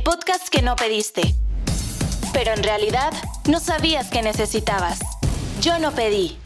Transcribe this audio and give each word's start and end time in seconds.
el 0.00 0.04
podcast 0.04 0.48
que 0.48 0.62
no 0.62 0.76
pediste, 0.76 1.22
pero 2.32 2.52
en 2.52 2.62
realidad 2.62 3.12
no 3.50 3.60
sabías 3.60 4.08
que 4.10 4.22
necesitabas. 4.22 4.98
Yo 5.60 5.78
no 5.78 5.92
pedí. 5.92 6.38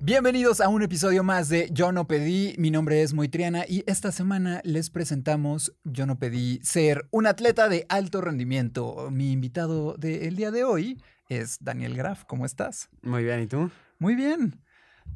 Bienvenidos 0.00 0.60
a 0.60 0.68
un 0.68 0.82
episodio 0.82 1.24
más 1.24 1.48
de 1.48 1.68
Yo 1.72 1.90
no 1.90 2.06
pedí. 2.06 2.54
Mi 2.58 2.70
nombre 2.70 3.02
es 3.02 3.14
Moitriana 3.14 3.64
y 3.66 3.82
esta 3.86 4.12
semana 4.12 4.60
les 4.64 4.90
presentamos 4.90 5.74
Yo 5.82 6.06
no 6.06 6.18
pedí 6.18 6.60
ser 6.62 7.08
un 7.10 7.26
atleta 7.26 7.68
de 7.68 7.84
alto 7.88 8.20
rendimiento. 8.20 9.08
Mi 9.10 9.32
invitado 9.32 9.94
del 9.94 10.36
día 10.36 10.52
de 10.52 10.62
hoy 10.62 11.02
es 11.28 11.58
Daniel 11.60 11.96
Graf. 11.96 12.24
¿Cómo 12.26 12.46
estás? 12.46 12.88
Muy 13.02 13.24
bien, 13.24 13.42
¿y 13.42 13.46
tú? 13.48 13.70
Muy 13.98 14.14
bien. 14.14 14.60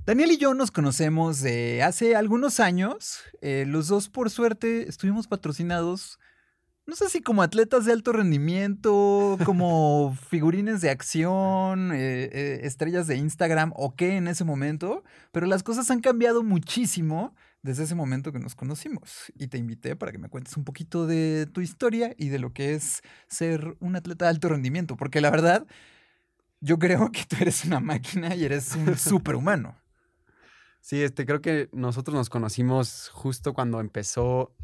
Daniel 0.05 0.33
y 0.33 0.39
yo 0.39 0.55
nos 0.55 0.71
conocemos 0.71 1.41
de 1.41 1.83
hace 1.83 2.17
algunos 2.17 2.59
años. 2.59 3.21
Eh, 3.41 3.65
los 3.69 3.87
dos, 3.87 4.09
por 4.09 4.31
suerte, 4.31 4.89
estuvimos 4.89 5.29
patrocinados, 5.29 6.19
no 6.91 6.97
sé 6.97 7.09
si 7.09 7.23
como 7.23 7.43
atletas 7.43 7.85
de 7.85 7.93
alto 7.93 8.13
rendimiento, 8.13 9.39
como 9.45 10.17
figurines 10.29 10.81
de 10.81 10.91
acción, 10.91 11.93
eh, 11.93 12.29
eh, 12.33 12.61
estrellas 12.65 13.07
de 13.07 13.17
Instagram 13.17 13.73
o 13.77 13.95
qué 13.95 14.17
en 14.17 14.27
ese 14.27 14.43
momento, 14.43 15.05
pero 15.31 15.47
las 15.47 15.63
cosas 15.63 15.89
han 15.93 16.01
cambiado 16.01 16.43
muchísimo 16.43 17.33
desde 17.63 17.85
ese 17.85 17.95
momento 17.95 18.33
que 18.33 18.41
nos 18.41 18.57
conocimos. 18.57 19.33
Y 19.39 19.47
te 19.47 19.57
invité 19.57 19.95
para 19.95 20.11
que 20.11 20.19
me 20.19 20.29
cuentes 20.29 20.57
un 20.57 20.65
poquito 20.65 21.07
de 21.07 21.47
tu 21.47 21.61
historia 21.61 22.13
y 22.19 22.29
de 22.29 22.41
lo 22.41 22.53
que 22.53 22.75
es 22.75 23.03
ser 23.29 23.77
un 23.79 23.95
atleta 23.95 24.25
de 24.25 24.31
alto 24.31 24.49
rendimiento, 24.49 24.97
porque 24.97 25.21
la 25.21 25.31
verdad... 25.31 25.67
Yo 26.63 26.79
creo 26.79 27.11
que 27.11 27.25
tú 27.27 27.37
eres 27.41 27.65
una 27.65 27.81
máquina 27.81 28.35
y 28.35 28.45
eres 28.45 28.77
un 28.77 28.95
superhumano. 28.99 29.79
Sí, 30.83 31.03
este, 31.03 31.25
creo 31.25 31.41
que 31.41 31.71
nosotros 31.73 32.15
nos 32.15 32.29
conocimos 32.29 33.09
justo 33.15 33.55
cuando 33.55 33.81
empezó 33.81 34.55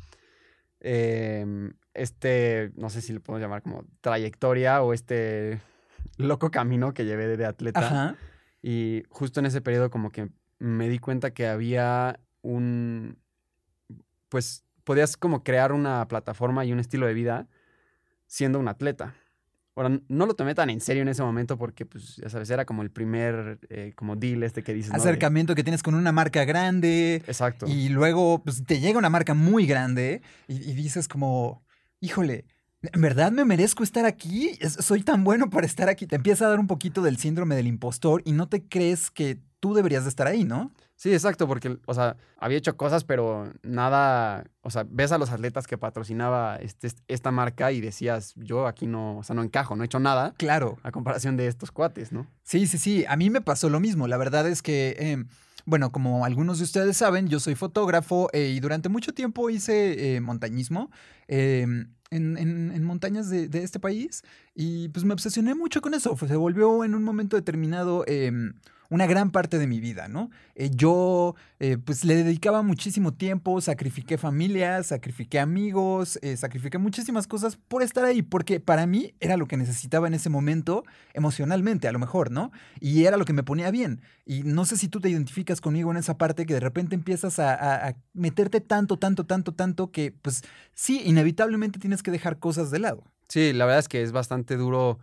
em, 0.88 1.72
este, 1.94 2.70
no 2.76 2.90
sé 2.90 3.00
si 3.00 3.12
le 3.12 3.18
podemos 3.18 3.42
llamar 3.42 3.60
como 3.60 3.84
trayectoria 4.00 4.82
o 4.82 4.92
este 4.92 5.60
loco 6.16 6.52
camino 6.52 6.94
que 6.94 7.04
llevé 7.04 7.36
de 7.36 7.44
atleta. 7.44 7.80
Ajá. 7.80 8.16
Y 8.62 9.02
justo 9.10 9.40
en 9.40 9.46
ese 9.46 9.60
periodo 9.60 9.90
como 9.90 10.10
que 10.10 10.30
me 10.60 10.88
di 10.88 11.00
cuenta 11.00 11.32
que 11.32 11.48
había 11.48 12.20
un, 12.42 13.18
pues 14.28 14.64
podías 14.84 15.16
como 15.16 15.42
crear 15.42 15.72
una 15.72 16.06
plataforma 16.06 16.64
y 16.64 16.72
un 16.72 16.78
estilo 16.78 17.06
de 17.06 17.14
vida 17.14 17.48
siendo 18.26 18.60
un 18.60 18.68
atleta. 18.68 19.14
Ahora, 19.76 20.00
no 20.08 20.24
lo 20.24 20.34
tomé 20.34 20.54
tan 20.54 20.70
en 20.70 20.80
serio 20.80 21.02
en 21.02 21.08
ese 21.08 21.22
momento 21.22 21.58
porque, 21.58 21.84
pues, 21.84 22.16
ya 22.16 22.30
sabes, 22.30 22.48
era 22.48 22.64
como 22.64 22.82
el 22.82 22.90
primer, 22.90 23.58
eh, 23.68 23.92
como 23.94 24.16
deal 24.16 24.42
este 24.42 24.62
que 24.62 24.72
dices. 24.72 24.90
¿no? 24.90 24.96
De- 24.96 25.02
Acercamiento 25.02 25.54
que 25.54 25.62
tienes 25.62 25.82
con 25.82 25.94
una 25.94 26.12
marca 26.12 26.44
grande 26.46 27.16
Exacto. 27.26 27.66
y 27.68 27.90
luego 27.90 28.42
pues, 28.42 28.64
te 28.64 28.80
llega 28.80 28.98
una 28.98 29.10
marca 29.10 29.34
muy 29.34 29.66
grande 29.66 30.22
y, 30.48 30.54
y 30.70 30.72
dices 30.74 31.08
como, 31.08 31.62
híjole, 32.00 32.46
¿en 32.80 33.00
verdad 33.02 33.32
me 33.32 33.44
merezco 33.44 33.82
estar 33.82 34.06
aquí? 34.06 34.58
Soy 34.66 35.02
tan 35.02 35.24
bueno 35.24 35.50
para 35.50 35.66
estar 35.66 35.90
aquí. 35.90 36.06
Te 36.06 36.16
empieza 36.16 36.46
a 36.46 36.48
dar 36.48 36.58
un 36.58 36.66
poquito 36.68 37.02
del 37.02 37.18
síndrome 37.18 37.54
del 37.54 37.66
impostor 37.66 38.22
y 38.24 38.32
no 38.32 38.48
te 38.48 38.66
crees 38.66 39.10
que 39.10 39.40
tú 39.60 39.74
deberías 39.74 40.04
de 40.04 40.08
estar 40.08 40.26
ahí, 40.26 40.44
¿no? 40.44 40.72
Sí, 40.98 41.12
exacto, 41.12 41.46
porque, 41.46 41.78
o 41.86 41.92
sea, 41.94 42.16
había 42.38 42.56
hecho 42.56 42.76
cosas, 42.78 43.04
pero 43.04 43.52
nada, 43.62 44.44
o 44.62 44.70
sea, 44.70 44.86
ves 44.88 45.12
a 45.12 45.18
los 45.18 45.30
atletas 45.30 45.66
que 45.66 45.76
patrocinaba 45.76 46.56
este, 46.56 46.88
esta 47.06 47.30
marca 47.30 47.70
y 47.70 47.82
decías, 47.82 48.32
yo 48.36 48.66
aquí 48.66 48.86
no, 48.86 49.18
o 49.18 49.22
sea, 49.22 49.36
no 49.36 49.42
encajo, 49.42 49.76
no 49.76 49.82
he 49.82 49.86
hecho 49.86 49.98
nada 50.00 50.32
Claro. 50.38 50.78
a 50.82 50.92
comparación 50.92 51.36
de 51.36 51.48
estos 51.48 51.70
cuates, 51.70 52.12
¿no? 52.12 52.26
Sí, 52.42 52.66
sí, 52.66 52.78
sí. 52.78 53.04
A 53.08 53.16
mí 53.16 53.28
me 53.28 53.42
pasó 53.42 53.68
lo 53.68 53.78
mismo. 53.78 54.08
La 54.08 54.16
verdad 54.16 54.48
es 54.48 54.62
que, 54.62 54.96
eh, 54.98 55.22
bueno, 55.66 55.92
como 55.92 56.24
algunos 56.24 56.58
de 56.58 56.64
ustedes 56.64 56.96
saben, 56.96 57.28
yo 57.28 57.40
soy 57.40 57.56
fotógrafo 57.56 58.30
eh, 58.32 58.48
y 58.56 58.60
durante 58.60 58.88
mucho 58.88 59.12
tiempo 59.12 59.50
hice 59.50 60.16
eh, 60.16 60.20
montañismo 60.22 60.90
eh, 61.28 61.62
en, 62.10 62.38
en- 62.38 62.72
en 62.74 62.84
montañas 62.84 63.28
de, 63.28 63.48
de 63.48 63.64
este 63.64 63.80
país 63.80 64.22
y 64.54 64.88
pues 64.88 65.04
me 65.04 65.12
obsesioné 65.12 65.54
mucho 65.54 65.82
con 65.82 65.92
eso. 65.92 66.16
Se 66.16 66.36
volvió 66.36 66.84
en 66.84 66.94
un 66.94 67.02
momento 67.04 67.36
determinado 67.36 68.04
eh, 68.06 68.30
una 68.90 69.06
gran 69.06 69.30
parte 69.30 69.58
de 69.58 69.66
mi 69.66 69.80
vida, 69.80 70.08
¿no? 70.08 70.30
Eh, 70.54 70.70
yo 70.74 71.34
eh, 71.58 71.76
pues 71.82 72.04
le 72.04 72.14
dedicaba 72.14 72.62
muchísimo 72.62 73.12
tiempo, 73.14 73.60
sacrifiqué 73.60 74.18
familias, 74.18 74.86
sacrifiqué 74.88 75.38
amigos, 75.40 76.18
eh, 76.22 76.36
sacrifiqué 76.36 76.78
muchísimas 76.78 77.26
cosas 77.26 77.56
por 77.56 77.82
estar 77.82 78.04
ahí, 78.04 78.22
porque 78.22 78.60
para 78.60 78.86
mí 78.86 79.14
era 79.20 79.36
lo 79.36 79.46
que 79.46 79.56
necesitaba 79.56 80.06
en 80.06 80.14
ese 80.14 80.30
momento 80.30 80.84
emocionalmente, 81.14 81.88
a 81.88 81.92
lo 81.92 81.98
mejor, 81.98 82.30
¿no? 82.30 82.52
Y 82.80 83.04
era 83.04 83.16
lo 83.16 83.24
que 83.24 83.32
me 83.32 83.42
ponía 83.42 83.70
bien. 83.70 84.00
Y 84.24 84.42
no 84.42 84.64
sé 84.64 84.76
si 84.76 84.88
tú 84.88 85.00
te 85.00 85.08
identificas 85.10 85.60
conmigo 85.60 85.90
en 85.90 85.96
esa 85.96 86.18
parte 86.18 86.46
que 86.46 86.54
de 86.54 86.60
repente 86.60 86.94
empiezas 86.94 87.38
a, 87.38 87.54
a- 87.54 87.88
a 87.88 87.94
meterte 88.14 88.60
tanto, 88.60 88.98
tanto, 88.98 89.24
tanto, 89.24 89.52
tanto 89.54 89.90
que 89.90 90.12
pues 90.12 90.42
sí, 90.74 91.02
inevitablemente 91.04 91.78
tienes 91.78 92.02
que 92.02 92.10
dejar 92.10 92.38
cosas 92.38 92.70
de 92.70 92.78
lado. 92.78 93.04
Sí, 93.28 93.52
la 93.52 93.64
verdad 93.64 93.80
es 93.80 93.88
que 93.88 94.02
es 94.02 94.12
bastante 94.12 94.56
duro 94.56 94.98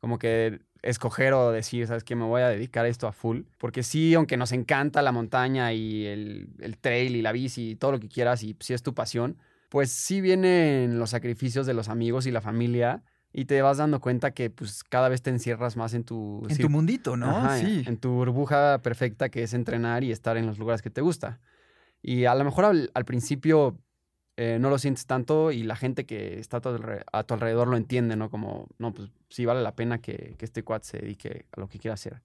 como 0.00 0.18
que 0.18 0.60
escoger 0.82 1.32
o 1.32 1.50
decir, 1.50 1.86
¿sabes 1.86 2.04
qué? 2.04 2.14
Me 2.14 2.24
voy 2.24 2.42
a 2.42 2.48
dedicar 2.48 2.84
a 2.84 2.88
esto 2.88 3.06
a 3.06 3.12
full. 3.12 3.42
Porque 3.58 3.82
sí, 3.82 4.14
aunque 4.14 4.36
nos 4.36 4.52
encanta 4.52 5.02
la 5.02 5.12
montaña 5.12 5.72
y 5.72 6.06
el, 6.06 6.48
el 6.60 6.78
trail 6.78 7.16
y 7.16 7.22
la 7.22 7.32
bici 7.32 7.70
y 7.70 7.76
todo 7.76 7.92
lo 7.92 8.00
que 8.00 8.08
quieras 8.08 8.42
y 8.42 8.56
si 8.60 8.74
es 8.74 8.82
tu 8.82 8.94
pasión, 8.94 9.36
pues 9.68 9.90
sí 9.90 10.20
vienen 10.20 10.98
los 10.98 11.10
sacrificios 11.10 11.66
de 11.66 11.74
los 11.74 11.88
amigos 11.88 12.26
y 12.26 12.30
la 12.30 12.40
familia 12.40 13.02
y 13.32 13.44
te 13.44 13.60
vas 13.60 13.76
dando 13.76 14.00
cuenta 14.00 14.30
que 14.30 14.50
pues 14.50 14.82
cada 14.84 15.08
vez 15.08 15.22
te 15.22 15.30
encierras 15.30 15.76
más 15.76 15.94
en 15.94 16.04
tu... 16.04 16.46
En 16.48 16.56
tu 16.56 16.70
mundito, 16.70 17.16
¿no? 17.16 17.28
Ajá, 17.28 17.58
sí. 17.58 17.84
En 17.86 17.98
tu 17.98 18.10
burbuja 18.10 18.80
perfecta 18.82 19.28
que 19.28 19.42
es 19.42 19.52
entrenar 19.52 20.02
y 20.02 20.12
estar 20.12 20.36
en 20.36 20.46
los 20.46 20.58
lugares 20.58 20.80
que 20.80 20.90
te 20.90 21.02
gusta. 21.02 21.40
Y 22.00 22.24
a 22.24 22.34
lo 22.34 22.44
mejor 22.44 22.64
al, 22.64 22.90
al 22.94 23.04
principio 23.04 23.78
eh, 24.36 24.58
no 24.60 24.70
lo 24.70 24.78
sientes 24.78 25.04
tanto 25.06 25.50
y 25.50 25.62
la 25.64 25.76
gente 25.76 26.06
que 26.06 26.38
está 26.38 26.58
a 26.58 26.60
tu, 26.60 26.70
a 27.12 27.24
tu 27.24 27.34
alrededor 27.34 27.68
lo 27.68 27.76
entiende, 27.76 28.16
¿no? 28.16 28.30
Como, 28.30 28.68
no, 28.78 28.94
pues 28.94 29.10
sí 29.28 29.44
vale 29.44 29.62
la 29.62 29.74
pena 29.74 29.98
que, 29.98 30.34
que 30.38 30.44
este 30.44 30.62
cuad 30.62 30.82
se 30.82 30.98
dedique 30.98 31.46
a 31.52 31.60
lo 31.60 31.68
que 31.68 31.78
quiera 31.78 31.94
hacer. 31.94 32.22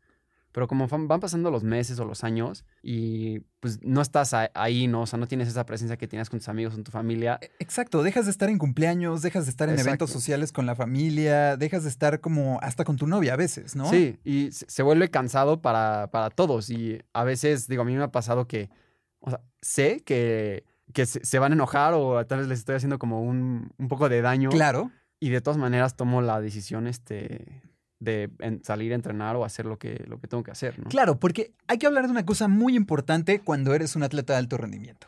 Pero 0.53 0.67
como 0.67 0.87
van 0.87 1.19
pasando 1.19 1.49
los 1.49 1.63
meses 1.63 1.99
o 1.99 2.05
los 2.05 2.23
años 2.23 2.63
y 2.83 3.39
pues 3.59 3.79
no 3.81 4.01
estás 4.01 4.35
ahí, 4.53 4.87
¿no? 4.87 5.01
O 5.01 5.07
sea, 5.07 5.17
no 5.17 5.27
tienes 5.27 5.47
esa 5.47 5.65
presencia 5.65 5.97
que 5.97 6.07
tienes 6.07 6.29
con 6.29 6.39
tus 6.39 6.47
amigos, 6.47 6.75
con 6.75 6.83
tu 6.83 6.91
familia. 6.91 7.39
Exacto, 7.57 8.03
dejas 8.03 8.25
de 8.25 8.31
estar 8.31 8.49
en 8.49 8.59
cumpleaños, 8.59 9.23
dejas 9.23 9.45
de 9.45 9.49
estar 9.49 9.67
en 9.67 9.79
eventos 9.79 10.11
sociales 10.11 10.51
con 10.51 10.67
la 10.67 10.75
familia, 10.75 11.57
dejas 11.57 11.83
de 11.83 11.89
estar 11.89 12.21
como 12.21 12.59
hasta 12.61 12.83
con 12.83 12.97
tu 12.97 13.07
novia 13.07 13.33
a 13.33 13.35
veces, 13.35 13.75
¿no? 13.75 13.89
Sí, 13.89 14.19
y 14.23 14.51
se 14.51 14.83
vuelve 14.83 15.09
cansado 15.09 15.59
para, 15.59 16.11
para 16.11 16.29
todos. 16.29 16.69
Y 16.69 17.01
a 17.13 17.23
veces, 17.23 17.67
digo, 17.67 17.81
a 17.81 17.85
mí 17.85 17.95
me 17.95 18.03
ha 18.03 18.11
pasado 18.11 18.47
que, 18.47 18.69
o 19.21 19.31
sea, 19.31 19.41
sé 19.59 20.03
que, 20.05 20.65
que 20.93 21.07
se, 21.07 21.25
se 21.25 21.39
van 21.39 21.53
a 21.53 21.55
enojar 21.55 21.95
o 21.95 22.27
tal 22.27 22.39
vez 22.39 22.47
les 22.47 22.59
estoy 22.59 22.75
haciendo 22.75 22.99
como 22.99 23.23
un, 23.23 23.71
un 23.79 23.87
poco 23.87 24.07
de 24.07 24.21
daño. 24.21 24.49
Claro. 24.51 24.91
Y 25.23 25.29
de 25.29 25.39
todas 25.39 25.57
maneras 25.57 25.95
tomo 25.95 26.21
la 26.21 26.41
decisión 26.41 26.85
este, 26.85 27.61
de 28.01 28.29
salir 28.63 28.91
a 28.91 28.95
entrenar 28.95 29.37
o 29.37 29.45
hacer 29.45 29.65
lo 29.65 29.79
que, 29.79 30.03
lo 30.05 30.19
que 30.19 30.27
tengo 30.27 30.43
que 30.43 30.51
hacer, 30.51 30.77
¿no? 30.77 30.89
Claro, 30.89 31.17
porque 31.17 31.53
hay 31.65 31.77
que 31.77 31.87
hablar 31.87 32.07
de 32.07 32.11
una 32.11 32.25
cosa 32.25 32.49
muy 32.49 32.75
importante 32.75 33.39
cuando 33.39 33.73
eres 33.73 33.95
un 33.95 34.03
atleta 34.03 34.33
de 34.33 34.39
alto 34.39 34.57
rendimiento. 34.57 35.07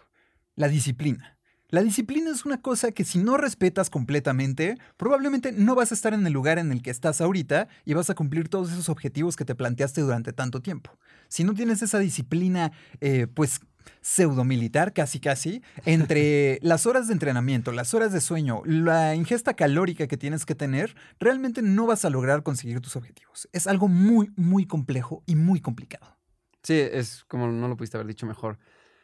La 0.56 0.70
disciplina. 0.70 1.38
La 1.68 1.84
disciplina 1.84 2.32
es 2.32 2.46
una 2.46 2.62
cosa 2.62 2.94
que 2.94 3.04
si 3.04 3.20
no 3.20 3.36
respetas 3.36 3.90
completamente, 3.90 4.78
probablemente 4.96 5.52
no 5.52 5.76
vas 5.76 5.92
a 5.92 5.96
estar 5.96 6.14
en 6.14 6.26
el 6.26 6.32
lugar 6.32 6.60
en 6.60 6.72
el 6.72 6.82
que 6.82 6.92
estás 6.92 7.20
ahorita 7.20 7.68
y 7.84 7.94
vas 7.94 8.10
a 8.10 8.16
cumplir 8.16 8.48
todos 8.48 8.72
esos 8.72 8.88
objetivos 8.88 9.36
que 9.36 9.44
te 9.44 9.54
planteaste 9.54 10.00
durante 10.00 10.32
tanto 10.32 10.62
tiempo. 10.62 10.98
Si 11.28 11.44
no 11.44 11.54
tienes 11.56 11.82
esa 11.82 12.00
disciplina, 12.00 12.72
eh, 13.02 13.28
pues 13.28 13.60
pseudomilitar, 14.02 14.94
casi 14.94 15.20
casi, 15.20 15.62
entre 15.86 16.60
las 16.64 16.86
horas 16.86 17.08
de 17.08 17.14
entrenamiento, 17.14 17.72
las 17.72 17.94
horas 17.94 18.12
de 18.14 18.22
sueño, 18.22 18.62
la 18.66 19.16
ingesta 19.16 19.54
calórica 19.54 20.08
que 20.08 20.18
tienes 20.18 20.46
que 20.46 20.56
tener, 20.56 20.96
realmente 21.20 21.62
no 21.62 21.86
vas 21.86 22.06
a 22.06 22.10
lograr 22.10 22.44
conseguir 22.44 22.80
tus 22.82 22.96
objetivos. 22.96 23.48
Es 23.52 23.68
algo 23.68 23.88
muy, 23.88 24.32
muy 24.36 24.66
complejo 24.66 25.24
y 25.26 25.36
muy 25.36 25.60
complicado. 25.62 26.18
Sí, 26.64 26.74
es 26.80 27.24
como 27.28 27.48
no 27.48 27.68
lo 27.68 27.78
pudiste 27.78 27.98
haber 27.98 28.08
dicho 28.08 28.26
mejor. 28.26 28.58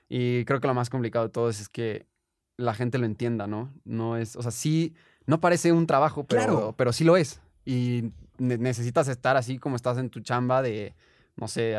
Y 0.09 0.43
creo 0.45 0.59
que 0.59 0.67
lo 0.67 0.73
más 0.73 0.89
complicado 0.89 1.25
de 1.27 1.31
todo 1.31 1.49
es, 1.49 1.61
es 1.61 1.69
que 1.69 2.07
la 2.57 2.73
gente 2.73 2.97
lo 2.97 3.05
entienda, 3.05 3.47
¿no? 3.47 3.73
No 3.85 4.17
es, 4.17 4.35
o 4.35 4.41
sea, 4.41 4.51
sí, 4.51 4.93
no 5.25 5.39
parece 5.39 5.71
un 5.71 5.87
trabajo, 5.87 6.25
pero, 6.25 6.43
Claro. 6.43 6.75
pero 6.77 6.91
sí 6.93 7.03
lo 7.03 7.17
es. 7.17 7.39
Y 7.65 8.11
ne- 8.37 8.57
necesitas 8.57 9.07
estar 9.07 9.37
así 9.37 9.57
como 9.57 9.75
estás 9.75 9.97
en 9.99 10.09
tu 10.09 10.19
chamba 10.21 10.61
de, 10.61 10.95
no 11.35 11.47
sé, 11.47 11.75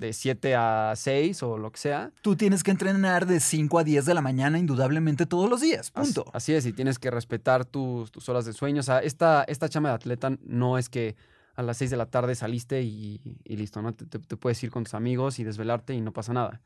de 0.00 0.12
7 0.12 0.54
a 0.56 0.92
6 0.96 1.42
o 1.42 1.58
lo 1.58 1.70
que 1.70 1.78
sea. 1.78 2.10
Tú 2.22 2.34
tienes 2.34 2.62
que 2.64 2.70
entrenar 2.72 3.26
de 3.26 3.38
5 3.38 3.78
a 3.78 3.84
10 3.84 4.04
de 4.06 4.14
la 4.14 4.20
mañana 4.22 4.58
indudablemente 4.58 5.26
todos 5.26 5.48
los 5.48 5.60
días, 5.60 5.92
As- 5.94 6.06
punto. 6.06 6.24
Así 6.32 6.52
es, 6.54 6.66
y 6.66 6.72
tienes 6.72 6.98
que 6.98 7.10
respetar 7.10 7.64
tus, 7.64 8.10
tus 8.10 8.28
horas 8.28 8.44
de 8.46 8.52
sueño. 8.52 8.80
O 8.80 8.82
sea, 8.82 8.98
esta, 9.00 9.44
esta 9.44 9.68
chamba 9.68 9.90
de 9.90 9.94
atleta 9.96 10.32
no 10.42 10.78
es 10.78 10.88
que 10.88 11.14
a 11.54 11.62
las 11.62 11.76
6 11.76 11.90
de 11.90 11.96
la 11.98 12.06
tarde 12.06 12.34
saliste 12.34 12.82
y, 12.82 13.20
y 13.44 13.56
listo, 13.56 13.82
¿no? 13.82 13.92
Te, 13.92 14.06
te- 14.06 14.18
te 14.18 14.36
puedes 14.36 14.62
ir 14.64 14.70
con 14.70 14.84
tus 14.84 14.94
amigos 14.94 15.38
y 15.38 15.44
desvelarte 15.44 15.92
y 15.94 16.00
no 16.00 16.12
pasa 16.12 16.32
nada. 16.32 16.60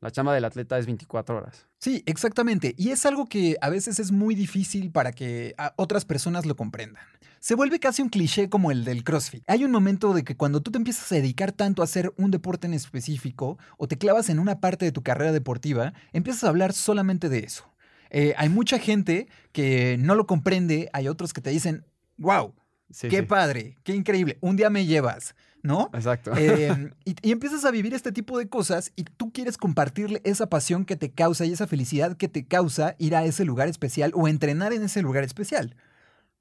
La 0.00 0.12
chamba 0.12 0.32
del 0.32 0.44
atleta 0.44 0.78
es 0.78 0.86
24 0.86 1.36
horas. 1.36 1.66
Sí, 1.78 2.04
exactamente. 2.06 2.72
Y 2.78 2.90
es 2.90 3.04
algo 3.04 3.26
que 3.26 3.56
a 3.60 3.68
veces 3.68 3.98
es 3.98 4.12
muy 4.12 4.36
difícil 4.36 4.92
para 4.92 5.10
que 5.12 5.54
a 5.58 5.72
otras 5.76 6.04
personas 6.04 6.46
lo 6.46 6.54
comprendan. 6.54 7.02
Se 7.40 7.54
vuelve 7.54 7.78
casi 7.78 8.02
un 8.02 8.08
cliché 8.08 8.48
como 8.48 8.70
el 8.70 8.84
del 8.84 9.04
CrossFit. 9.04 9.44
Hay 9.46 9.64
un 9.64 9.70
momento 9.70 10.12
de 10.12 10.24
que 10.24 10.36
cuando 10.36 10.60
tú 10.60 10.70
te 10.70 10.78
empiezas 10.78 11.10
a 11.12 11.14
dedicar 11.16 11.52
tanto 11.52 11.82
a 11.82 11.84
hacer 11.84 12.12
un 12.16 12.30
deporte 12.30 12.66
en 12.66 12.74
específico 12.74 13.58
o 13.76 13.86
te 13.86 13.96
clavas 13.98 14.28
en 14.28 14.38
una 14.38 14.60
parte 14.60 14.84
de 14.84 14.92
tu 14.92 15.02
carrera 15.02 15.32
deportiva, 15.32 15.92
empiezas 16.12 16.44
a 16.44 16.48
hablar 16.48 16.72
solamente 16.72 17.28
de 17.28 17.40
eso. 17.40 17.64
Eh, 18.10 18.34
hay 18.36 18.48
mucha 18.48 18.78
gente 18.78 19.28
que 19.52 19.96
no 19.98 20.14
lo 20.14 20.26
comprende, 20.26 20.88
hay 20.92 21.08
otros 21.08 21.32
que 21.32 21.40
te 21.40 21.50
dicen, 21.50 21.84
wow, 22.16 22.54
Sí, 22.90 23.08
qué 23.08 23.18
sí. 23.18 23.22
padre, 23.26 23.76
qué 23.84 23.94
increíble, 23.94 24.38
un 24.40 24.56
día 24.56 24.70
me 24.70 24.86
llevas, 24.86 25.34
¿no? 25.62 25.90
Exacto. 25.92 26.32
Eh, 26.38 26.90
y, 27.04 27.16
y 27.20 27.32
empiezas 27.32 27.66
a 27.66 27.70
vivir 27.70 27.92
este 27.92 28.12
tipo 28.12 28.38
de 28.38 28.48
cosas 28.48 28.92
y 28.96 29.04
tú 29.04 29.30
quieres 29.30 29.58
compartirle 29.58 30.22
esa 30.24 30.48
pasión 30.48 30.86
que 30.86 30.96
te 30.96 31.12
causa 31.12 31.44
y 31.44 31.52
esa 31.52 31.66
felicidad 31.66 32.16
que 32.16 32.28
te 32.28 32.46
causa 32.46 32.96
ir 32.98 33.14
a 33.14 33.24
ese 33.26 33.44
lugar 33.44 33.68
especial 33.68 34.12
o 34.14 34.26
entrenar 34.26 34.72
en 34.72 34.82
ese 34.82 35.02
lugar 35.02 35.22
especial. 35.22 35.76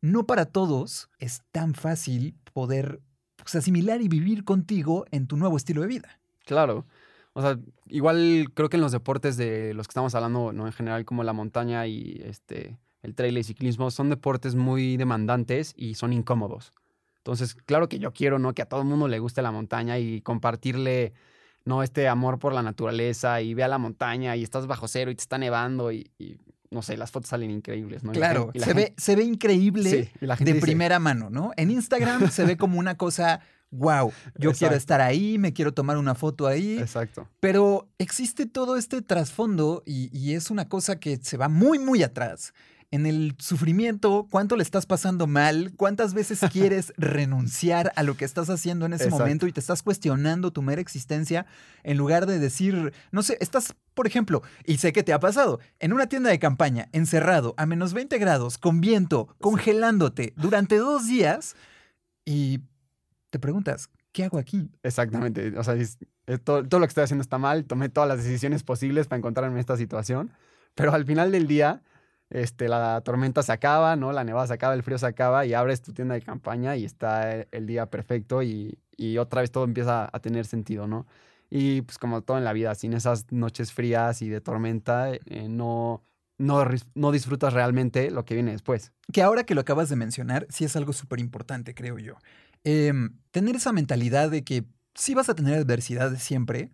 No 0.08 0.26
para 0.26 0.46
todos 0.46 1.10
es 1.20 1.42
tan 1.52 1.74
fácil 1.74 2.34
poder 2.54 3.02
pues, 3.36 3.56
asimilar 3.56 4.02
y 4.02 4.08
vivir 4.08 4.46
contigo 4.46 5.06
en 5.12 5.28
tu 5.28 5.36
nuevo 5.36 5.58
estilo 5.58 5.82
de 5.82 5.88
vida. 5.88 6.22
Claro. 6.46 6.86
O 7.34 7.42
sea, 7.42 7.60
igual 7.88 8.48
creo 8.54 8.70
que 8.70 8.78
en 8.78 8.82
los 8.84 8.94
deportes 8.94 9.36
de 9.36 9.74
los 9.74 9.86
que 9.86 9.92
estamos 9.92 10.16
hablando, 10.16 10.54
¿no? 10.54 10.66
En 10.66 10.72
general, 10.72 11.04
como 11.04 11.24
la 11.24 11.34
montaña 11.34 11.88
y 11.88 12.22
este, 12.24 12.78
el 13.02 13.16
trail 13.16 13.38
y 13.38 13.44
ciclismo, 13.44 13.92
son 13.92 14.10
deportes 14.10 14.56
muy 14.56 14.96
demandantes 14.96 15.74
y 15.76 15.96
son 15.96 16.14
incómodos. 16.14 16.72
Entonces, 17.18 17.54
claro 17.54 17.90
que 17.90 18.00
yo 18.00 18.14
quiero, 18.14 18.40
¿no? 18.40 18.54
Que 18.54 18.62
a 18.62 18.66
todo 18.66 18.84
el 18.84 18.88
mundo 18.88 19.10
le 19.10 19.20
guste 19.20 19.42
la 19.42 19.52
montaña 19.52 20.00
y 20.00 20.22
compartirle, 20.22 21.12
¿no? 21.66 21.84
Este 21.84 22.08
amor 22.08 22.40
por 22.40 22.54
la 22.54 22.64
naturaleza 22.64 23.42
y 23.42 23.54
ve 23.54 23.66
a 23.66 23.68
la 23.68 23.78
montaña 23.78 24.38
y 24.38 24.44
estás 24.44 24.68
bajo 24.68 24.88
cero 24.88 25.12
y 25.12 25.16
te 25.16 25.22
está 25.22 25.38
nevando 25.38 25.92
y, 25.92 26.10
no 26.72 26.82
sé, 26.82 26.98
las 26.98 27.12
fotos 27.12 27.30
salen 27.30 27.52
increíbles, 27.52 28.04
¿no? 28.04 28.12
Y 28.12 28.16
la 28.16 28.20
Claro, 28.20 28.46
gen- 28.48 28.52
y 28.56 28.60
la 28.60 28.66
se 28.66 28.74
ve, 28.74 28.94
se 28.98 29.16
ve 29.16 29.24
increíble 29.24 29.90
Sí, 29.90 30.10
y 30.22 30.26
la 30.26 30.36
gente 30.38 30.52
de 30.52 30.56
dice- 30.56 30.66
primera 30.66 31.00
mano, 31.00 31.30
¿no? 31.30 31.52
En 31.58 31.72
Instagram 31.72 32.30
se 32.32 32.44
ve 32.46 32.58
como 32.58 32.80
una 32.80 32.96
cosa, 32.98 33.40
wow, 33.72 34.12
yo 34.38 34.52
quiero 34.54 34.76
estar 34.76 35.02
ahí, 35.02 35.38
me 35.38 35.54
quiero 35.54 35.74
tomar 35.74 35.98
una 35.98 36.16
foto 36.16 36.48
ahí. 36.48 36.78
Exacto. 36.80 37.28
Pero 37.40 37.88
existe 37.98 38.46
todo 38.46 38.78
este 38.78 39.02
trasfondo 39.02 39.84
y, 39.86 40.10
y 40.18 40.34
es 40.36 40.52
una 40.52 40.68
cosa 40.70 41.00
que 41.00 41.18
se 41.18 41.38
va 41.38 41.50
muy, 41.50 41.80
muy 41.80 42.04
atrás. 42.04 42.54
En 42.90 43.06
el 43.06 43.36
sufrimiento, 43.38 44.28
cuánto 44.32 44.56
le 44.56 44.64
estás 44.64 44.86
pasando 44.86 45.28
mal, 45.28 45.74
cuántas 45.76 46.14
veces 46.14 46.40
quieres 46.54 46.94
renunciar 46.98 47.92
a 47.98 48.04
lo 48.04 48.16
que 48.16 48.24
estás 48.24 48.50
haciendo 48.50 48.86
en 48.86 48.94
ese 48.94 49.06
Exacto. 49.06 49.24
momento 49.26 49.46
y 49.48 49.52
te 49.52 49.60
estás 49.60 49.84
cuestionando 49.84 50.52
tu 50.54 50.62
mera 50.62 50.80
existencia 50.80 51.46
en 51.84 51.98
lugar 51.98 52.26
de 52.28 52.40
decir, 52.40 52.94
no 53.12 53.24
sé, 53.24 53.38
estás, 53.42 53.76
por 53.94 54.08
ejemplo, 54.08 54.42
y 54.66 54.78
sé 54.78 54.94
que 54.94 55.04
te 55.04 55.12
ha 55.12 55.20
pasado, 55.20 55.60
en 55.80 55.92
una 55.92 56.08
tienda 56.08 56.30
de 56.30 56.40
campaña, 56.40 56.88
encerrado 56.94 57.54
a 57.58 57.66
menos 57.66 57.94
20 57.94 58.18
grados, 58.20 58.58
con 58.58 58.80
viento, 58.80 59.36
congelándote 59.42 60.34
durante 60.38 60.78
dos 60.78 61.08
días 61.08 61.56
y 62.24 62.62
te 63.32 63.40
preguntas, 63.40 63.90
¿qué 64.14 64.24
hago 64.24 64.38
aquí? 64.38 64.70
Exactamente. 64.84 65.58
O 65.60 65.64
sea, 65.66 65.74
es- 65.76 65.98
es 66.26 66.42
todo, 66.42 66.64
todo 66.66 66.80
lo 66.80 66.86
que 66.86 66.92
estoy 66.92 67.04
haciendo 67.04 67.22
está 67.22 67.38
mal. 67.38 67.66
Tomé 67.66 67.90
todas 67.90 68.08
las 68.08 68.24
decisiones 68.24 68.64
posibles 68.64 69.08
para 69.08 69.18
encontrarme 69.18 69.56
en 69.56 69.60
esta 69.60 69.76
situación. 69.78 70.32
Pero 70.76 70.94
al 70.94 71.06
final 71.06 71.32
del 71.32 71.48
día, 71.48 71.82
este, 72.30 72.68
la 72.68 73.02
tormenta 73.02 73.44
se 73.44 73.52
acaba, 73.52 73.96
¿no? 73.96 74.12
La 74.12 74.24
nevada 74.24 74.48
se 74.48 74.54
acaba, 74.54 74.74
el 74.74 74.84
frío 74.84 74.98
se 74.98 75.06
acaba 75.06 75.46
y 75.46 75.54
abres 75.54 75.82
tu 75.82 75.94
tienda 75.94 76.16
de 76.16 76.22
campaña 76.22 76.76
y 76.76 76.86
está 76.86 77.34
el- 77.34 77.48
el 77.52 77.68
día 77.68 77.86
perfecto 77.90 78.44
y, 78.44 78.80
y 78.98 79.18
otra 79.18 79.42
vez 79.42 79.52
todo 79.52 79.64
empieza 79.64 80.10
a 80.12 80.20
tener 80.20 80.46
sentido, 80.46 80.88
¿no? 80.88 81.06
Y 81.50 81.82
pues 81.84 81.98
como 81.98 82.22
todo 82.24 82.38
en 82.38 82.44
la 82.44 82.54
vida, 82.54 82.76
sin 82.76 82.94
esas 82.94 83.32
noches 83.32 83.72
frías 83.74 84.22
y 84.22 84.28
de 84.30 84.42
tormenta, 84.42 85.12
eh, 85.14 85.48
no, 85.50 86.04
no, 86.38 86.66
ris- 86.66 86.86
no 86.96 87.12
disfrutas 87.12 87.54
realmente 87.54 88.12
lo 88.12 88.26
que 88.26 88.34
viene 88.34 88.52
después. 88.52 88.92
que 89.14 89.22
ahora 89.22 89.46
que 89.46 89.56
lo 89.56 89.62
acabas 89.62 89.88
de 89.90 89.96
mencionar, 89.96 90.46
sí 90.50 90.66
es 90.66 90.76
algo 90.76 90.92
súper 90.94 91.20
importante, 91.22 91.74
creo 91.74 91.98
yo. 91.98 92.16
Em, 92.66 93.18
tener 93.32 93.56
esa 93.56 93.72
mentalidad 93.72 94.30
de 94.30 94.44
que 94.44 94.66
sí 94.96 95.14
vas 95.14 95.30
a 95.30 95.36
tener 95.36 95.54
adversidades 95.56 96.22
siempre. 96.22 96.72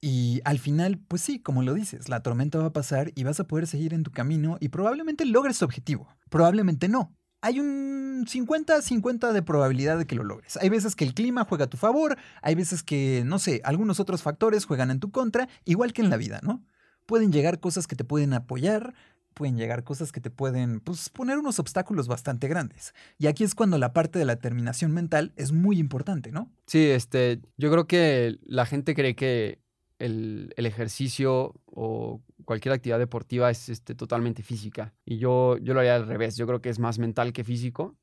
Y 0.00 0.40
al 0.44 0.58
final, 0.58 0.98
pues 0.98 1.22
sí, 1.22 1.40
como 1.40 1.62
lo 1.62 1.74
dices, 1.74 2.08
la 2.08 2.22
tormenta 2.22 2.58
va 2.58 2.66
a 2.66 2.72
pasar 2.72 3.12
y 3.16 3.24
vas 3.24 3.40
a 3.40 3.46
poder 3.46 3.66
seguir 3.66 3.94
en 3.94 4.04
tu 4.04 4.12
camino 4.12 4.56
y 4.60 4.68
probablemente 4.68 5.24
logres 5.24 5.58
tu 5.58 5.64
objetivo. 5.64 6.08
Probablemente 6.30 6.88
no. 6.88 7.12
Hay 7.40 7.60
un 7.60 8.24
50-50 8.26 9.32
de 9.32 9.42
probabilidad 9.42 9.98
de 9.98 10.06
que 10.06 10.14
lo 10.14 10.24
logres. 10.24 10.56
Hay 10.56 10.68
veces 10.68 10.94
que 10.96 11.04
el 11.04 11.14
clima 11.14 11.44
juega 11.44 11.64
a 11.64 11.70
tu 11.70 11.76
favor, 11.76 12.16
hay 12.42 12.54
veces 12.54 12.82
que, 12.82 13.22
no 13.24 13.38
sé, 13.38 13.60
algunos 13.64 14.00
otros 14.00 14.22
factores 14.22 14.64
juegan 14.64 14.90
en 14.90 15.00
tu 15.00 15.10
contra, 15.10 15.48
igual 15.64 15.92
que 15.92 16.02
en 16.02 16.10
la 16.10 16.16
vida, 16.16 16.40
¿no? 16.42 16.64
Pueden 17.06 17.32
llegar 17.32 17.60
cosas 17.60 17.86
que 17.86 17.96
te 17.96 18.04
pueden 18.04 18.34
apoyar, 18.34 18.94
pueden 19.34 19.56
llegar 19.56 19.84
cosas 19.84 20.10
que 20.10 20.20
te 20.20 20.30
pueden 20.30 20.80
pues, 20.80 21.08
poner 21.10 21.38
unos 21.38 21.58
obstáculos 21.58 22.08
bastante 22.08 22.48
grandes. 22.48 22.92
Y 23.18 23.28
aquí 23.28 23.44
es 23.44 23.54
cuando 23.54 23.78
la 23.78 23.92
parte 23.92 24.18
de 24.18 24.24
la 24.24 24.34
determinación 24.34 24.92
mental 24.92 25.32
es 25.36 25.52
muy 25.52 25.78
importante, 25.78 26.32
¿no? 26.32 26.50
Sí, 26.66 26.86
este, 26.86 27.40
yo 27.56 27.70
creo 27.70 27.86
que 27.86 28.38
la 28.42 28.66
gente 28.66 28.94
cree 28.94 29.14
que 29.14 29.60
el, 29.98 30.52
el 30.56 30.66
ejercicio 30.66 31.54
o 31.66 32.22
cualquier 32.44 32.74
actividad 32.74 32.98
deportiva 32.98 33.50
es 33.50 33.68
este, 33.68 33.94
totalmente 33.94 34.42
física. 34.42 34.94
Y 35.04 35.18
yo, 35.18 35.56
yo 35.58 35.74
lo 35.74 35.80
haría 35.80 35.96
al 35.96 36.06
revés. 36.06 36.36
Yo 36.36 36.46
creo 36.46 36.60
que 36.60 36.68
es 36.68 36.78
más 36.78 36.98
mental 36.98 37.32
que 37.32 37.44
físico. 37.44 37.96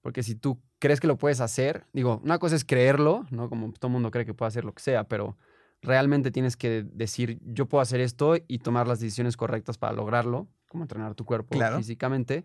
Porque 0.00 0.22
si 0.24 0.34
tú 0.34 0.60
crees 0.80 0.98
que 0.98 1.06
lo 1.06 1.16
puedes 1.16 1.40
hacer, 1.40 1.86
digo, 1.92 2.20
una 2.24 2.38
cosa 2.38 2.56
es 2.56 2.64
creerlo, 2.64 3.24
¿no? 3.30 3.48
Como 3.48 3.72
todo 3.72 3.86
el 3.86 3.92
mundo 3.92 4.10
cree 4.10 4.24
que 4.26 4.34
puede 4.34 4.48
hacer 4.48 4.64
lo 4.64 4.74
que 4.74 4.82
sea, 4.82 5.04
pero 5.04 5.36
realmente 5.80 6.32
tienes 6.32 6.56
que 6.56 6.82
decir, 6.82 7.38
yo 7.44 7.66
puedo 7.66 7.82
hacer 7.82 8.00
esto 8.00 8.34
y 8.48 8.58
tomar 8.58 8.88
las 8.88 8.98
decisiones 8.98 9.36
correctas 9.36 9.78
para 9.78 9.92
lograrlo, 9.92 10.48
como 10.68 10.82
entrenar 10.82 11.14
tu 11.14 11.24
cuerpo 11.24 11.50
Claro. 11.50 11.76
físicamente. 11.76 12.44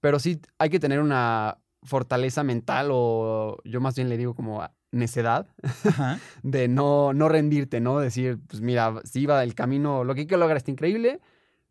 Pero 0.00 0.18
sí 0.18 0.40
hay 0.58 0.70
que 0.70 0.80
tener 0.80 1.00
una 1.00 1.58
fortaleza 1.82 2.42
mental 2.44 2.88
o 2.90 3.58
yo 3.64 3.80
más 3.80 3.94
bien 3.94 4.08
le 4.08 4.16
digo 4.16 4.34
como 4.34 4.66
necedad 4.92 5.48
Ajá. 5.62 6.18
de 6.42 6.68
no, 6.68 7.12
no 7.12 7.28
rendirte, 7.28 7.80
¿no? 7.80 7.98
Decir, 7.98 8.38
pues 8.46 8.60
mira, 8.60 8.94
si 9.04 9.26
va 9.26 9.42
el 9.42 9.54
camino, 9.54 10.04
lo 10.04 10.14
que 10.14 10.26
que 10.26 10.36
lograr 10.36 10.56
está 10.56 10.70
increíble, 10.70 11.20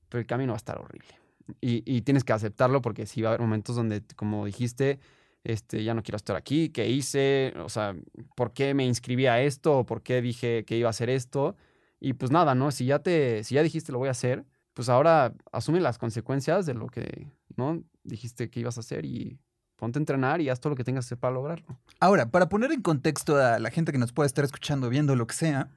pero 0.09 0.19
el 0.19 0.27
camino 0.27 0.51
va 0.53 0.57
a 0.57 0.57
estar 0.57 0.79
horrible. 0.79 1.19
Y, 1.61 1.83
y 1.85 2.01
tienes 2.01 2.23
que 2.23 2.33
aceptarlo 2.33 2.81
porque 2.81 3.05
sí 3.05 3.21
va 3.21 3.29
a 3.29 3.31
haber 3.31 3.41
momentos 3.41 3.75
donde, 3.75 4.01
como 4.15 4.45
dijiste, 4.45 4.99
este, 5.45 5.83
ya 5.83 5.93
no 5.93 6.01
quiero 6.01 6.17
estar 6.17 6.35
aquí, 6.35 6.69
¿qué 6.69 6.89
hice? 6.89 7.53
O 7.63 7.69
sea, 7.69 7.95
¿por 8.35 8.51
qué 8.51 8.73
me 8.73 8.85
inscribí 8.85 9.27
a 9.27 9.41
esto? 9.41 9.79
¿O 9.79 9.85
por 9.85 10.01
qué 10.01 10.21
dije 10.21 10.65
que 10.65 10.75
iba 10.75 10.87
a 10.87 10.89
hacer 10.89 11.09
esto? 11.09 11.55
Y 11.99 12.13
pues 12.13 12.31
nada, 12.31 12.55
¿no? 12.55 12.71
Si 12.71 12.85
ya 12.85 12.99
te, 12.99 13.43
si 13.43 13.55
ya 13.55 13.63
dijiste 13.63 13.91
lo 13.91 13.99
voy 13.99 14.07
a 14.07 14.11
hacer, 14.11 14.43
pues 14.73 14.89
ahora 14.89 15.33
asume 15.51 15.79
las 15.79 15.99
consecuencias 15.99 16.65
de 16.65 16.73
lo 16.73 16.87
que, 16.87 17.27
¿no? 17.55 17.83
Dijiste 18.03 18.49
que 18.49 18.59
ibas 18.59 18.77
a 18.77 18.81
hacer 18.81 19.05
y 19.05 19.39
ponte 19.75 19.99
a 19.99 20.01
entrenar 20.01 20.41
y 20.41 20.49
haz 20.49 20.59
todo 20.59 20.71
lo 20.71 20.75
que 20.75 20.83
tengas 20.83 21.05
que 21.05 21.07
hacer 21.07 21.17
para 21.17 21.33
lograrlo. 21.33 21.65
Ahora, 21.99 22.29
para 22.29 22.49
poner 22.49 22.71
en 22.71 22.81
contexto 22.81 23.37
a 23.37 23.59
la 23.59 23.71
gente 23.71 23.91
que 23.91 23.97
nos 23.97 24.11
puede 24.11 24.27
estar 24.27 24.45
escuchando, 24.45 24.89
viendo 24.89 25.15
lo 25.15 25.27
que 25.27 25.35
sea, 25.35 25.69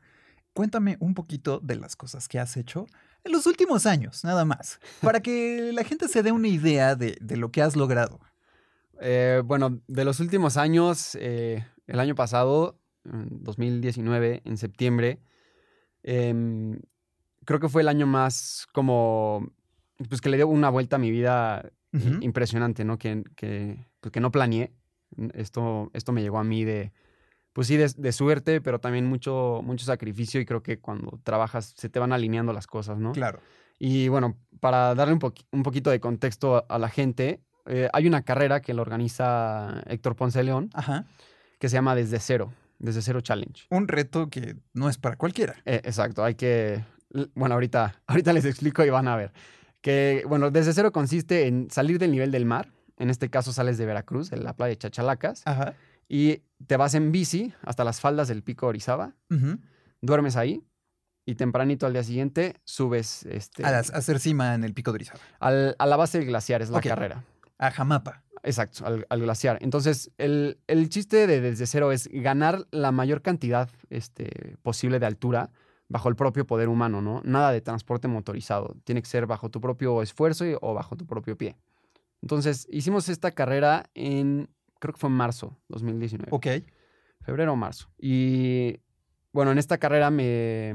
cuéntame 0.52 0.96
un 1.00 1.14
poquito 1.14 1.60
de 1.60 1.76
las 1.76 1.96
cosas 1.96 2.28
que 2.28 2.38
has 2.38 2.56
hecho 2.56 2.86
en 3.24 3.32
los 3.32 3.46
últimos 3.46 3.86
años, 3.86 4.24
nada 4.24 4.44
más, 4.44 4.80
para 5.00 5.20
que 5.20 5.72
la 5.74 5.84
gente 5.84 6.08
se 6.08 6.22
dé 6.22 6.32
una 6.32 6.48
idea 6.48 6.94
de, 6.94 7.16
de 7.20 7.36
lo 7.36 7.50
que 7.50 7.62
has 7.62 7.76
logrado. 7.76 8.20
Eh, 9.00 9.42
bueno, 9.44 9.80
de 9.86 10.04
los 10.04 10.20
últimos 10.20 10.56
años, 10.56 11.16
eh, 11.20 11.64
el 11.86 12.00
año 12.00 12.14
pasado, 12.14 12.78
en 13.04 13.42
2019, 13.44 14.42
en 14.44 14.56
septiembre, 14.56 15.20
em, 16.02 16.80
creo 17.44 17.60
que 17.60 17.68
fue 17.68 17.82
el 17.82 17.88
año 17.88 18.06
más 18.06 18.66
como, 18.72 19.52
pues 20.08 20.20
que 20.20 20.28
le 20.28 20.36
dio 20.36 20.48
una 20.48 20.70
vuelta 20.70 20.96
a 20.96 20.98
mi 20.98 21.10
vida 21.10 21.70
impresionante, 22.20 22.84
¿no? 22.84 22.98
Que, 22.98 23.24
que, 23.34 23.87
que 24.00 24.20
no 24.20 24.30
planeé. 24.30 24.72
Esto, 25.34 25.90
esto 25.94 26.12
me 26.12 26.20
llegó 26.22 26.38
a 26.38 26.44
mí 26.44 26.64
de, 26.64 26.92
pues 27.52 27.66
sí, 27.66 27.76
de, 27.76 27.90
de 27.96 28.12
suerte, 28.12 28.60
pero 28.60 28.78
también 28.78 29.06
mucho, 29.06 29.60
mucho 29.64 29.86
sacrificio 29.86 30.40
y 30.40 30.44
creo 30.44 30.62
que 30.62 30.78
cuando 30.80 31.18
trabajas 31.24 31.72
se 31.76 31.88
te 31.88 31.98
van 31.98 32.12
alineando 32.12 32.52
las 32.52 32.66
cosas, 32.66 32.98
¿no? 32.98 33.12
Claro. 33.12 33.40
Y 33.78 34.08
bueno, 34.08 34.36
para 34.60 34.94
darle 34.94 35.14
un, 35.14 35.20
poqui- 35.20 35.46
un 35.50 35.62
poquito 35.62 35.90
de 35.90 35.98
contexto 36.00 36.56
a, 36.56 36.64
a 36.68 36.78
la 36.78 36.88
gente, 36.88 37.40
eh, 37.66 37.88
hay 37.92 38.06
una 38.06 38.22
carrera 38.22 38.60
que 38.60 38.74
la 38.74 38.82
organiza 38.82 39.82
Héctor 39.86 40.14
Ponce 40.16 40.42
León 40.42 40.68
Ajá. 40.74 41.06
que 41.58 41.68
se 41.68 41.74
llama 41.74 41.94
Desde 41.94 42.18
Cero, 42.18 42.52
Desde 42.78 43.02
Cero 43.02 43.20
Challenge. 43.20 43.66
Un 43.70 43.88
reto 43.88 44.28
que 44.28 44.56
no 44.74 44.88
es 44.88 44.98
para 44.98 45.16
cualquiera. 45.16 45.54
Eh, 45.64 45.80
exacto, 45.84 46.24
hay 46.24 46.34
que... 46.34 46.84
Bueno, 47.34 47.54
ahorita, 47.54 48.02
ahorita 48.06 48.32
les 48.34 48.44
explico 48.44 48.84
y 48.84 48.90
van 48.90 49.08
a 49.08 49.16
ver. 49.16 49.32
Que, 49.80 50.22
bueno, 50.28 50.50
Desde 50.50 50.74
Cero 50.74 50.92
consiste 50.92 51.46
en 51.46 51.70
salir 51.70 51.98
del 51.98 52.10
nivel 52.10 52.30
del 52.30 52.44
mar. 52.44 52.68
En 52.98 53.10
este 53.10 53.30
caso 53.30 53.52
sales 53.52 53.78
de 53.78 53.86
Veracruz, 53.86 54.30
de 54.30 54.36
la 54.38 54.54
playa 54.54 54.70
de 54.70 54.78
Chachalacas, 54.78 55.42
Ajá. 55.46 55.74
y 56.08 56.42
te 56.66 56.76
vas 56.76 56.94
en 56.94 57.12
bici 57.12 57.52
hasta 57.62 57.84
las 57.84 58.00
faldas 58.00 58.28
del 58.28 58.42
pico 58.42 58.66
Orizaba, 58.66 59.14
duermes 60.00 60.36
ahí 60.36 60.62
y 61.24 61.34
tempranito 61.34 61.86
al 61.86 61.92
día 61.92 62.02
siguiente 62.02 62.56
subes 62.64 63.24
este, 63.26 63.64
A, 63.64 63.70
las- 63.70 63.92
a 63.92 63.98
hacer 63.98 64.18
cima 64.18 64.54
en 64.54 64.64
el 64.64 64.74
pico 64.74 64.90
de 64.92 64.96
Orizaba. 64.96 65.20
al- 65.40 65.76
a 65.78 65.86
la 65.86 65.96
base 65.96 66.18
del 66.18 66.26
glaciar, 66.28 66.62
es 66.62 66.70
la 66.70 66.80
carrera. 66.80 67.24
A 67.58 67.70
Jamapa. 67.70 68.22
Exacto, 68.44 68.86
al, 68.86 69.04
al 69.10 69.20
glaciar. 69.20 69.58
Entonces, 69.62 70.12
el, 70.16 70.60
el 70.68 70.88
chiste 70.88 71.26
de 71.26 71.40
desde 71.40 71.66
cero 71.66 71.90
es 71.90 72.08
ganar 72.12 72.66
la 72.70 72.92
mayor 72.92 73.20
cantidad 73.20 73.68
este, 73.90 74.56
posible 74.62 75.00
de 75.00 75.06
altura 75.06 75.50
bajo 75.88 76.08
el 76.08 76.14
propio 76.14 76.46
poder 76.46 76.68
humano, 76.68 77.02
¿no? 77.02 77.20
Nada 77.24 77.50
de 77.50 77.60
transporte 77.60 78.06
motorizado. 78.06 78.76
Tiene 78.84 79.02
que 79.02 79.08
ser 79.08 79.26
bajo 79.26 79.50
tu 79.50 79.60
propio 79.60 80.02
esfuerzo 80.02 80.46
y- 80.46 80.56
o 80.60 80.72
bajo 80.72 80.96
tu 80.96 81.04
propio 81.04 81.36
pie. 81.36 81.56
Entonces, 82.22 82.66
hicimos 82.70 83.08
esta 83.08 83.30
carrera 83.32 83.90
en, 83.94 84.48
creo 84.78 84.94
que 84.94 85.00
fue 85.00 85.10
en 85.10 85.16
marzo 85.16 85.58
2019. 85.68 86.28
Ok. 86.30 86.46
Febrero 87.20 87.52
o 87.52 87.56
marzo. 87.56 87.90
Y 87.98 88.80
bueno, 89.32 89.52
en 89.52 89.58
esta 89.58 89.78
carrera 89.78 90.10
me, 90.10 90.74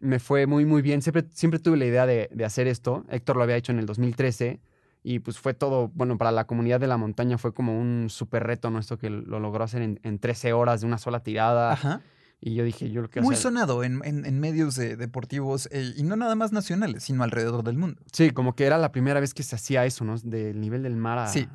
me 0.00 0.18
fue 0.18 0.46
muy, 0.46 0.64
muy 0.64 0.82
bien. 0.82 1.02
Siempre, 1.02 1.24
siempre 1.30 1.60
tuve 1.60 1.76
la 1.76 1.86
idea 1.86 2.06
de, 2.06 2.28
de 2.32 2.44
hacer 2.44 2.66
esto. 2.66 3.04
Héctor 3.08 3.36
lo 3.36 3.42
había 3.42 3.56
hecho 3.56 3.72
en 3.72 3.78
el 3.78 3.86
2013 3.86 4.60
y 5.02 5.20
pues 5.20 5.38
fue 5.38 5.54
todo, 5.54 5.88
bueno, 5.94 6.18
para 6.18 6.32
la 6.32 6.46
comunidad 6.46 6.80
de 6.80 6.88
la 6.88 6.96
montaña 6.96 7.38
fue 7.38 7.54
como 7.54 7.78
un 7.78 8.08
súper 8.10 8.44
reto 8.44 8.70
nuestro 8.70 8.98
que 8.98 9.08
lo 9.08 9.38
logró 9.38 9.64
hacer 9.64 9.82
en, 9.82 10.00
en 10.02 10.18
13 10.18 10.52
horas 10.52 10.80
de 10.80 10.86
una 10.88 10.98
sola 10.98 11.20
tirada. 11.20 11.72
Ajá. 11.72 12.00
Y 12.40 12.54
yo 12.54 12.64
dije, 12.64 12.90
yo 12.90 13.00
lo 13.02 13.08
quiero 13.08 13.24
Muy 13.24 13.34
hacer. 13.34 13.44
sonado 13.44 13.82
en, 13.82 14.00
en- 14.04 14.24
en 14.26 14.38
medios 14.40 14.76
eh, 14.78 14.96
deportivos 14.96 15.68
eh, 15.72 15.94
y 15.96 16.02
no 16.02 16.16
nada 16.16 16.34
más 16.34 16.52
nacionales, 16.52 17.04
sino 17.04 17.24
alrededor 17.24 17.64
del 17.64 17.78
mundo. 17.78 18.02
Sí, 18.12 18.30
como 18.30 18.54
que 18.54 18.66
era 18.66 18.76
la 18.78 18.92
primera 18.92 19.20
vez 19.20 19.32
que 19.34 19.42
se 19.42 19.56
hacía 19.56 19.84
eso, 19.86 20.04
¿no? 20.04 20.16
Del 20.18 20.60
nivel 20.60 20.82
del 20.82 20.96
mar 20.96 21.18
a 21.18 21.28
Sí. 21.28 21.48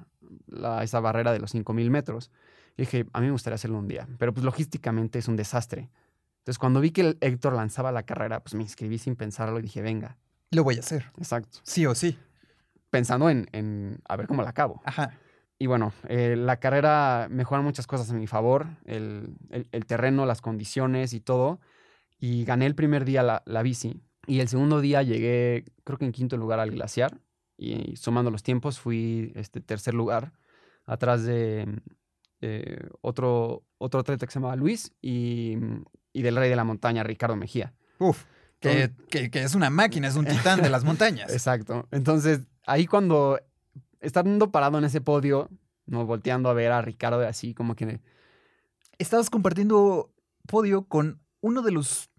la- 0.47 0.83
esa 0.83 0.99
barrera 0.99 1.31
de 1.33 1.39
los 1.39 1.51
5000 1.51 1.89
metros. 1.91 2.31
Y 2.77 2.83
dije, 2.83 3.05
a 3.13 3.19
mí 3.19 3.27
me 3.27 3.31
gustaría 3.33 3.55
hacerlo 3.55 3.77
un 3.77 3.87
día, 3.87 4.07
pero 4.17 4.33
pues 4.33 4.43
logísticamente 4.43 5.19
es 5.19 5.27
un 5.27 5.35
desastre. 5.35 5.89
Entonces, 6.39 6.57
cuando 6.57 6.81
vi 6.81 6.89
que 6.91 7.01
el 7.01 7.17
Héctor 7.21 7.53
lanzaba 7.53 7.91
la 7.91 8.01
carrera, 8.03 8.39
pues 8.41 8.55
me 8.55 8.63
inscribí 8.63 8.97
sin 8.97 9.15
pensarlo 9.15 9.59
y 9.59 9.61
dije, 9.61 9.81
venga, 9.83 10.17
Lo 10.49 10.63
voy 10.63 10.77
a 10.77 10.79
hacer. 10.79 11.11
exacto. 11.17 11.59
Sí 11.63 11.85
o 11.85 11.93
sí. 11.93 12.17
Pensando 12.89 13.29
en, 13.29 13.47
en 13.51 13.99
a 14.09 14.15
ver 14.17 14.25
cómo 14.27 14.41
la 14.41 14.49
acabo. 14.49 14.81
Ajá. 14.83 15.17
Y 15.61 15.67
bueno, 15.67 15.93
eh, 16.07 16.35
la 16.35 16.57
carrera 16.59 17.27
mejoran 17.29 17.63
muchas 17.63 17.85
cosas 17.85 18.09
a 18.09 18.15
mi 18.15 18.25
favor, 18.25 18.65
el, 18.85 19.35
el- 19.51 19.67
el 19.71 19.85
terreno, 19.85 20.25
las 20.25 20.41
condiciones 20.41 21.13
y 21.13 21.19
todo. 21.19 21.59
Y 22.19 22.45
gané 22.45 22.65
el 22.65 22.73
primer 22.73 23.05
día 23.05 23.21
la, 23.21 23.43
la 23.45 23.61
bici. 23.61 24.01
Y 24.25 24.39
el 24.39 24.47
segundo 24.47 24.81
día 24.81 25.03
llegué, 25.03 25.65
creo 25.83 25.99
que 25.99 26.05
en 26.05 26.13
quinto 26.13 26.35
lugar 26.35 26.59
al 26.59 26.71
glaciar. 26.71 27.19
Y 27.57 27.95
sumando 27.95 28.31
los 28.31 28.41
tiempos, 28.41 28.79
fui 28.79 29.31
este 29.35 29.61
tercer 29.61 29.93
lugar, 29.93 30.33
atrás 30.85 31.25
de 31.25 31.67
eh, 32.41 32.89
otro, 33.01 33.63
otro 33.77 33.99
atleta 33.99 34.25
que 34.25 34.31
se 34.31 34.39
llamaba 34.39 34.55
Luis 34.55 34.93
y, 34.99 35.57
y 36.11 36.21
del 36.23 36.37
rey 36.37 36.49
de 36.49 36.55
la 36.55 36.63
montaña, 36.63 37.03
Ricardo 37.03 37.35
Mejía. 37.35 37.73
Uf. 37.99 38.23
Que, 38.59 38.89
que- 39.09 39.29
que 39.29 39.43
es 39.43 39.53
una 39.53 39.69
máquina, 39.69 40.07
es 40.07 40.15
un 40.15 40.25
titán 40.25 40.61
de 40.63 40.71
las 40.71 40.83
montañas. 40.91 41.31
Exacto. 41.31 41.87
Entonces, 41.91 42.41
ahí 42.65 42.87
cuando 42.87 43.39
estando 44.01 44.51
parado 44.51 44.77
en 44.77 44.83
ese 44.83 45.01
podio, 45.01 45.49
no 45.85 46.05
volteando 46.05 46.49
a 46.49 46.53
ver 46.53 46.71
a 46.71 46.81
Ricardo 46.81 47.25
así, 47.25 47.53
como 47.53 47.75
que 47.75 47.99
Estabas 48.97 49.29
compartiendo 49.29 50.13
podio 50.47 50.83
con 50.83 51.21
uno 51.41 51.61
de 51.63 51.71
los 51.71 52.09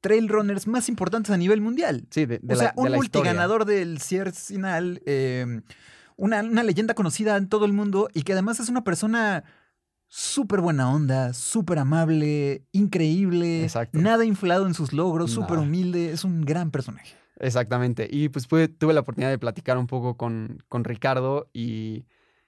trail 0.00 0.28
runners 0.28 0.66
más 0.66 0.88
importantes 0.88 1.30
a 1.30 1.36
nivel 1.36 1.60
mundial. 1.60 2.06
Sí, 2.10 2.26
de, 2.26 2.38
de 2.38 2.54
o 2.54 2.56
la, 2.56 2.62
sea, 2.62 2.72
de 2.74 2.80
un 2.80 2.90
la 2.90 2.96
historia. 2.98 3.32
multiganador 3.32 3.64
del 3.64 4.00
Ciercinal, 4.00 5.02
eh, 5.04 5.60
una, 6.16 6.42
una 6.42 6.62
leyenda 6.62 6.94
conocida 6.94 7.36
en 7.36 7.48
todo 7.48 7.64
el 7.66 7.72
mundo 7.72 8.08
y 8.14 8.22
que 8.22 8.32
además 8.32 8.60
es 8.60 8.68
una 8.68 8.84
persona 8.84 9.44
súper 10.08 10.60
buena 10.60 10.90
onda, 10.90 11.32
súper 11.34 11.78
amable, 11.78 12.64
increíble, 12.72 13.64
Exacto. 13.64 13.98
nada 13.98 14.24
inflado 14.24 14.66
en 14.66 14.74
sus 14.74 14.92
logros, 14.92 15.32
súper 15.32 15.58
humilde, 15.58 16.12
es 16.12 16.24
un 16.24 16.42
gran 16.42 16.70
personaje. 16.70 17.16
Exactamente. 17.38 18.08
Y 18.10 18.28
pues 18.28 18.48
pude- 18.48 18.68
tuve 18.68 18.94
la 18.94 19.00
oportunidad 19.00 19.30
de 19.30 19.38
platicar 19.38 19.78
un 19.78 19.86
poco 19.86 20.16
con, 20.16 20.62
con 20.68 20.84
Ricardo 20.84 21.48
y, 21.52 22.04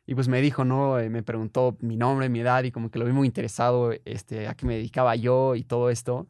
y 0.07 0.15
pues 0.15 0.29
me 0.29 0.41
dijo, 0.41 0.65
¿no? 0.65 0.99
Eh, 0.99 1.11
Me 1.11 1.23
preguntó 1.23 1.77
mi 1.81 1.97
nombre, 1.97 2.29
mi 2.29 2.41
edad 2.41 2.65
y 2.65 2.71
como 2.73 2.91
que 2.91 2.99
lo 2.99 3.05
vi 3.05 3.13
muy 3.13 3.27
interesado 3.27 3.93
este, 4.05 4.49
a 4.49 4.55
qué 4.55 4.67
me 4.67 4.77
dedicaba 4.77 5.15
yo 5.17 5.55
y 5.55 5.65
todo 5.65 5.91
esto. 5.91 6.27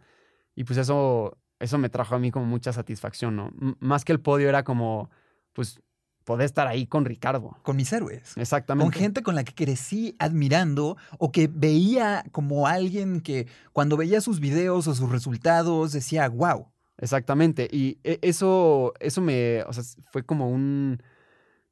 Y 0.57 0.65
pues 0.65 0.79
eso, 0.79 1.39
eso 1.61 1.79
me 1.79 1.89
trajo 1.89 2.15
a 2.17 2.19
mí 2.19 2.31
como 2.33 2.47
mucha 2.47 2.73
satisfacción, 2.73 3.37
¿no? 3.37 3.53
M- 3.61 3.75
más 3.79 4.05
que 4.05 4.13
el 4.13 4.21
podio 4.21 4.49
era 4.49 4.65
como, 4.65 5.09
pues, 5.53 5.81
poder 6.25 6.45
estar 6.45 6.67
ahí 6.67 6.87
con 6.87 7.05
Ricardo. 7.07 7.57
Con 7.63 7.77
mis 7.77 7.91
héroes. 7.93 8.37
Exactamente. 8.37 8.93
Con 8.93 9.01
gente 9.01 9.23
con 9.23 9.35
la 9.35 9.45
que 9.45 9.55
crecí 9.55 10.15
admirando 10.19 10.97
o 11.19 11.33
que 11.33 11.49
veía 11.51 12.23
como 12.33 12.67
alguien 12.67 13.21
que 13.23 13.47
cuando 13.73 13.97
veía 13.97 14.21
sus 14.21 14.39
videos 14.41 14.89
o 14.89 14.95
sus 14.95 15.11
resultados 15.11 15.93
decía, 15.93 16.29
wow. 16.29 16.67
Exactamente. 16.99 17.69
Y 17.71 17.99
e- 18.05 18.19
eso, 18.23 18.93
eso 19.01 19.21
me, 19.21 19.63
o 19.65 19.73
sea, 19.73 19.85
fue 20.11 20.23
como 20.25 20.51
un, 20.51 21.03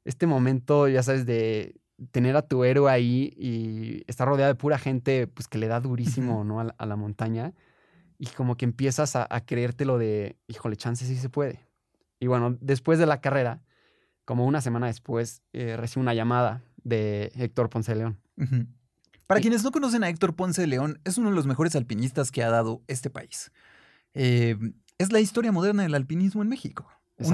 este 0.05 0.25
momento, 0.25 0.87
ya 0.87 1.03
sabes, 1.03 1.25
de 1.25 1.75
tener 2.11 2.35
a 2.37 2.43
tu 2.43 2.63
héroe 2.63 2.91
ahí 2.91 3.33
y 3.37 4.03
estar 4.07 4.27
rodeado 4.27 4.53
de 4.53 4.57
pura 4.57 4.77
gente, 4.77 5.27
pues 5.27 5.47
que 5.47 5.57
le 5.57 5.67
da 5.67 5.79
durísimo, 5.79 6.43
¿no? 6.43 6.59
A 6.59 6.65
la, 6.65 6.75
a 6.77 6.85
la 6.85 6.95
montaña. 6.95 7.53
Y 8.19 8.27
como 8.27 8.55
que 8.55 8.65
empiezas 8.65 9.15
a, 9.15 9.27
a 9.29 9.45
creértelo 9.45 9.97
de, 9.97 10.37
híjole, 10.47 10.75
chance 10.77 11.05
sí 11.05 11.15
se 11.17 11.29
puede. 11.29 11.59
Y 12.19 12.27
bueno, 12.27 12.57
después 12.61 12.97
de 12.99 13.05
la 13.05 13.21
carrera, 13.21 13.61
como 14.25 14.45
una 14.45 14.61
semana 14.61 14.87
después, 14.87 15.41
eh, 15.53 15.75
recibo 15.77 16.01
una 16.01 16.13
llamada 16.13 16.63
de 16.83 17.31
Héctor 17.35 17.69
Ponce 17.69 17.91
de 17.93 17.97
León. 17.99 18.17
Para 19.27 19.39
Y- 19.39 19.43
quienes 19.43 19.63
no 19.63 19.71
conocen 19.71 20.03
a 20.03 20.09
Héctor 20.09 20.35
Ponce 20.35 20.61
de 20.61 20.67
León, 20.67 20.99
es 21.03 21.17
uno 21.17 21.29
de 21.29 21.35
los 21.35 21.45
mejores 21.47 21.75
alpinistas 21.75 22.31
que 22.31 22.43
ha 22.43 22.49
dado 22.49 22.81
este 22.87 23.09
país. 23.09 23.51
Eh, 24.13 24.57
es 24.97 25.11
la 25.11 25.19
historia 25.19 25.51
moderna 25.51 25.83
del 25.83 25.95
alpinismo 25.95 26.41
en 26.41 26.49
México. 26.49 26.87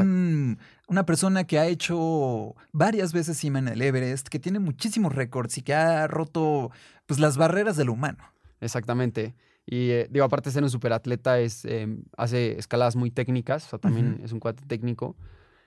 Un- 0.04 0.60
una 0.88 1.06
persona 1.06 1.44
que 1.46 1.60
ha 1.60 1.68
hecho 1.68 2.56
varias 2.72 3.12
veces 3.12 3.38
cima 3.38 3.60
en 3.60 3.68
el 3.68 3.82
Everest, 3.82 4.28
que 4.30 4.40
tiene 4.40 4.60
muchísimos 4.60 5.14
récords 5.14 5.58
y 5.58 5.62
que 5.62 5.74
ha 5.74 6.08
roto 6.08 6.72
pues, 7.06 7.20
las 7.20 7.36
barreras 7.38 7.76
de 7.76 7.84
lo 7.86 7.94
humano. 7.94 8.24
Exactamente. 8.62 9.36
Y 9.66 9.90
eh, 9.92 10.08
digo, 10.10 10.26
aparte 10.26 10.50
de 10.50 10.54
ser 10.54 10.64
un 10.64 10.70
superatleta, 10.70 11.40
es, 11.40 11.66
eh, 11.66 11.88
hace 12.18 12.58
escaladas 12.58 12.96
muy 12.96 13.12
técnicas, 13.12 13.66
o 13.66 13.70
sea, 13.72 13.80
también 13.80 14.20
es 14.24 14.32
un 14.32 14.40
cuate 14.40 14.64
técnico. 14.66 15.16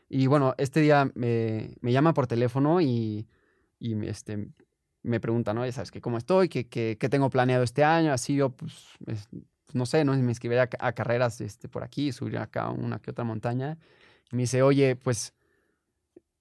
Y 0.09 0.26
bueno, 0.29 0.55
este 0.59 0.81
día 0.81 1.11
me, 1.15 1.75
me 1.81 1.93
llama 1.93 2.15
por 2.15 2.26
teléfono 2.26 2.81
y, 2.81 3.26
y 3.79 3.95
me, 3.97 4.09
este, 4.09 4.49
me 5.03 5.21
pregunta, 5.21 5.53
¿no? 5.55 5.65
Ya 5.67 5.73
sabes, 5.73 5.91
que 5.91 6.00
cómo 6.00 6.17
estoy, 6.19 6.49
que, 6.49 6.69
que, 6.69 6.97
qué 6.99 7.09
tengo 7.09 7.29
planeado 7.31 7.65
este 7.65 7.85
año. 7.85 8.12
Así 8.12 8.35
yo, 8.37 8.50
pues, 8.50 8.73
es- 9.07 9.29
no 9.73 9.87
sé, 9.87 10.04
¿no? 10.04 10.14
Me 10.14 10.30
inscribiré 10.30 10.61
a, 10.61 10.68
a 10.78 10.92
carreras 10.92 11.40
este, 11.40 11.68
por 11.68 11.85
aquí, 11.85 12.12
subir 12.12 12.38
acá 12.38 12.70
una 12.70 12.99
que 12.99 13.11
otra 13.11 13.25
montaña. 13.25 13.78
Y 14.30 14.37
me 14.37 14.42
dice, 14.42 14.62
oye, 14.62 14.96
pues, 14.96 15.35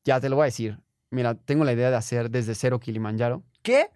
ya 0.04 0.20
te 0.20 0.30
lo 0.30 0.36
voy 0.38 0.44
a 0.44 0.46
decir. 0.46 0.80
Mira, 1.12 1.36
tengo 1.36 1.64
la 1.64 1.74
idea 1.74 1.90
de 1.90 1.96
hacer 1.96 2.30
desde 2.30 2.56
cero 2.56 2.80
Kilimanjaro, 2.80 3.44
¿Qué? 3.62 3.90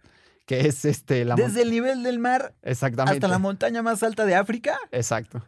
que 0.46 0.62
es 0.62 0.84
este, 0.86 1.26
la 1.26 1.36
Desde 1.36 1.62
el 1.62 1.70
nivel 1.70 2.02
del 2.02 2.18
mar 2.18 2.56
Exactamente. 2.64 3.18
hasta 3.18 3.28
la 3.28 3.38
montaña 3.38 3.84
más 3.84 4.02
alta 4.02 4.26
de 4.26 4.36
África. 4.36 4.80
Exacto. 4.92 5.46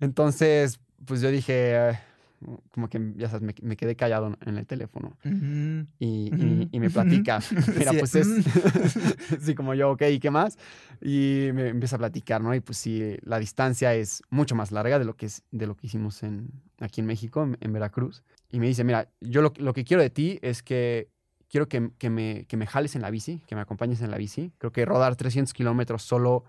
Entonces, 0.00 0.80
pues 1.04 1.20
yo 1.20 1.30
dije, 1.30 1.98
como 2.70 2.88
que, 2.88 3.12
ya 3.16 3.28
sabes, 3.28 3.42
me, 3.42 3.54
me 3.62 3.76
quedé 3.76 3.96
callado 3.96 4.36
en 4.46 4.56
el 4.58 4.66
teléfono 4.66 5.16
y, 5.98 6.28
y- 6.34 6.68
y 6.70 6.80
me 6.80 6.90
platica. 6.90 7.40
Mira, 7.78 7.92
Sí, 7.92 7.98
pues 7.98 8.14
es, 8.14 8.28
sí, 9.40 9.54
como 9.54 9.74
yo, 9.74 9.90
ok, 9.90 10.02
¿y 10.10 10.20
qué 10.20 10.30
más? 10.30 10.58
Y 11.00 11.48
me 11.54 11.68
empieza 11.68 11.96
a 11.96 11.98
platicar, 11.98 12.40
¿no? 12.42 12.54
Y 12.54 12.60
pues 12.60 12.78
sí, 12.78 13.16
la 13.22 13.38
distancia 13.38 13.94
es 13.94 14.22
mucho 14.30 14.54
más 14.54 14.72
larga 14.72 14.98
de 14.98 15.04
lo 15.04 15.14
que, 15.16 15.26
es, 15.26 15.42
de 15.50 15.66
lo 15.66 15.76
que 15.76 15.86
hicimos 15.86 16.22
en, 16.22 16.50
aquí 16.78 17.00
en 17.00 17.06
México, 17.06 17.42
en, 17.42 17.56
en 17.60 17.72
Veracruz. 17.72 18.22
Y 18.50 18.60
me 18.60 18.66
dice, 18.66 18.84
mira, 18.84 19.08
yo 19.20 19.42
lo, 19.42 19.52
lo 19.58 19.72
que 19.72 19.84
quiero 19.84 20.02
de 20.02 20.10
ti 20.10 20.38
es 20.42 20.62
que 20.62 21.08
quiero 21.48 21.68
que, 21.68 21.90
que 21.98 22.10
me, 22.10 22.44
que 22.46 22.56
me 22.56 22.66
jales 22.66 22.94
en 22.94 23.02
la 23.02 23.10
bici, 23.10 23.42
que 23.46 23.54
me 23.54 23.60
acompañes 23.62 24.00
en 24.02 24.10
la 24.10 24.18
bici. 24.18 24.52
Creo 24.58 24.70
que 24.72 24.84
rodar 24.84 25.16
300 25.16 25.52
kilómetros 25.54 26.02
solo 26.02 26.44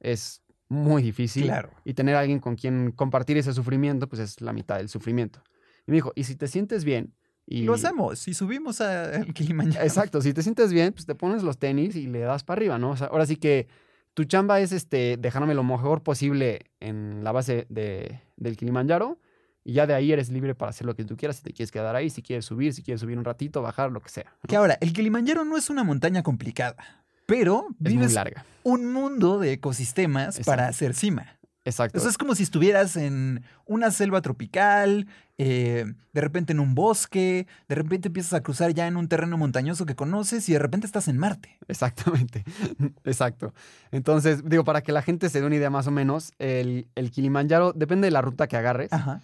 es 0.00 0.42
muy 0.74 1.02
difícil. 1.02 1.44
Claro. 1.44 1.70
Y 1.84 1.94
tener 1.94 2.16
a 2.16 2.20
alguien 2.20 2.40
con 2.40 2.56
quien 2.56 2.92
compartir 2.92 3.36
ese 3.36 3.52
sufrimiento, 3.52 4.08
pues 4.08 4.20
es 4.20 4.40
la 4.40 4.52
mitad 4.52 4.76
del 4.76 4.88
sufrimiento. 4.88 5.42
Y 5.86 5.90
me 5.90 5.96
dijo, 5.96 6.12
y 6.14 6.24
si 6.24 6.36
te 6.36 6.48
sientes 6.48 6.84
bien... 6.84 7.14
Y... 7.46 7.64
Lo 7.64 7.74
hacemos 7.74 8.26
y 8.26 8.32
subimos 8.32 8.80
al 8.80 9.32
Kilimanjaro. 9.34 9.84
Exacto, 9.84 10.22
si 10.22 10.32
te 10.32 10.42
sientes 10.42 10.72
bien, 10.72 10.92
pues 10.92 11.04
te 11.04 11.14
pones 11.14 11.42
los 11.42 11.58
tenis 11.58 11.94
y 11.94 12.06
le 12.06 12.20
das 12.20 12.42
para 12.42 12.58
arriba, 12.58 12.78
¿no? 12.78 12.92
O 12.92 12.96
sea, 12.96 13.08
ahora 13.08 13.26
sí 13.26 13.36
que 13.36 13.68
tu 14.14 14.24
chamba 14.24 14.60
es 14.60 14.72
este, 14.72 15.16
dejarme 15.18 15.54
lo 15.54 15.62
mejor 15.62 16.02
posible 16.02 16.60
en 16.80 17.22
la 17.22 17.32
base 17.32 17.66
de, 17.68 18.22
del 18.36 18.56
Kilimanjaro 18.56 19.18
y 19.64 19.72
ya 19.72 19.86
de 19.86 19.94
ahí 19.94 20.12
eres 20.12 20.30
libre 20.30 20.54
para 20.54 20.70
hacer 20.70 20.86
lo 20.86 20.94
que 20.94 21.04
tú 21.04 21.16
quieras, 21.16 21.36
si 21.36 21.42
te 21.42 21.52
quieres 21.52 21.72
quedar 21.72 21.96
ahí, 21.96 22.10
si 22.10 22.22
quieres 22.22 22.44
subir, 22.44 22.74
si 22.74 22.82
quieres 22.82 23.00
subir 23.00 23.18
un 23.18 23.24
ratito, 23.24 23.62
bajar, 23.62 23.90
lo 23.90 24.00
que 24.00 24.10
sea. 24.10 24.36
¿no? 24.42 24.48
Que 24.48 24.56
ahora, 24.56 24.78
el 24.80 24.92
Kilimanjaro 24.92 25.44
no 25.44 25.56
es 25.56 25.70
una 25.70 25.82
montaña 25.84 26.22
complicada, 26.22 27.03
pero 27.26 27.66
Es 27.70 27.80
muy 27.80 27.92
vives 27.94 28.14
larga. 28.14 28.44
un 28.62 28.92
mundo 28.92 29.38
de 29.38 29.52
ecosistemas 29.52 30.36
Exacto. 30.38 30.50
para 30.50 30.68
hacer 30.68 30.94
cima. 30.94 31.26
Exacto. 31.66 31.96
Eso 31.98 32.10
es 32.10 32.18
como 32.18 32.34
si 32.34 32.42
estuvieras 32.42 32.94
en 32.96 33.42
una 33.64 33.90
selva 33.90 34.20
tropical, 34.20 35.06
eh, 35.38 35.86
de 36.12 36.20
repente 36.20 36.52
en 36.52 36.60
un 36.60 36.74
bosque, 36.74 37.46
de 37.68 37.74
repente 37.74 38.08
empiezas 38.08 38.34
a 38.34 38.42
cruzar 38.42 38.74
ya 38.74 38.86
en 38.86 38.98
un 38.98 39.08
terreno 39.08 39.38
montañoso 39.38 39.86
que 39.86 39.94
conoces 39.94 40.46
y 40.50 40.52
de 40.52 40.58
repente 40.58 40.86
estás 40.86 41.08
en 41.08 41.16
Marte. 41.16 41.56
Exactamente, 41.66 42.44
exacto. 43.04 43.54
Entonces, 43.92 44.42
digo, 44.44 44.62
para 44.64 44.82
que 44.82 44.92
la 44.92 45.00
gente 45.00 45.30
se 45.30 45.40
dé 45.40 45.46
una 45.46 45.56
idea 45.56 45.70
más 45.70 45.86
o 45.86 45.90
menos, 45.90 46.32
el, 46.38 46.86
el 46.96 47.10
Kilimanjaro 47.10 47.72
depende 47.72 48.08
de 48.08 48.10
la 48.10 48.20
ruta 48.20 48.46
que 48.46 48.58
agarres. 48.58 48.92
Ajá. 48.92 49.22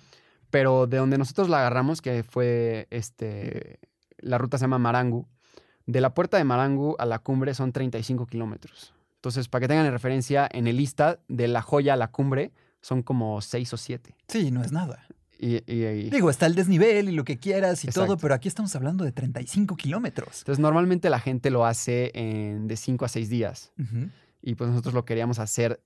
pero 0.48 0.86
de 0.86 0.96
donde 0.96 1.18
nosotros 1.18 1.50
la 1.50 1.58
agarramos, 1.58 2.00
que 2.00 2.22
fue 2.22 2.86
este, 2.90 3.80
la 4.18 4.38
ruta 4.38 4.56
se 4.56 4.62
llama 4.64 4.78
Marangu, 4.78 5.28
de 5.90 6.00
la 6.00 6.14
puerta 6.14 6.36
de 6.36 6.44
Marangu 6.44 6.96
a 6.98 7.06
la 7.06 7.18
cumbre 7.18 7.54
son 7.54 7.72
35 7.72 8.26
kilómetros. 8.26 8.94
Entonces, 9.16 9.48
para 9.48 9.60
que 9.62 9.68
tengan 9.68 9.86
en 9.86 9.92
referencia, 9.92 10.48
en 10.50 10.66
el 10.66 10.76
lista, 10.76 11.18
de 11.28 11.46
la 11.48 11.60
joya 11.62 11.94
a 11.94 11.96
la 11.96 12.08
cumbre 12.08 12.52
son 12.80 13.02
como 13.02 13.40
6 13.42 13.72
o 13.74 13.76
7. 13.76 14.14
Sí, 14.28 14.50
no 14.50 14.62
es 14.62 14.72
nada. 14.72 15.06
Y, 15.38 15.56
y- 15.70 15.84
y- 15.86 16.10
Digo, 16.10 16.28
está 16.30 16.46
el 16.46 16.54
desnivel 16.54 17.08
y 17.08 17.12
lo 17.12 17.24
que 17.24 17.38
quieras 17.38 17.84
y 17.84 17.88
todo, 17.88 18.16
pero 18.18 18.34
aquí 18.34 18.48
estamos 18.48 18.74
hablando 18.76 19.04
de 19.04 19.12
35 19.12 19.76
kilómetros. 19.76 20.40
Entonces, 20.40 20.60
normalmente 20.60 21.08
la 21.10 21.18
gente 21.20 21.50
lo 21.50 21.64
hace 21.66 22.10
en, 22.14 22.66
de 22.68 22.76
5 22.76 23.04
a 23.04 23.08
6 23.08 23.28
días. 23.30 23.72
Y 24.42 24.54
pues 24.54 24.70
nosotros 24.70 24.94
lo 24.94 25.04
queríamos 25.04 25.38
hacer 25.38 25.82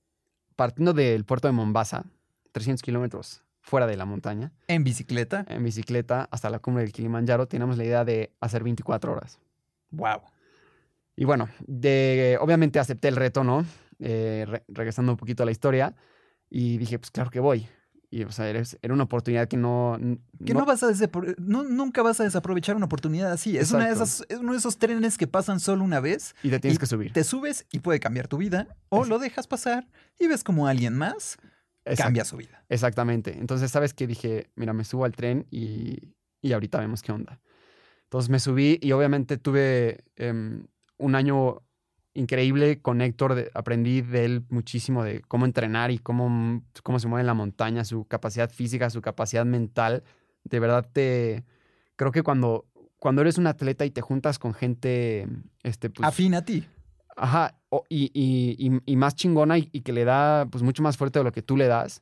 partiendo 0.56 0.92
del 0.92 1.24
puerto 1.24 1.48
de 1.48 1.52
Mombasa, 1.52 2.04
300 2.52 2.82
kilómetros, 2.82 3.42
fuera 3.60 3.86
de 3.88 3.96
la 3.96 4.04
montaña, 4.04 4.52
En 4.68 4.84
bicicleta. 4.84 5.44
en 5.48 5.64
bicicleta, 5.64 6.28
hasta 6.30 6.50
la 6.50 6.58
cumbre 6.60 6.82
del 6.84 6.92
Kilimanjaro. 6.92 7.46
Teníamos 7.48 7.76
la 7.78 7.84
idea 7.84 8.04
de 8.04 8.32
hacer 8.40 8.62
24 8.62 9.12
horas. 9.12 9.38
Wow. 9.90 10.22
Y 11.16 11.24
bueno, 11.24 11.48
de, 11.66 12.38
obviamente 12.40 12.78
acepté 12.78 13.08
el 13.08 13.16
reto, 13.16 13.44
¿no? 13.44 13.64
Eh, 14.00 14.44
re- 14.48 14.64
regresando 14.68 15.12
un 15.12 15.16
poquito 15.18 15.42
a 15.42 15.46
la 15.46 15.52
historia. 15.52 15.94
Y 16.50 16.78
dije, 16.78 16.98
pues 16.98 17.10
claro 17.10 17.30
que 17.30 17.40
voy. 17.40 17.66
Y 18.10 18.22
o 18.22 18.30
sea, 18.30 18.48
era 18.48 18.62
una 18.94 19.04
oportunidad 19.04 19.48
que 19.48 19.56
no... 19.56 19.98
Que 20.44 20.54
no, 20.54 20.64
vas 20.64 20.84
a 20.84 20.90
no- 21.38 21.64
nunca 21.64 22.02
vas 22.02 22.20
a 22.20 22.24
desaprovechar 22.24 22.76
una 22.76 22.86
oportunidad 22.86 23.32
así. 23.32 23.56
Es, 23.58 23.72
una 23.72 23.86
de 23.86 23.92
Exacto. 23.92 24.04
esas, 24.04 24.26
es 24.28 24.38
uno 24.38 24.52
de 24.52 24.58
esos 24.58 24.78
trenes 24.78 25.18
que 25.18 25.26
pasan 25.26 25.58
solo 25.58 25.82
una 25.82 25.98
vez. 25.98 26.34
Y 26.44 26.50
te 26.50 26.60
tienes 26.60 26.76
y 26.76 26.78
que 26.78 26.86
subir. 26.86 27.12
Te 27.12 27.24
subes 27.24 27.66
y 27.72 27.80
puede 27.80 27.98
cambiar 27.98 28.28
tu 28.28 28.36
vida. 28.36 28.76
O 28.88 29.04
lo 29.04 29.18
dejas 29.18 29.48
pasar 29.48 29.88
y 30.18 30.28
ves 30.28 30.44
como 30.44 30.68
alguien 30.68 30.94
más 30.96 31.38
cambia 31.96 32.24
su 32.24 32.36
vida. 32.36 32.64
Exactamente. 32.68 33.36
Entonces, 33.38 33.70
¿sabes 33.70 33.94
qué? 33.94 34.06
Dije, 34.06 34.50
mira, 34.54 34.72
me 34.72 34.84
subo 34.84 35.04
al 35.04 35.12
tren 35.12 35.46
y, 35.50 36.14
y 36.40 36.52
ahorita 36.52 36.78
vemos 36.78 37.02
qué 37.02 37.10
onda. 37.12 37.40
Entonces 38.14 38.30
me 38.30 38.38
subí 38.38 38.78
y 38.80 38.92
obviamente 38.92 39.38
tuve 39.38 40.04
em, 40.14 40.68
un 40.98 41.16
año 41.16 41.62
increíble 42.12 42.80
con 42.80 43.00
Héctor. 43.00 43.34
de- 43.34 43.50
aprendí 43.54 44.02
de 44.02 44.24
él 44.24 44.44
muchísimo 44.50 45.02
de 45.02 45.20
cómo 45.22 45.46
entrenar 45.46 45.90
y 45.90 45.98
cómo, 45.98 46.62
cómo 46.84 47.00
se 47.00 47.08
mueve 47.08 47.22
en 47.22 47.26
la 47.26 47.34
montaña, 47.34 47.82
su 47.84 48.04
capacidad 48.06 48.48
física, 48.52 48.88
su 48.88 49.02
capacidad 49.02 49.44
mental. 49.44 50.04
De 50.44 50.60
verdad 50.60 50.88
te... 50.92 51.42
Creo 51.96 52.12
que 52.12 52.22
cuando, 52.22 52.66
cuando 53.00 53.20
eres 53.20 53.36
un 53.36 53.48
atleta 53.48 53.84
y 53.84 53.90
te 53.90 54.00
juntas 54.00 54.38
con 54.38 54.54
gente... 54.54 55.26
Este, 55.64 55.90
pues, 55.90 56.06
Afín 56.08 56.36
a 56.36 56.44
ti. 56.44 56.64
Ajá, 57.16 57.58
y, 57.88 58.12
y- 58.14 58.54
y- 58.64 58.80
y 58.86 58.94
más 58.94 59.16
chingona 59.16 59.58
y, 59.58 59.70
y 59.72 59.80
que 59.80 59.92
le 59.92 60.04
da 60.04 60.46
pues 60.46 60.62
mucho 60.62 60.84
más 60.84 60.96
fuerte 60.96 61.18
de 61.18 61.24
lo 61.24 61.32
que 61.32 61.42
tú 61.42 61.56
le 61.56 61.66
das, 61.66 62.00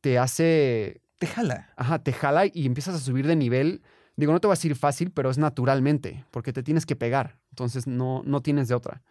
te 0.00 0.18
hace, 0.18 1.02
Te 1.18 1.26
jala. 1.26 1.74
ajá, 1.76 1.98
te 1.98 2.14
jala 2.14 2.46
y 2.46 2.64
empiezas 2.64 2.94
a 2.94 3.00
subir 3.00 3.26
de 3.26 3.36
nivel. 3.36 3.82
Digo, 4.16 4.32
no 4.32 4.40
te 4.40 4.46
voy 4.46 4.54
a 4.54 4.56
decir 4.56 4.74
fácil, 4.76 5.10
pero 5.10 5.30
es 5.30 5.38
naturalmente, 5.38 6.24
porque 6.30 6.52
te 6.52 6.62
tienes 6.62 6.86
que 6.86 6.96
pegar, 6.96 7.38
entonces 7.50 7.86
no, 7.86 8.22
no 8.24 8.40
tienes 8.40 8.68
de 8.68 8.74
otra. 8.74 9.02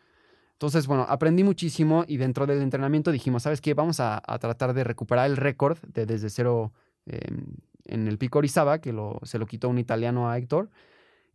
Entonces, 0.53 0.87
bueno, 0.87 1.05
aprendí 1.07 1.43
muchísimo 1.43 2.05
y 2.07 2.17
dentro 2.17 2.45
del 2.47 2.61
entrenamiento 2.61 3.11
dijimos, 3.11 3.43
¿sabes 3.43 3.61
qué? 3.61 3.73
Vamos 3.73 3.99
a, 3.99 4.21
a 4.25 4.39
tratar 4.39 4.73
de 4.73 4.83
recuperar 4.83 5.29
el 5.29 5.37
récord 5.37 5.77
de 5.93 6.05
desde 6.05 6.29
cero 6.29 6.73
eh, 7.05 7.19
en 7.85 8.07
el 8.07 8.17
pico 8.17 8.39
Orizaba, 8.39 8.79
que 8.79 8.93
lo, 8.93 9.19
se 9.23 9.37
lo 9.37 9.45
quitó 9.45 9.69
un 9.69 9.77
italiano 9.77 10.29
a 10.29 10.37
Héctor, 10.37 10.69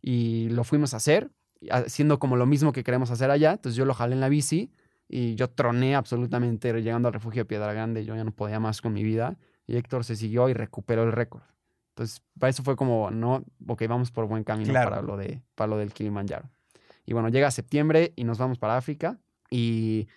y 0.01 0.49
lo 0.49 0.63
fuimos 0.63 0.93
a 0.93 0.97
hacer, 0.97 1.31
haciendo 1.69 2.19
como 2.19 2.35
lo 2.35 2.45
mismo 2.45 2.71
que 2.71 2.83
queremos 2.83 3.11
hacer 3.11 3.31
allá. 3.31 3.53
Entonces 3.53 3.77
yo 3.77 3.85
lo 3.85 3.93
jalé 3.93 4.15
en 4.15 4.21
la 4.21 4.29
bici 4.29 4.71
y 5.07 5.35
yo 5.35 5.49
troné 5.49 5.95
absolutamente 5.95 6.73
llegando 6.81 7.07
al 7.07 7.13
refugio 7.13 7.41
de 7.41 7.45
Piedra 7.45 7.71
Grande. 7.73 8.03
Yo 8.05 8.15
ya 8.15 8.23
no 8.23 8.31
podía 8.31 8.59
más 8.59 8.81
con 8.81 8.93
mi 8.93 9.03
vida. 9.03 9.37
Y 9.67 9.77
Héctor 9.77 10.03
se 10.03 10.15
siguió 10.15 10.49
y 10.49 10.53
recuperó 10.53 11.03
el 11.03 11.11
récord. 11.11 11.43
Entonces, 11.91 12.21
para 12.39 12.49
eso 12.49 12.63
fue 12.63 12.75
como, 12.75 13.11
no, 13.11 13.43
ok, 13.67 13.83
vamos 13.87 14.11
por 14.11 14.25
buen 14.27 14.43
camino 14.43 14.69
Claro. 14.71 14.89
para, 14.89 15.01
lo 15.01 15.17
de, 15.17 15.41
para 15.55 15.67
lo 15.67 15.77
del 15.77 15.93
Kilimanjaro. 15.93 16.49
Y 17.05 17.13
bueno, 17.13 17.29
llega 17.29 17.51
septiembre 17.51 18.13
y 18.15 18.23
nos 18.23 18.37
vamos 18.37 18.57
para 18.57 18.77
África. 18.77 19.19
Y 19.49 20.07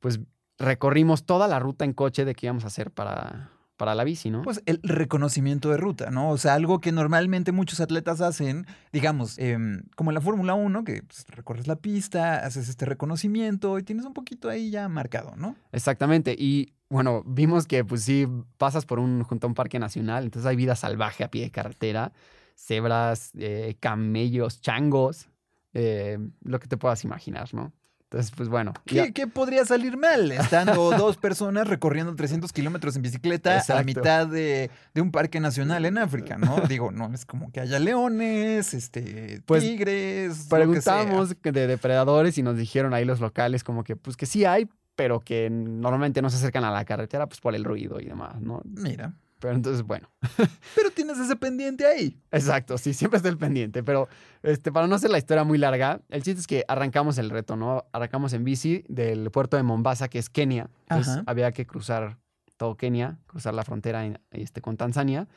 pues 0.00 0.20
recorrimos 0.58 1.26
toda 1.26 1.48
la 1.48 1.58
ruta 1.58 1.84
en 1.84 1.92
coche 1.92 2.24
de 2.24 2.34
que 2.34 2.46
íbamos 2.46 2.64
a 2.64 2.68
hacer 2.68 2.90
para, 2.92 3.50
para 3.76 3.94
la 3.94 4.04
bici, 4.04 4.30
¿no? 4.30 4.42
Pues 4.42 4.62
el 4.66 4.80
reconocimiento 4.82 5.70
de 5.70 5.76
ruta, 5.76 6.10
¿no? 6.10 6.30
O 6.30 6.38
sea, 6.38 6.54
algo 6.54 6.80
que 6.80 6.92
normalmente 6.92 7.50
muchos 7.52 7.80
atletas 7.80 8.20
hacen, 8.20 8.64
digamos, 8.92 9.38
em, 9.38 9.82
como 9.96 10.10
en 10.10 10.14
la 10.14 10.20
Fórmula 10.20 10.54
1, 10.54 10.84
que 10.84 11.02
pues, 11.02 11.26
recorres 11.28 11.66
la 11.66 11.76
pista, 11.76 12.36
haces 12.46 12.68
este 12.68 12.84
reconocimiento 12.86 13.78
y 13.78 13.82
tienes 13.82 14.06
un 14.06 14.14
poquito 14.14 14.48
ahí 14.48 14.70
ya 14.70 14.88
marcado, 14.88 15.34
¿no? 15.36 15.56
Exactamente. 15.72 16.34
Y 16.38 16.72
bueno, 16.88 17.22
vimos 17.26 17.66
que 17.66 17.84
pues 17.84 18.02
sí, 18.02 18.28
pasas 18.58 18.86
por 18.86 18.98
un, 18.98 19.22
junto 19.24 19.46
a 19.46 19.48
un 19.48 19.54
parque 19.54 19.78
nacional, 19.78 20.24
entonces 20.24 20.48
hay 20.48 20.56
vida 20.56 20.76
salvaje 20.76 21.24
a 21.24 21.30
pie 21.30 21.42
de 21.42 21.50
carretera, 21.50 22.12
cebras, 22.54 23.32
eh, 23.36 23.76
camellos, 23.80 24.60
changos, 24.60 25.28
eh, 25.74 26.18
lo 26.42 26.58
que 26.60 26.68
te 26.68 26.76
puedas 26.76 27.04
imaginar, 27.04 27.52
¿no? 27.52 27.72
Entonces, 28.04 28.32
pues 28.36 28.48
bueno. 28.48 28.72
¿Qué, 28.84 29.26
podría 29.26 29.64
salir 29.64 29.96
mal? 29.96 30.30
Estando 30.30 30.74
dos 30.96 31.16
personas 31.16 31.66
recorriendo 31.66 32.14
300 32.14 32.52
kilómetros 32.52 32.94
en 32.94 33.02
bicicleta 33.02 33.50
a 33.50 33.58
Exacto. 33.58 33.84
mitad 33.84 34.26
de, 34.28 34.70
de 34.94 35.00
un 35.00 35.10
parque 35.10 35.40
nacional 35.40 35.84
en 35.84 35.98
África, 35.98 36.38
¿no? 36.38 36.60
Digo, 36.68 36.92
no 36.92 37.12
es 37.12 37.26
como 37.26 37.50
que 37.50 37.58
haya 37.58 37.80
leones, 37.80 38.74
este, 38.74 39.42
Pues, 39.44 39.64
tigres. 39.64 40.46
Preguntamos 40.48 41.34
de 41.42 41.66
depredadores 41.66 42.38
y 42.38 42.44
nos 42.44 42.56
dijeron 42.56 42.94
ahí 42.94 43.04
los 43.04 43.18
locales 43.18 43.64
como 43.64 43.82
que 43.82 43.96
pues 43.96 44.16
que 44.16 44.26
sí 44.26 44.44
hay, 44.44 44.68
pero 44.96 45.20
que 45.20 45.48
normalmente 45.50 46.20
no 46.22 46.30
se 46.30 46.36
acercan 46.36 46.64
a 46.64 46.70
la 46.72 46.84
carretera 46.84 47.26
pues 47.28 47.40
por 47.40 47.54
el 47.54 47.62
ruido 47.64 48.00
y 48.00 48.06
demás, 48.06 48.40
¿no? 48.40 48.60
Mira, 48.64 49.12
Pero 49.38 49.54
entonces, 49.54 49.82
bueno. 49.82 50.10
pero 50.74 50.90
tienes 50.90 51.18
ese 51.18 51.36
pendiente 51.36 51.86
ahí. 51.86 52.18
Exacto, 52.32 52.78
sí, 52.78 52.94
siempre 52.94 53.18
está 53.18 53.28
el 53.28 53.36
pendiente. 53.36 53.82
Pero 53.82 54.08
este, 54.42 54.72
para 54.72 54.86
no 54.86 54.94
hacer 54.94 55.10
la 55.10 55.18
historia 55.18 55.44
muy 55.44 55.58
larga, 55.58 56.00
el 56.08 56.22
chiste 56.22 56.40
es 56.40 56.46
que 56.46 56.64
arrancamos 56.66 57.18
el 57.18 57.28
reto, 57.30 57.54
¿no? 57.56 57.84
Arrancamos 57.92 58.32
en 58.32 58.42
bici 58.44 58.82
del 58.88 59.30
puerto 59.30 59.56
de 59.58 59.62
Mombasa, 59.62 60.08
que 60.08 60.18
es 60.18 60.30
Kenia. 60.30 60.70
Entonces 60.88 61.22
había 61.26 61.52
que 61.52 61.66
cruzar 61.66 62.16
todo 62.56 62.76
Kenia, 62.76 63.18
cruzar 63.26 63.52
la 63.52 63.62
frontera 63.64 64.06
en- 64.06 64.18
este, 64.30 64.62
con 64.62 64.78
Tanzania. 64.78 65.28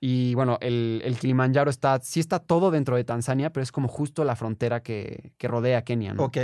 Y 0.00 0.34
bueno, 0.34 0.58
el, 0.60 1.00
el 1.04 1.18
Kilimanjaro 1.18 1.70
está, 1.70 1.98
sí 2.02 2.20
está 2.20 2.38
todo 2.38 2.70
dentro 2.70 2.94
de 2.94 3.02
Tanzania, 3.04 3.50
pero 3.50 3.62
es 3.64 3.72
como 3.72 3.88
justo 3.88 4.22
la 4.24 4.36
frontera 4.36 4.80
que, 4.82 5.32
que 5.38 5.48
rodea 5.48 5.82
Kenia, 5.82 6.12
¿no? 6.14 6.24
Ok. 6.24 6.36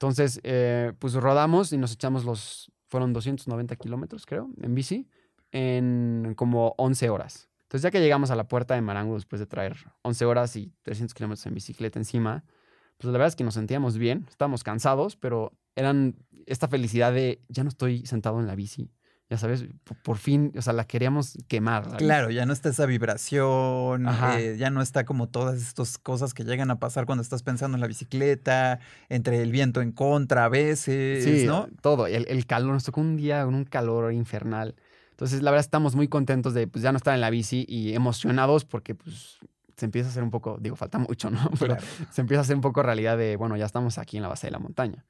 Entonces, 0.00 0.40
eh, 0.44 0.94
pues 0.98 1.12
rodamos 1.12 1.74
y 1.74 1.76
nos 1.76 1.92
echamos 1.92 2.24
los, 2.24 2.72
fueron 2.88 3.12
290 3.12 3.76
kilómetros, 3.76 4.24
creo, 4.24 4.48
en 4.62 4.74
bici, 4.74 5.06
en 5.52 6.32
como 6.38 6.74
11 6.78 7.10
horas. 7.10 7.50
Entonces, 7.64 7.82
ya 7.82 7.90
que 7.90 8.00
llegamos 8.00 8.30
a 8.30 8.34
la 8.34 8.48
puerta 8.48 8.74
de 8.74 8.80
Marangu 8.80 9.16
después 9.16 9.40
de 9.40 9.46
traer 9.46 9.76
11 10.00 10.24
horas 10.24 10.56
y 10.56 10.72
300 10.84 11.12
kilómetros 11.12 11.44
en 11.44 11.52
bicicleta 11.52 11.98
encima, 11.98 12.44
pues 12.96 13.04
la 13.04 13.12
verdad 13.12 13.28
es 13.28 13.36
que 13.36 13.44
nos 13.44 13.52
sentíamos 13.52 13.98
bien, 13.98 14.24
estábamos 14.30 14.64
cansados, 14.64 15.16
pero 15.16 15.52
eran 15.76 16.16
esta 16.46 16.66
felicidad 16.66 17.12
de 17.12 17.42
ya 17.50 17.62
no 17.62 17.68
estoy 17.68 18.06
sentado 18.06 18.40
en 18.40 18.46
la 18.46 18.54
bici, 18.54 18.90
ya 19.30 19.38
sabes, 19.38 19.64
por, 19.84 19.96
por 19.98 20.18
fin, 20.18 20.52
o 20.58 20.60
sea, 20.62 20.72
la 20.72 20.84
queríamos 20.84 21.38
quemar. 21.48 21.96
Claro, 21.98 22.30
ya 22.30 22.44
no 22.46 22.52
está 22.52 22.68
esa 22.70 22.84
vibración, 22.84 24.06
eh, 24.36 24.56
ya 24.58 24.70
no 24.70 24.82
está 24.82 25.04
como 25.04 25.28
todas 25.28 25.60
estas 25.62 25.98
cosas 25.98 26.34
que 26.34 26.44
llegan 26.44 26.70
a 26.70 26.78
pasar 26.80 27.06
cuando 27.06 27.22
estás 27.22 27.42
pensando 27.42 27.76
en 27.76 27.80
la 27.80 27.86
bicicleta, 27.86 28.80
entre 29.08 29.40
el 29.40 29.52
viento 29.52 29.80
en 29.82 29.92
contra 29.92 30.44
a 30.44 30.48
veces, 30.48 31.24
Sí, 31.24 31.46
¿no? 31.46 31.68
todo. 31.80 32.06
El, 32.06 32.26
el 32.28 32.44
calor, 32.46 32.72
nos 32.74 32.84
tocó 32.84 33.00
un 33.00 33.16
día 33.16 33.44
con 33.44 33.54
un 33.54 33.64
calor 33.64 34.12
infernal. 34.12 34.74
Entonces, 35.12 35.42
la 35.42 35.50
verdad, 35.50 35.64
estamos 35.64 35.94
muy 35.94 36.08
contentos 36.08 36.54
de 36.54 36.66
pues, 36.66 36.82
ya 36.82 36.92
no 36.92 36.96
estar 36.96 37.14
en 37.14 37.20
la 37.20 37.30
bici 37.30 37.64
y 37.68 37.94
emocionados 37.94 38.64
porque 38.64 38.94
pues, 38.94 39.38
se 39.76 39.84
empieza 39.84 40.08
a 40.08 40.10
hacer 40.10 40.22
un 40.22 40.30
poco, 40.30 40.58
digo, 40.60 40.76
falta 40.76 40.98
mucho, 40.98 41.30
¿no? 41.30 41.38
Pero 41.60 41.76
Claro. 41.76 41.86
se 42.10 42.20
empieza 42.22 42.40
a 42.40 42.42
hacer 42.42 42.56
un 42.56 42.62
poco 42.62 42.82
realidad 42.82 43.16
de, 43.16 43.36
bueno, 43.36 43.56
ya 43.56 43.66
estamos 43.66 43.98
aquí 43.98 44.16
en 44.16 44.22
la 44.22 44.28
base 44.28 44.46
de 44.46 44.50
la 44.50 44.58
montaña. 44.58 45.04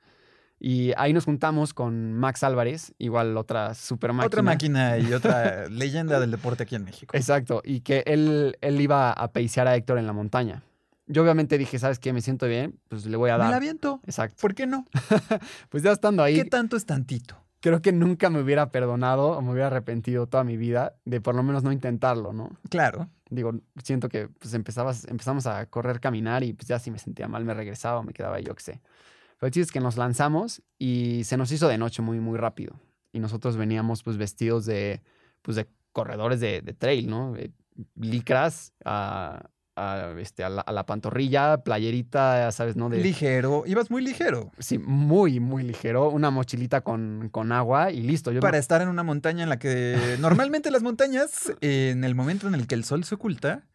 Y 0.62 0.92
ahí 0.99 1.14
nos 1.14 1.25
juntamos 1.25 1.73
con 1.73 2.12
Max 2.12 2.42
Álvarez, 2.44 2.92
igual 2.99 3.37
otra 3.38 3.73
super 3.75 4.12
máquina. 4.12 4.27
Otra 4.27 4.42
máquina 4.42 4.99
y 4.99 5.12
otra 5.14 5.66
leyenda 5.70 6.20
del 6.20 6.31
deporte 6.31 6.64
aquí 6.64 6.75
en 6.75 6.85
México. 6.85 7.16
Exacto, 7.16 7.62
y 7.64 7.81
que 7.81 8.03
él, 8.07 8.59
él 8.61 8.79
iba 8.81 9.11
a 9.11 9.33
peisear 9.33 9.66
a 9.68 9.75
Héctor 9.75 9.99
en 9.99 10.07
la 10.07 10.12
montaña. 10.12 10.62
Yo 11.07 11.23
obviamente 11.23 11.57
dije, 11.59 11.79
¿sabes 11.79 11.99
qué? 11.99 12.12
Me 12.12 12.20
siento 12.20 12.46
bien, 12.46 12.79
pues 12.88 13.07
le 13.07 13.16
voy 13.16 13.31
a 13.31 13.35
Me 13.35 13.38
la 13.38 13.44
dar. 13.46 13.55
aviento. 13.55 14.01
Exacto. 14.05 14.37
¿Por 14.40 14.55
qué 14.55 14.66
no? 14.66 14.87
Pues 15.70 15.83
ya 15.83 15.92
estando 15.92 16.23
ahí, 16.23 16.37
¿Qué 16.37 16.44
tanto 16.44 16.77
es 16.77 16.85
tantito? 16.85 17.37
creo 17.62 17.83
que 17.83 17.92
nunca 17.92 18.31
me 18.31 18.40
hubiera 18.40 18.70
perdonado 18.70 19.33
o 19.33 19.42
me 19.42 19.51
hubiera 19.53 19.66
arrepentido 19.66 20.27
toda 20.27 20.44
mi 20.44 20.57
vida 20.57 20.94
de 21.05 21.20
por 21.20 21.35
lo 21.35 21.42
menos 21.42 21.62
no 21.62 21.73
intentarlo, 21.73 22.33
¿no? 22.33 22.51
Claro. 22.70 23.09
Digo, 23.29 23.53
siento 23.83 24.09
que 24.09 24.29
pues 24.29 24.55
empezabas, 24.55 25.07
empezamos 25.09 25.46
a 25.46 25.66
correr, 25.66 26.01
caminar 26.01 26.42
y 26.42 26.53
pues 26.55 26.68
ya 26.68 26.79
si 26.79 26.90
me 26.90 26.99
sentía 26.99 27.29
mal 27.29 27.44
me 27.44 27.53
regresaba 27.55 27.99
o 27.99 28.03
me 28.03 28.12
quedaba 28.14 28.40
yo 28.40 28.55
qué 28.55 28.62
sé. 28.62 28.81
Pero 29.40 29.61
es 29.61 29.72
que 29.72 29.81
nos 29.81 29.96
lanzamos 29.96 30.62
y 30.79 31.22
se 31.24 31.37
nos 31.37 31.50
hizo 31.50 31.66
de 31.66 31.79
noche 31.79 32.03
muy, 32.03 32.20
muy 32.20 32.38
rápido. 32.38 32.79
Y 33.12 33.18
nosotros 33.18 33.57
veníamos 33.57 34.03
pues 34.05 34.16
vestidos 34.16 34.66
de, 34.66 35.03
pues, 35.42 35.57
de 35.57 35.66
corredores 35.92 36.38
de, 36.40 36.61
de 36.62 36.72
trail, 36.74 37.09
¿no? 37.11 37.33
De 37.33 37.50
licras 37.96 38.72
a, 38.85 39.48
a, 39.76 40.14
este, 40.18 40.44
a, 40.44 40.48
la, 40.50 40.61
a 40.61 40.72
la 40.72 40.85
pantorrilla, 40.87 41.62
playerita, 41.64 42.38
ya 42.40 42.53
sabes, 42.53 42.76
¿no? 42.76 42.88
De, 42.88 42.98
Ligero. 42.98 43.64
Ibas 43.66 43.90
muy 43.90 44.03
ligero. 44.03 44.50
sí, 44.59 44.79
muy, 44.79 45.40
muy 45.40 45.62
ligero. 45.62 46.11
Una 46.11 46.31
mochilita 46.31 46.83
con, 46.83 47.29
con 47.33 47.50
agua 47.53 47.90
y 47.90 48.03
listo. 48.03 48.31
Yo 48.33 48.40
Para 48.40 48.59
estar 48.59 48.83
en 48.83 48.88
una 48.88 49.03
montaña 49.03 49.42
en 49.42 49.48
la 49.48 49.59
que 49.59 49.96
normalmente 50.20 50.70
las 50.70 50.83
montañas, 50.83 51.53
en 51.62 52.05
el 52.05 52.14
momento 52.14 52.46
en 52.46 52.55
el 52.55 52.66
que 52.66 52.74
el 52.74 52.85
sol 52.85 53.05
se 53.05 53.14
oculta, 53.14 53.66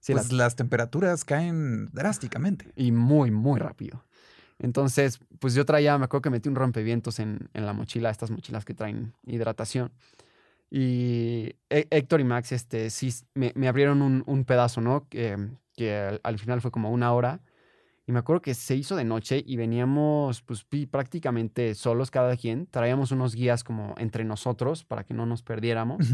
sí, 0.00 0.12
pues 0.12 0.32
la- 0.32 0.44
las 0.44 0.56
temperaturas 0.56 1.24
caen 1.24 1.86
drásticamente. 1.92 2.72
y 2.76 2.90
muy, 2.92 3.30
muy 3.30 3.58
rápido. 3.60 4.04
Entonces, 4.62 5.20
pues 5.38 5.54
yo 5.54 5.64
traía, 5.64 5.98
me 5.98 6.04
acuerdo 6.06 6.22
que 6.22 6.30
metí 6.30 6.48
un 6.48 6.54
rompevientos 6.54 7.18
en, 7.18 7.50
en 7.52 7.66
la 7.66 7.72
mochila, 7.72 8.10
estas 8.10 8.30
mochilas 8.30 8.64
que 8.64 8.74
traen 8.74 9.12
hidratación. 9.26 9.92
Y 10.70 11.54
Hé- 11.68 11.86
Héctor 11.90 12.20
y 12.20 12.24
Max, 12.24 12.52
este, 12.52 12.88
sí, 12.90 13.12
me, 13.34 13.52
me 13.54 13.68
abrieron 13.68 14.00
un, 14.00 14.22
un 14.26 14.44
pedazo, 14.44 14.80
¿no? 14.80 15.06
Que, 15.08 15.36
que 15.74 15.94
al, 15.94 16.20
al 16.22 16.38
final 16.38 16.60
fue 16.60 16.70
como 16.70 16.90
una 16.90 17.12
hora. 17.12 17.40
Y 18.06 18.12
me 18.12 18.18
acuerdo 18.18 18.42
que 18.42 18.54
se 18.54 18.74
hizo 18.74 18.96
de 18.96 19.04
noche 19.04 19.42
y 19.46 19.56
veníamos, 19.56 20.42
pues, 20.42 20.64
prácticamente 20.90 21.74
solos 21.74 22.10
cada 22.10 22.36
quien. 22.36 22.66
Traíamos 22.66 23.12
unos 23.12 23.34
guías 23.34 23.62
como 23.64 23.94
entre 23.98 24.24
nosotros 24.24 24.84
para 24.84 25.04
que 25.04 25.14
no 25.14 25.26
nos 25.26 25.42
perdiéramos. 25.42 26.12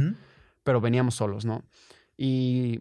Pero 0.65 0.81
veníamos 0.81 1.15
solos, 1.15 1.45
¿no? 1.45 1.63
Y 2.17 2.81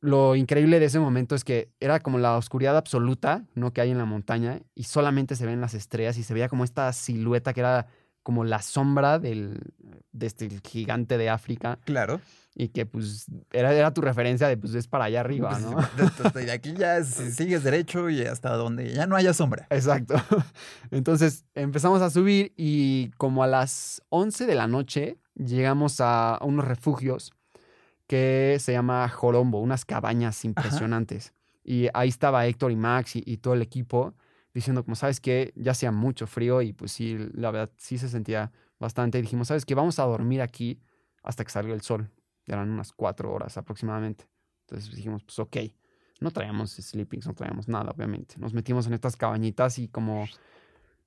lo 0.00 0.34
increíble 0.36 0.80
de 0.80 0.86
ese 0.86 0.98
momento 0.98 1.34
es 1.34 1.44
que 1.44 1.70
era 1.80 2.00
como 2.00 2.18
la 2.18 2.36
oscuridad 2.36 2.76
absoluta, 2.76 3.44
¿no? 3.54 3.72
Que 3.72 3.80
hay 3.82 3.90
en 3.90 3.98
la 3.98 4.06
montaña 4.06 4.60
y 4.74 4.84
solamente 4.84 5.36
se 5.36 5.46
ven 5.46 5.60
las 5.60 5.74
estrellas 5.74 6.16
y 6.18 6.22
se 6.22 6.32
veía 6.34 6.48
como 6.48 6.64
esta 6.64 6.92
silueta 6.92 7.52
que 7.52 7.60
era 7.60 7.86
como 8.22 8.44
la 8.44 8.60
sombra 8.62 9.18
del, 9.18 9.60
de 10.12 10.26
este 10.26 10.48
gigante 10.66 11.16
de 11.18 11.30
África 11.30 11.78
Claro. 11.84 12.20
y 12.54 12.68
que 12.68 12.84
pues 12.84 13.26
era, 13.50 13.72
era 13.72 13.92
tu 13.94 14.02
referencia 14.02 14.46
de 14.46 14.56
pues 14.58 14.74
es 14.74 14.86
para 14.88 15.04
allá 15.04 15.20
arriba, 15.20 15.58
¿no? 15.58 15.76
Pues, 15.96 16.34
De 16.46 16.52
aquí 16.52 16.74
ya 16.74 17.02
si 17.02 17.30
sigues 17.32 17.62
derecho 17.64 18.08
y 18.10 18.22
hasta 18.22 18.54
donde 18.56 18.92
ya 18.92 19.06
no 19.06 19.16
haya 19.16 19.32
sombra. 19.34 19.66
Exacto. 19.70 20.14
Entonces 20.90 21.44
empezamos 21.54 22.02
a 22.02 22.10
subir 22.10 22.52
y 22.56 23.10
como 23.16 23.42
a 23.42 23.46
las 23.46 24.02
11 24.10 24.46
de 24.46 24.54
la 24.54 24.66
noche 24.66 25.18
llegamos 25.34 26.00
a 26.00 26.38
unos 26.42 26.66
refugios 26.66 27.32
que 28.10 28.56
se 28.58 28.72
llama 28.72 29.08
Jorombo, 29.08 29.60
unas 29.60 29.84
cabañas 29.84 30.44
impresionantes. 30.44 31.32
Y 31.62 31.86
ahí 31.94 32.08
estaba 32.08 32.44
Héctor 32.44 32.72
y 32.72 32.76
Max 32.76 33.14
y, 33.14 33.22
y 33.24 33.36
todo 33.36 33.54
el 33.54 33.62
equipo 33.62 34.14
diciendo 34.52 34.82
como, 34.82 34.96
¿sabes 34.96 35.20
qué? 35.20 35.52
Ya 35.54 35.70
hacía 35.70 35.92
mucho 35.92 36.26
frío 36.26 36.60
y 36.60 36.72
pues 36.72 36.90
sí, 36.90 37.16
la 37.34 37.52
verdad 37.52 37.70
sí 37.76 37.98
se 37.98 38.08
sentía 38.08 38.50
bastante. 38.80 39.18
Y 39.18 39.22
dijimos, 39.22 39.46
¿sabes 39.46 39.64
qué? 39.64 39.76
Vamos 39.76 40.00
a 40.00 40.02
dormir 40.06 40.42
aquí 40.42 40.80
hasta 41.22 41.44
que 41.44 41.50
salga 41.52 41.72
el 41.72 41.82
sol. 41.82 42.10
Eran 42.46 42.68
unas 42.70 42.92
cuatro 42.92 43.32
horas 43.32 43.56
aproximadamente. 43.56 44.26
Entonces 44.66 44.92
dijimos, 44.92 45.22
pues 45.22 45.38
ok. 45.38 45.56
No 46.20 46.32
traíamos 46.32 46.72
sleepings, 46.72 47.28
no 47.28 47.34
traíamos 47.34 47.68
nada, 47.68 47.92
obviamente. 47.92 48.34
Nos 48.38 48.52
metimos 48.54 48.88
en 48.88 48.94
estas 48.94 49.14
cabañitas 49.16 49.78
y 49.78 49.86
como 49.86 50.26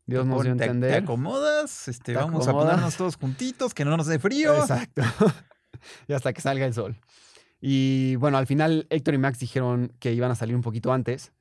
Dios 0.06 0.26
nos 0.26 0.42
dio 0.44 0.54
a 0.54 0.56
Te- 0.56 0.60
Te, 0.60 0.72
entender. 0.72 1.04
acomodas, 1.04 1.90
este, 1.90 2.14
Te 2.14 2.18
vamos 2.18 2.48
a 2.48 2.52
acomodas. 2.52 2.70
ponernos 2.72 2.96
todos 2.96 3.18
juntitos, 3.18 3.74
que 3.74 3.84
no 3.84 3.98
nos 3.98 4.08
dé 4.08 4.20
frío. 4.20 4.56
Exacto. 4.56 5.02
y 6.08 6.14
hasta 6.14 6.34
que 6.34 6.42
salga 6.42 6.66
el 6.66 6.74
sol. 6.74 6.98
Y 7.62 8.16
bueno, 8.18 8.38
al 8.38 8.48
final 8.48 8.88
Héctor 8.90 9.14
y 9.14 9.18
Max 9.18 9.40
dijeron 9.40 9.94
que 10.00 10.14
iban 10.14 10.32
a 10.32 10.36
salir 10.36 10.56
un 10.56 10.62
poquito 10.62 10.92
antes 10.92 11.32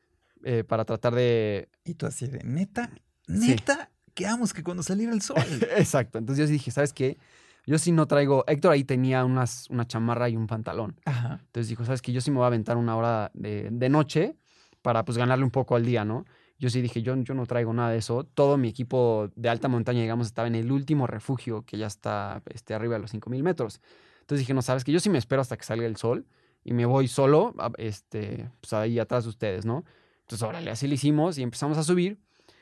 eh, 0.44 0.62
para 0.64 0.84
tratar 0.84 1.14
de... 1.14 1.68
Y 1.84 1.94
tú 1.94 2.06
así 2.06 2.26
de, 2.26 2.44
neta, 2.44 2.90
Sí. 3.26 3.48
neta, 3.48 3.90
quedamos 4.14 4.52
que 4.52 4.62
cuando 4.62 4.82
saliera 4.82 5.12
el 5.12 5.22
sol. 5.22 5.36
Exacto. 5.76 6.18
Entonces 6.18 6.42
yo 6.42 6.46
sí 6.46 6.52
dije, 6.54 6.70
¿sabes 6.70 6.92
qué? 6.92 7.18
Yo 7.66 7.78
sí 7.78 7.92
no 7.92 8.06
traigo... 8.06 8.44
Héctor 8.46 8.72
ahí 8.72 8.84
tenía 8.84 9.24
unas, 9.24 9.68
una 9.70 9.86
chamarra 9.86 10.28
y 10.28 10.36
un 10.36 10.46
pantalón. 10.46 11.00
Ajá. 11.04 11.40
Entonces 11.44 11.68
dijo, 11.68 11.84
¿sabes 11.84 12.02
qué? 12.02 12.12
Yo 12.12 12.20
sí 12.20 12.30
me 12.30 12.36
voy 12.36 12.44
a 12.44 12.48
aventar 12.48 12.76
una 12.76 12.96
hora 12.96 13.30
de, 13.34 13.68
de 13.72 13.88
noche 13.88 14.36
para 14.80 15.04
pues 15.04 15.18
ganarle 15.18 15.44
un 15.44 15.50
poco 15.50 15.74
al 15.76 15.84
día, 15.84 16.04
¿no? 16.04 16.24
Yo 16.58 16.70
sí 16.70 16.80
dije, 16.80 17.02
yo, 17.02 17.16
yo 17.16 17.34
no 17.34 17.46
traigo 17.46 17.72
nada 17.72 17.90
de 17.90 17.98
eso. 17.98 18.22
Todo 18.22 18.56
mi 18.58 18.68
equipo 18.68 19.30
de 19.34 19.48
alta 19.48 19.66
montaña, 19.66 20.00
digamos, 20.02 20.28
estaba 20.28 20.46
en 20.46 20.54
el 20.54 20.70
último 20.70 21.08
refugio 21.08 21.64
que 21.64 21.78
ya 21.78 21.86
está 21.88 22.42
este, 22.46 22.74
arriba 22.74 22.94
de 22.94 23.00
los 23.00 23.12
5.000 23.12 23.42
metros. 23.42 23.80
Entonces 24.22 24.40
dije, 24.40 24.54
no, 24.54 24.62
¿sabes 24.62 24.84
que 24.84 24.92
Yo 24.92 25.00
sí 25.00 25.10
me 25.10 25.18
espero 25.18 25.42
hasta 25.42 25.56
que 25.56 25.64
salga 25.64 25.86
el 25.86 25.96
sol 25.96 26.26
y 26.64 26.72
me 26.72 26.86
voy 26.86 27.08
solo, 27.08 27.54
este, 27.76 28.50
pues 28.60 28.72
ahí 28.72 28.98
atrás 28.98 29.24
de 29.24 29.30
ustedes, 29.30 29.66
¿no? 29.66 29.84
Entonces, 30.20 30.42
órale, 30.42 30.70
así 30.70 30.86
lo 30.86 30.94
hicimos 30.94 31.36
y 31.38 31.42
empezamos 31.42 31.76
a 31.76 31.82
subir. 31.82 32.18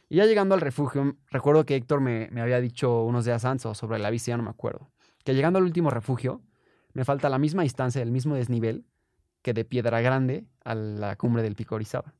Y 0.08 0.16
ya 0.16 0.26
llegando 0.26 0.54
al 0.54 0.60
refugio, 0.60 1.16
recuerdo 1.30 1.64
que 1.64 1.76
Héctor 1.76 2.00
me, 2.00 2.28
me 2.32 2.40
había 2.40 2.60
dicho 2.60 3.04
unos 3.04 3.24
días 3.24 3.44
antes 3.44 3.66
o 3.66 3.74
sobre 3.74 3.98
la 3.98 4.10
bici, 4.10 4.30
ya 4.30 4.36
no 4.36 4.42
me 4.42 4.50
acuerdo, 4.50 4.90
que 5.22 5.34
llegando 5.34 5.58
al 5.58 5.64
último 5.64 5.90
refugio, 5.90 6.42
me 6.94 7.04
falta 7.04 7.28
la 7.28 7.38
misma 7.38 7.62
distancia, 7.62 8.02
el 8.02 8.10
mismo 8.10 8.34
desnivel 8.34 8.84
que 9.42 9.52
de 9.52 9.64
Piedra 9.64 10.00
Grande 10.00 10.46
a 10.64 10.74
la 10.74 11.16
cumbre 11.16 11.42
del 11.42 11.54
Pico 11.54 11.76
Orizaba. 11.76 12.14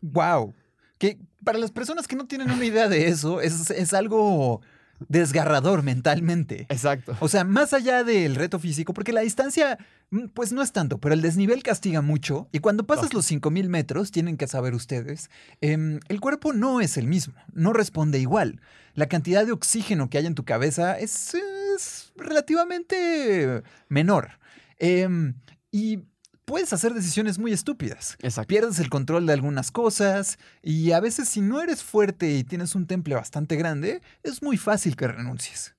Wow. 0.00 0.54
Que 0.98 1.18
para 1.44 1.58
las 1.58 1.72
personas 1.72 2.06
que 2.06 2.16
no 2.16 2.26
tienen 2.26 2.50
una 2.50 2.64
idea 2.64 2.88
de 2.88 3.08
eso, 3.08 3.40
es, 3.40 3.70
es 3.70 3.94
algo 3.94 4.60
desgarrador 5.08 5.82
mentalmente. 5.82 6.66
Exacto. 6.68 7.16
O 7.20 7.28
sea, 7.28 7.44
más 7.44 7.72
allá 7.72 8.04
del 8.04 8.34
reto 8.34 8.58
físico, 8.58 8.92
porque 8.92 9.12
la 9.12 9.20
distancia, 9.20 9.78
mm, 10.10 10.26
pues 10.34 10.52
no 10.52 10.62
es 10.62 10.72
tanto, 10.72 10.98
pero 10.98 11.14
el 11.14 11.22
desnivel 11.22 11.62
castiga 11.62 12.02
mucho. 12.02 12.48
Y 12.52 12.58
cuando 12.58 12.86
pasas 12.86 13.14
los 13.14 13.26
5000 13.26 13.68
metros, 13.68 14.10
tienen 14.10 14.36
que 14.36 14.46
saber 14.46 14.74
ustedes, 14.74 15.30
em, 15.60 16.00
el 16.08 16.20
cuerpo 16.20 16.52
no 16.52 16.80
es 16.80 16.96
el 16.96 17.06
mismo, 17.06 17.34
no 17.52 17.72
responde 17.72 18.18
igual. 18.18 18.60
La 18.94 19.06
cantidad 19.06 19.46
de 19.46 19.52
oxígeno 19.52 20.10
que 20.10 20.18
hay 20.18 20.26
en 20.26 20.34
tu 20.34 20.44
cabeza 20.44 20.98
es, 20.98 21.34
es 21.76 22.12
relativamente 22.16 23.62
menor. 23.88 24.38
Em, 24.78 25.34
y 25.70 26.00
puedes 26.48 26.72
hacer 26.72 26.94
decisiones 26.94 27.38
muy 27.38 27.52
estúpidas 27.52 28.16
Exacto. 28.22 28.48
pierdes 28.48 28.78
el 28.78 28.88
control 28.88 29.26
de 29.26 29.34
algunas 29.34 29.70
cosas 29.70 30.38
y 30.62 30.92
a 30.92 31.00
veces 31.00 31.28
si 31.28 31.42
no 31.42 31.60
eres 31.60 31.84
fuerte 31.84 32.30
y 32.30 32.42
tienes 32.42 32.74
un 32.74 32.86
temple 32.86 33.16
bastante 33.16 33.54
grande, 33.56 34.00
es 34.22 34.42
muy 34.42 34.56
fácil 34.56 34.96
que 34.96 35.08
renuncies. 35.08 35.76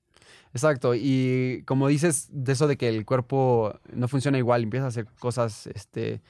Exacto. 0.54 0.94
Y 0.94 1.64
como 1.66 1.88
dices, 1.88 2.28
de 2.30 2.52
eso 2.52 2.68
de 2.68 2.76
que 2.76 2.88
el 2.88 3.04
cuerpo 3.04 3.80
no 3.92 4.06
funciona 4.06 4.38
igual, 4.38 4.62
empieza 4.62 4.86
a 4.86 4.88
hacer 4.90 5.06
cosas 5.18 5.66
este, 5.66 6.22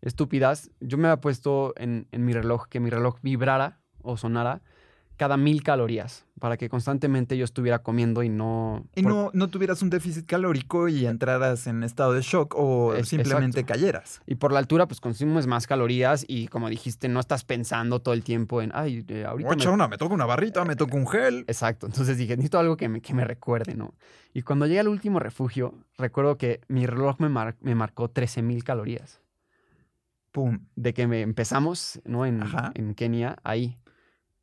estúpidas. 0.00 0.70
Yo 0.80 0.96
me 0.96 1.08
había 1.08 1.20
puesto 1.20 1.74
en, 1.76 2.08
en 2.12 2.24
mi 2.24 2.32
reloj 2.32 2.68
que 2.68 2.80
mi 2.80 2.88
reloj 2.88 3.18
vibrara 3.20 3.78
o 4.00 4.16
sonara 4.16 4.62
cada 5.16 5.36
mil 5.36 5.62
calorías 5.62 6.24
para 6.40 6.56
que 6.56 6.68
constantemente 6.68 7.36
yo 7.36 7.44
estuviera 7.44 7.80
comiendo 7.80 8.24
y 8.24 8.28
no. 8.28 8.84
Y 8.96 9.02
no, 9.02 9.30
no 9.32 9.46
tuvieras 9.48 9.80
un 9.82 9.90
déficit 9.90 10.26
calórico 10.26 10.88
y 10.88 11.06
entraras 11.06 11.68
en 11.68 11.84
estado 11.84 12.12
de 12.14 12.22
shock 12.22 12.54
o 12.56 12.94
Es- 12.94 13.08
simplemente 13.08 13.60
exacto. 13.60 13.74
cayeras. 13.74 14.20
Y 14.26 14.34
por 14.34 14.52
la 14.52 14.58
altura, 14.58 14.86
pues 14.86 15.00
consumes 15.00 15.46
más 15.46 15.68
calorías 15.68 16.24
y 16.26 16.48
como 16.48 16.68
dijiste, 16.68 17.08
no 17.08 17.20
estás 17.20 17.44
pensando 17.44 18.00
todo 18.00 18.14
el 18.14 18.24
tiempo 18.24 18.60
en, 18.60 18.72
ay, 18.74 19.04
eh, 19.06 19.24
ahorita 19.24 19.54
me 19.54 19.68
una, 19.68 19.86
me 19.86 19.98
toca 19.98 20.14
una 20.14 20.26
barrita, 20.26 20.64
me 20.64 20.74
toca 20.74 20.96
un 20.96 21.06
gel. 21.06 21.44
Exacto. 21.46 21.86
Entonces 21.86 22.18
dije, 22.18 22.34
necesito 22.36 22.58
algo 22.58 22.76
que 22.76 22.88
me, 22.88 23.00
que 23.00 23.14
me 23.14 23.24
recuerde, 23.24 23.74
¿no? 23.76 23.94
Y 24.34 24.42
cuando 24.42 24.66
llegué 24.66 24.80
al 24.80 24.88
último 24.88 25.20
refugio, 25.20 25.74
recuerdo 25.98 26.38
que 26.38 26.60
mi 26.66 26.86
reloj 26.86 27.20
me, 27.20 27.28
mar- 27.28 27.56
me 27.60 27.76
marcó 27.76 28.08
13.000 28.10 28.64
calorías. 28.64 29.20
Pum. 30.32 30.60
De 30.74 30.94
que 30.94 31.06
me 31.06 31.20
empezamos, 31.20 32.00
¿no? 32.04 32.24
En, 32.24 32.42
Ajá. 32.42 32.72
en 32.74 32.94
Kenia, 32.94 33.36
ahí. 33.44 33.76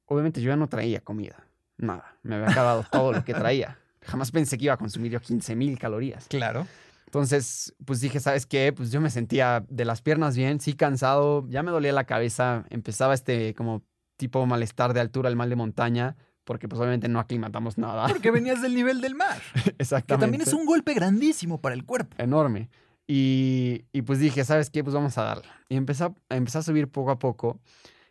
Obviamente 0.10 0.41
yo 0.41 0.50
ya 0.50 0.56
no 0.56 0.67
traía 0.67 1.00
comida. 1.02 1.38
Nada. 1.78 2.15
Me 2.24 2.36
había 2.36 2.50
acabado 2.50 2.84
todo 2.91 3.13
lo 3.13 3.24
que 3.24 3.34
traía. 3.34 3.78
Jamás 4.02 4.32
pensé 4.32 4.58
que 4.58 4.65
iba 4.65 4.74
a 4.74 4.78
consumir 4.78 5.12
yo 5.12 5.19
15.000 5.22 5.78
calorías. 5.78 6.28
Claro. 6.28 6.67
Entonces, 7.06 7.74
pues 7.86 8.02
dije, 8.02 8.19
¿sabes 8.19 8.45
qué? 8.45 8.74
Pues 8.74 8.91
yo 8.91 9.02
me 9.02 9.10
sentía 9.10 9.63
de 9.69 9.86
las 9.86 10.02
piernas 10.02 10.36
bien, 10.36 10.60
sí 10.60 10.74
cansado, 10.74 11.48
ya 11.50 11.63
me 11.63 11.72
dolía 11.72 11.91
la 11.93 12.04
cabeza, 12.04 12.65
empezaba 12.69 13.13
este 13.13 13.54
como 13.56 13.84
tipo 14.17 14.45
malestar 14.45 14.93
de 14.93 15.00
altura, 15.00 15.30
el 15.30 15.36
mal 15.36 15.50
de 15.50 15.56
montaña, 15.56 16.17
porque 16.43 16.67
pues 16.67 16.80
obviamente 16.80 17.08
no 17.08 17.19
aclimatamos 17.19 17.78
nada. 17.78 18.08
Porque 18.08 18.32
venías 18.32 18.62
del 18.62 18.76
nivel 18.76 19.02
del 19.02 19.15
mar, 19.15 19.39
que 19.63 19.76
Exactamente. 19.80 20.24
también 20.24 20.41
es 20.41 20.54
un 20.54 20.65
golpe 20.65 20.93
grandísimo 20.93 21.62
para 21.62 21.76
el 21.76 21.86
cuerpo. 21.86 22.15
enorme. 22.19 22.69
Y, 23.08 23.86
y 23.91 24.04
pues 24.04 24.19
dije, 24.19 24.43
¿sabes 24.45 24.69
qué? 24.69 24.84
Pues 24.84 24.93
vamos 24.93 25.17
a 25.17 25.24
darle. 25.24 25.48
Y 25.67 25.78
empecé 25.78 26.04
a, 26.04 26.13
empecé 26.30 26.60
a 26.60 26.62
subir 26.62 26.88
poco 26.89 27.10
a 27.10 27.17
poco. 27.17 27.60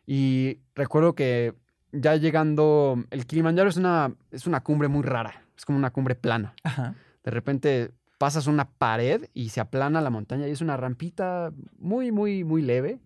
Y 0.07 0.59
recuerdo 0.75 1.15
que 1.15 1.55
ya 1.93 2.17
llegando, 2.17 3.03
el 3.11 3.27
Kilimanjaro 3.27 3.69
es 3.69 3.77
una, 3.77 4.13
es 4.31 4.47
una 4.47 4.63
cumbre 4.63 4.89
muy 4.89 5.03
rara, 5.03 5.43
es 5.57 5.65
como 5.65 5.79
una 5.79 5.91
cumbre 5.91 6.15
plana. 6.15 6.55
Ajá. 6.65 6.95
De 7.25 7.31
repente 7.31 7.91
pasas 8.19 8.47
una 8.47 8.69
pared 8.69 9.29
y 9.35 9.51
se 9.51 9.61
aplana 9.61 10.01
la 10.01 10.11
montaña 10.11 10.49
y 10.49 10.51
es 10.51 10.61
una 10.61 10.77
rampita 10.77 11.53
muy, 11.79 12.11
muy, 12.13 12.45
muy 12.45 12.63
leve, 12.63 12.99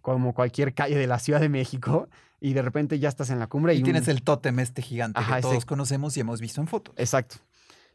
como 0.00 0.34
cualquier 0.34 0.74
calle 0.74 0.96
de 0.96 1.06
la 1.06 1.18
Ciudad 1.18 1.40
de 1.40 1.48
México. 1.48 2.08
Y 2.42 2.54
de 2.54 2.62
repente 2.62 2.98
ya 2.98 3.10
estás 3.10 3.28
en 3.30 3.38
la 3.38 3.48
cumbre 3.48 3.74
y, 3.74 3.76
Y 3.76 3.80
un- 3.80 3.84
tienes 3.84 4.08
el 4.08 4.22
tótem 4.22 4.58
este 4.60 4.80
gigante 4.80 5.20
Ajá, 5.20 5.34
que 5.34 5.38
ese- 5.40 5.48
todos 5.48 5.66
conocemos 5.66 6.16
y 6.16 6.20
hemos 6.20 6.40
visto 6.40 6.60
en 6.60 6.66
fotos. 6.68 6.94
Exacto. 6.96 7.36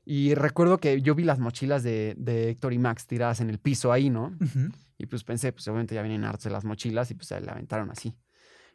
Y 0.05 0.35
recuerdo 0.35 0.77
que 0.77 1.01
yo 1.01 1.15
vi 1.15 1.23
las 1.23 1.39
mochilas 1.39 1.81
de, 1.81 2.13
de 2.15 2.51
Héctor 2.51 2.73
y 2.73 2.77
Max 2.77 3.07
tiradas 3.07 3.41
en 3.41 3.49
el 3.49 3.57
piso 3.57 3.91
ahí, 3.91 4.11
¿no? 4.11 4.37
Y 4.99 5.07
pues 5.07 5.23
pensé, 5.23 5.51
pues 5.51 5.67
obviamente 5.67 5.95
ya 5.95 6.03
vienen 6.03 6.23
hartos 6.25 6.43
de 6.43 6.51
las 6.51 6.63
mochilas 6.63 7.09
y 7.09 7.15
pues 7.15 7.27
se 7.29 7.41
la 7.41 7.53
aventaron 7.53 7.89
así. 7.89 8.15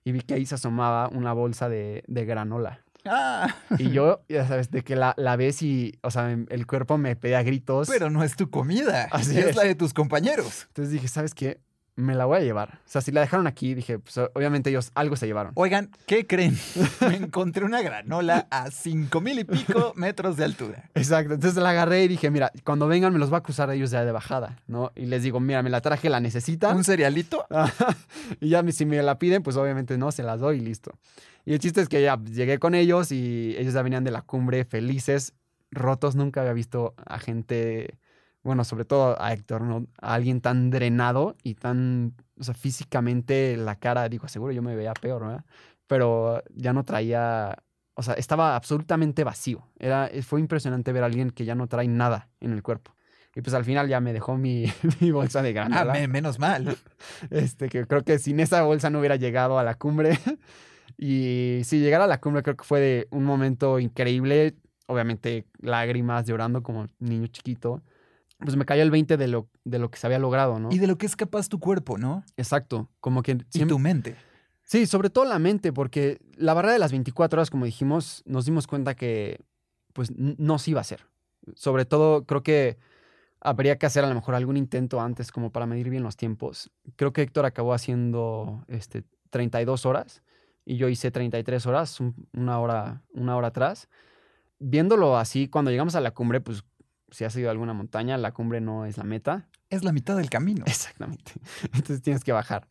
Y 0.04 0.12
vi 0.12 0.20
que 0.22 0.34
ahí 0.34 0.46
se 0.46 0.54
asomaba 0.54 1.08
una 1.08 1.32
bolsa 1.32 1.68
de, 1.68 2.02
de 2.06 2.24
granola. 2.24 2.80
Ah, 3.06 3.54
Y 3.78 3.90
yo, 3.92 4.22
ya 4.28 4.46
sabes, 4.46 4.70
de 4.70 4.82
que 4.82 4.94
la, 4.94 5.14
la 5.16 5.36
ves 5.36 5.62
y, 5.62 5.98
o 6.02 6.10
sea, 6.10 6.30
el 6.32 6.66
cuerpo 6.66 6.98
me 6.98 7.16
pedía 7.16 7.42
gritos. 7.42 7.88
pero 7.88 8.10
no 8.10 8.22
es 8.22 8.36
tu 8.36 8.50
comida, 8.50 9.08
Así 9.10 9.38
es, 9.38 9.46
es. 9.46 9.56
la 9.56 9.64
de 9.64 9.74
tus 9.74 9.94
compañeros. 9.94 10.64
Entonces 10.68 10.92
dije, 10.92 11.08
¿sabes 11.08 11.34
qué? 11.34 11.60
Me 11.96 12.14
la 12.14 12.24
voy 12.24 12.38
a 12.38 12.40
llevar. 12.40 12.78
O 12.86 12.88
sea, 12.88 13.00
si 13.00 13.12
la 13.12 13.20
dejaron 13.20 13.46
aquí, 13.46 13.74
dije, 13.74 13.98
pues 13.98 14.16
obviamente 14.34 14.70
ellos 14.70 14.90
algo 14.94 15.16
se 15.16 15.26
llevaron. 15.26 15.52
Oigan, 15.54 15.90
¿qué 16.06 16.26
creen? 16.26 16.56
Me 17.00 17.16
encontré 17.16 17.64
una 17.64 17.82
granola 17.82 18.46
a 18.50 18.70
cinco 18.70 19.20
mil 19.20 19.38
y 19.38 19.44
pico 19.44 19.92
metros 19.96 20.36
de 20.36 20.44
altura. 20.44 20.90
Exacto. 20.94 21.34
Entonces 21.34 21.62
la 21.62 21.70
agarré 21.70 22.04
y 22.04 22.08
dije, 22.08 22.30
mira, 22.30 22.52
cuando 22.64 22.86
vengan 22.86 23.12
me 23.12 23.18
los 23.18 23.30
va 23.30 23.36
a 23.36 23.40
acusar 23.40 23.70
ellos 23.70 23.90
ya 23.90 24.04
de 24.04 24.12
bajada, 24.12 24.56
¿no? 24.66 24.92
Y 24.94 25.06
les 25.06 25.22
digo, 25.22 25.40
mira, 25.40 25.62
me 25.62 25.70
la 25.70 25.80
traje, 25.80 26.08
la 26.08 26.20
necesitan. 26.20 26.76
¿Un 26.76 26.84
cerealito? 26.84 27.46
y 28.40 28.48
ya 28.48 28.64
si 28.70 28.86
me 28.86 29.02
la 29.02 29.18
piden, 29.18 29.42
pues 29.42 29.56
obviamente 29.56 29.98
no, 29.98 30.12
se 30.12 30.22
las 30.22 30.40
doy 30.40 30.58
y 30.58 30.60
listo. 30.60 30.92
Y 31.44 31.54
el 31.54 31.58
chiste 31.58 31.80
es 31.80 31.88
que 31.88 32.02
ya 32.02 32.18
llegué 32.22 32.58
con 32.58 32.74
ellos 32.74 33.12
y 33.12 33.54
ellos 33.58 33.74
ya 33.74 33.82
venían 33.82 34.04
de 34.04 34.10
la 34.10 34.22
cumbre 34.22 34.64
felices, 34.64 35.34
rotos. 35.70 36.14
Nunca 36.14 36.40
había 36.42 36.52
visto 36.52 36.94
a 37.04 37.18
gente, 37.18 37.98
bueno, 38.42 38.64
sobre 38.64 38.84
todo 38.84 39.20
a 39.20 39.32
Héctor, 39.32 39.62
¿no? 39.62 39.86
A 40.00 40.14
alguien 40.14 40.40
tan 40.40 40.70
drenado 40.70 41.36
y 41.42 41.54
tan, 41.54 42.14
o 42.38 42.44
sea, 42.44 42.54
físicamente 42.54 43.56
la 43.56 43.76
cara, 43.76 44.08
digo, 44.08 44.28
seguro 44.28 44.52
yo 44.52 44.62
me 44.62 44.74
veía 44.76 44.94
peor, 44.94 45.22
¿verdad? 45.26 45.44
Pero 45.86 46.42
ya 46.54 46.72
no 46.72 46.84
traía, 46.84 47.56
o 47.94 48.02
sea, 48.02 48.14
estaba 48.14 48.56
absolutamente 48.56 49.24
vacío. 49.24 49.66
Era, 49.78 50.08
fue 50.22 50.40
impresionante 50.40 50.92
ver 50.92 51.02
a 51.02 51.06
alguien 51.06 51.30
que 51.30 51.44
ya 51.44 51.54
no 51.54 51.66
trae 51.66 51.88
nada 51.88 52.28
en 52.40 52.52
el 52.52 52.62
cuerpo. 52.62 52.94
Y 53.34 53.42
pues 53.42 53.54
al 53.54 53.64
final 53.64 53.88
ya 53.88 54.00
me 54.00 54.12
dejó 54.12 54.36
mi, 54.36 54.64
mi 55.00 55.10
bolsa 55.10 55.42
de 55.42 55.50
Ah, 55.50 55.52
granola. 55.52 55.92
me- 55.92 56.08
menos 56.08 56.38
mal. 56.38 56.76
Este, 57.30 57.68
que 57.68 57.86
creo 57.86 58.02
que 58.04 58.18
sin 58.18 58.40
esa 58.40 58.62
bolsa 58.62 58.90
no 58.90 58.98
hubiera 59.00 59.16
llegado 59.16 59.58
a 59.58 59.64
la 59.64 59.74
cumbre. 59.74 60.18
Y 60.98 61.60
si 61.64 61.80
llegar 61.80 62.02
a 62.02 62.06
la 62.06 62.20
cumbre 62.20 62.42
creo 62.42 62.56
que 62.56 62.64
fue 62.64 62.80
de 62.80 63.08
un 63.10 63.24
momento 63.24 63.78
increíble. 63.78 64.54
Obviamente 64.86 65.46
lágrimas, 65.60 66.26
llorando 66.26 66.62
como 66.62 66.86
niño 66.98 67.28
chiquito. 67.28 67.80
Pues 68.40 68.56
me 68.56 68.64
cayó 68.64 68.82
el 68.82 68.90
20 68.90 69.16
de 69.16 69.28
lo, 69.28 69.48
de 69.64 69.78
lo 69.78 69.90
que 69.90 69.98
se 69.98 70.06
había 70.06 70.18
logrado, 70.18 70.58
¿no? 70.58 70.68
Y 70.72 70.78
de 70.78 70.86
lo 70.86 70.96
que 70.96 71.06
es 71.06 71.16
capaz 71.16 71.48
tu 71.48 71.58
cuerpo, 71.58 71.98
¿no? 71.98 72.24
Exacto. 72.36 72.88
Como 73.00 73.22
que 73.22 73.38
Y 73.52 73.64
tu 73.66 73.78
mente. 73.78 74.16
Sí, 74.62 74.86
sobre 74.86 75.10
todo 75.10 75.24
la 75.24 75.38
mente, 75.38 75.72
porque 75.72 76.20
la 76.36 76.54
barrera 76.54 76.72
de 76.74 76.78
las 76.78 76.92
24 76.92 77.38
horas, 77.38 77.50
como 77.50 77.64
dijimos, 77.64 78.22
nos 78.24 78.44
dimos 78.44 78.66
cuenta 78.66 78.94
que 78.94 79.40
pues 79.92 80.12
no 80.16 80.58
se 80.58 80.70
iba 80.70 80.80
a 80.80 80.82
hacer. 80.82 81.06
Sobre 81.54 81.84
todo, 81.84 82.24
creo 82.24 82.42
que 82.42 82.78
habría 83.40 83.76
que 83.78 83.86
hacer 83.86 84.04
a 84.04 84.08
lo 84.08 84.14
mejor 84.14 84.34
algún 84.36 84.56
intento 84.56 85.00
antes 85.00 85.32
como 85.32 85.50
para 85.50 85.66
medir 85.66 85.90
bien 85.90 86.02
los 86.04 86.16
tiempos. 86.16 86.70
Creo 86.96 87.12
que 87.12 87.22
Héctor 87.22 87.46
acabó 87.46 87.74
haciendo 87.74 88.64
este, 88.68 89.02
32 89.30 89.86
horas 89.86 90.22
y 90.64 90.76
yo 90.76 90.88
hice 90.88 91.10
33 91.10 91.66
horas, 91.66 91.98
un- 92.00 92.14
una 92.32 92.60
hora, 92.60 93.02
una 93.12 93.34
hora 93.36 93.48
atrás. 93.48 93.88
Viéndolo 94.58 95.16
así, 95.16 95.48
cuando 95.48 95.70
llegamos 95.70 95.94
a 95.94 96.00
la 96.00 96.10
cumbre, 96.12 96.40
pues 96.40 96.62
si 97.10 97.24
has 97.24 97.34
ido 97.36 97.48
a 97.48 97.52
alguna 97.52 97.72
montaña, 97.72 98.16
la 98.16 98.32
cumbre 98.32 98.60
no 98.60 98.86
es 98.86 98.98
la 98.98 99.04
meta. 99.04 99.48
Es 99.68 99.84
la 99.84 99.92
mitad 99.92 100.16
del 100.16 100.30
camino. 100.30 100.64
Exactamente. 100.66 101.32
Entonces 101.72 102.02
tienes 102.02 102.24
que 102.24 102.32
bajar. 102.32 102.68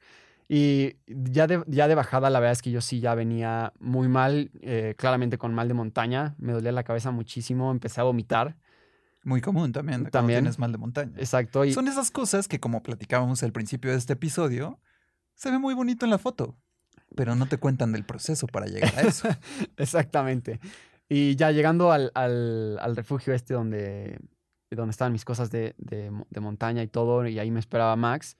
Y 0.47 0.95
ya 1.05 1.45
de, 1.45 1.63
ya 1.67 1.87
de 1.87 1.93
bajada, 1.93 2.31
la 2.31 2.39
verdad 2.39 2.53
es 2.53 2.63
que 2.63 2.71
yo 2.71 2.81
sí 2.81 2.99
ya 2.99 3.13
venía 3.13 3.71
muy 3.79 4.07
mal, 4.07 4.49
eh, 4.61 4.95
claramente 4.97 5.37
con 5.37 5.53
mal 5.53 5.67
de 5.67 5.75
montaña. 5.75 6.35
Me 6.39 6.53
dolía 6.53 6.71
la 6.71 6.83
cabeza 6.83 7.11
muchísimo, 7.11 7.71
empecé 7.71 8.01
a 8.01 8.03
vomitar. 8.03 8.57
Muy 9.23 9.41
común 9.41 9.71
también. 9.71 9.99
Cuando 9.99 10.11
También. 10.11 10.39
tienes 10.39 10.57
mal 10.57 10.71
de 10.71 10.77
montaña. 10.79 11.13
Exacto. 11.17 11.65
Y, 11.65 11.73
Son 11.73 11.87
esas 11.87 12.09
cosas 12.09 12.47
que, 12.47 12.59
como 12.59 12.81
platicábamos 12.81 13.43
al 13.43 13.51
principio 13.51 13.91
de 13.91 13.97
este 13.97 14.13
episodio, 14.13 14.79
se 15.35 15.51
ve 15.51 15.59
muy 15.59 15.75
bonito 15.75 16.05
en 16.05 16.09
la 16.09 16.17
foto, 16.17 16.57
pero 17.15 17.35
no 17.35 17.45
te 17.45 17.57
cuentan 17.57 17.91
del 17.91 18.03
proceso 18.03 18.47
para 18.47 18.65
llegar 18.65 18.93
a 18.97 19.01
eso. 19.01 19.27
Exactamente. 19.77 20.59
Y 21.09 21.35
ya 21.35 21.51
llegando 21.51 21.91
al, 21.91 22.11
al- 22.13 22.77
al 22.79 22.95
refugio 22.95 23.33
este 23.33 23.55
donde, 23.55 24.19
donde 24.69 24.91
estaban 24.91 25.11
mis 25.11 25.25
cosas 25.25 25.49
de, 25.49 25.73
de 25.77 26.11
mo- 26.11 26.27
de 26.29 26.39
montaña 26.39 26.83
y 26.83 26.87
todo, 26.87 27.27
y 27.27 27.39
ahí 27.39 27.49
me 27.51 27.59
esperaba 27.59 27.95
Max, 27.95 28.37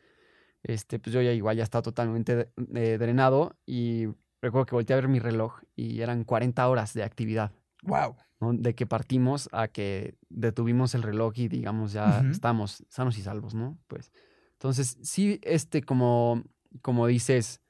este, 0.63 0.99
pues 0.99 1.13
yo 1.13 1.21
ya 1.21 1.31
igual 1.33 1.57
ya 1.57 1.63
estaba 1.63 1.81
totalmente 1.81 2.51
eh, 2.75 2.97
drenado 2.99 3.55
y 3.65 4.05
recuerdo 4.41 4.65
que 4.67 4.75
volteé 4.75 4.93
a 4.93 4.97
ver 4.97 5.07
mi 5.07 5.19
reloj 5.19 5.61
y 5.75 6.01
eran 6.01 6.23
40 6.25 6.67
horas 6.69 6.93
de 6.93 7.03
actividad. 7.03 7.51
wow. 7.83 8.15
¿no? 8.41 8.53
De 8.53 8.73
que 8.75 8.85
partimos 8.85 9.49
a 9.51 9.67
que 9.67 10.15
detuvimos 10.29 10.95
el 10.95 11.03
reloj 11.03 11.33
y 11.37 11.47
digamos 11.49 11.91
ya 11.91 12.19
estamos 12.31 12.85
sanos 12.89 13.17
y 13.17 13.21
salvos, 13.21 13.53
¿no? 13.55 13.77
Pues, 13.87 14.11
entonces, 14.53 14.97
sí, 15.01 15.39
este, 15.43 15.81
como, 15.83 16.43
como 16.81 17.07
dices, 17.07 17.61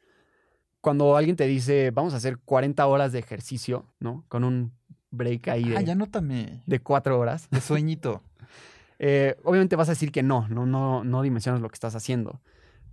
cuando 0.82 1.16
alguien 1.16 1.36
te 1.36 1.46
dice, 1.48 1.92
vamos 1.92 2.14
a 2.14 2.18
hacer 2.18 2.38
40 2.40 2.86
horas 2.88 3.12
de 3.12 3.20
ejercicio, 3.20 3.86
¿no? 4.00 4.26
Con 4.28 4.44
un 4.44 4.74
break 5.12 5.48
ahí 5.48 5.64
de, 5.70 5.78
Ah, 5.78 5.82
ya 5.82 5.96
nótame. 5.96 6.62
de 6.66 6.80
cuatro 6.80 7.18
horas, 7.20 7.48
De 7.52 7.62
sueñito. 7.62 8.22
eh, 9.00 9.36
obviamente 9.44 9.76
vas 9.76 9.90
a 9.90 9.94
decir 9.94 10.12
que 10.12 10.24
no, 10.24 10.48
no, 10.50 10.66
no, 10.66 11.04
no 11.04 11.22
dimensionas 11.22 11.62
lo 11.62 11.70
que 11.70 11.76
estás 11.76 11.96
haciendo. 11.96 12.40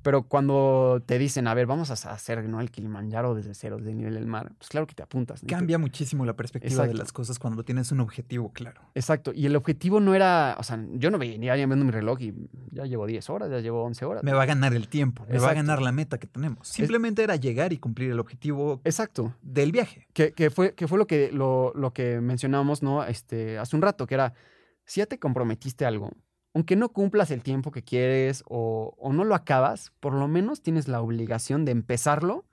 Pero 0.06 0.22
cuando 0.22 1.02
te 1.04 1.18
dicen, 1.18 1.48
a 1.48 1.54
ver, 1.54 1.66
vamos 1.66 1.90
a 1.90 2.12
hacer 2.12 2.44
¿no? 2.44 2.60
el 2.60 2.70
Kilimanjaro 2.70 3.34
desde 3.34 3.54
cero, 3.54 3.78
desde 3.78 3.90
el 3.90 3.96
nivel 3.96 4.14
del 4.14 4.28
mar, 4.28 4.52
pues 4.56 4.68
claro 4.68 4.86
que 4.86 4.94
te 4.94 5.02
apuntas. 5.02 5.42
¿no? 5.42 5.48
Cambia 5.48 5.78
muchísimo 5.78 6.24
la 6.24 6.36
perspectiva 6.36 6.86
de 6.86 6.94
las 6.94 7.12
cosas 7.12 7.40
cuando 7.40 7.64
tienes 7.64 7.90
un 7.90 7.98
objetivo 7.98 8.52
claro. 8.52 8.82
Exacto. 8.94 9.32
Y 9.34 9.46
el 9.46 9.56
objetivo 9.56 9.98
no 9.98 10.14
era, 10.14 10.54
o 10.60 10.62
sea, 10.62 10.78
yo 10.92 11.10
no 11.10 11.18
venía 11.18 11.56
viendo 11.56 11.84
mi 11.84 11.90
reloj 11.90 12.20
y 12.20 12.32
ya 12.70 12.84
llevo 12.84 13.04
10 13.04 13.30
horas, 13.30 13.50
ya 13.50 13.58
llevo 13.58 13.82
11 13.82 14.04
horas. 14.04 14.22
Me 14.22 14.32
va 14.32 14.44
a 14.44 14.46
ganar 14.46 14.74
el 14.74 14.86
tiempo, 14.86 15.26
me 15.28 15.40
va 15.40 15.50
a 15.50 15.54
ganar 15.54 15.82
la 15.82 15.90
meta 15.90 16.18
que 16.18 16.28
tenemos. 16.28 16.68
Simplemente 16.68 17.24
era 17.24 17.34
llegar 17.34 17.72
y 17.72 17.78
cumplir 17.78 18.12
el 18.12 18.20
objetivo 18.20 18.80
Exacto. 18.84 19.34
del 19.42 19.72
viaje. 19.72 20.06
Que, 20.12 20.30
que 20.30 20.50
fue, 20.50 20.76
que 20.76 20.86
fue 20.86 20.98
lo 20.98 21.08
que, 21.08 21.32
lo, 21.32 21.72
lo 21.74 21.92
que 21.92 22.20
mencionábamos, 22.20 22.80
¿no? 22.80 23.02
Este, 23.02 23.58
hace 23.58 23.74
un 23.74 23.82
rato, 23.82 24.06
que 24.06 24.14
era, 24.14 24.34
si 24.84 25.00
ya 25.00 25.06
te 25.06 25.18
comprometiste 25.18 25.84
a 25.84 25.88
algo, 25.88 26.12
aunque 26.56 26.74
no 26.74 26.88
cumplas 26.88 27.30
el 27.32 27.42
tiempo 27.42 27.70
que 27.70 27.82
quieres 27.82 28.42
o, 28.48 28.96
no 29.12 29.24
lo 29.24 29.34
acabas, 29.34 29.92
por 30.00 30.14
lo 30.14 30.26
menos 30.26 30.62
tienes 30.62 30.88
la 30.88 31.02
obligación 31.02 31.66
de 31.66 31.72
empezarlo. 31.72 32.46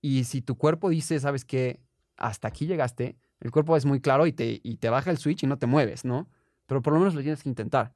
Y 0.00 0.24
si 0.24 0.42
tu 0.42 0.56
cuerpo 0.58 0.88
dice, 0.88 1.20
sabes 1.20 1.44
que 1.44 1.78
hasta 2.16 2.48
aquí 2.48 2.66
llegaste, 2.66 3.16
el 3.38 3.52
cuerpo 3.52 3.76
es 3.76 3.84
muy 3.86 4.00
claro 4.00 4.26
y 4.26 4.32
te, 4.32 4.60
baja 4.90 5.12
el 5.12 5.18
switch 5.18 5.44
y 5.44 5.46
no 5.46 5.56
te 5.56 5.66
mueves, 5.68 6.04
¿no? 6.04 6.28
Pero 6.66 6.82
por 6.82 6.94
lo 6.94 6.98
menos 6.98 7.14
lo 7.14 7.20
tienes 7.22 7.44
que 7.44 7.48
intentar. 7.48 7.94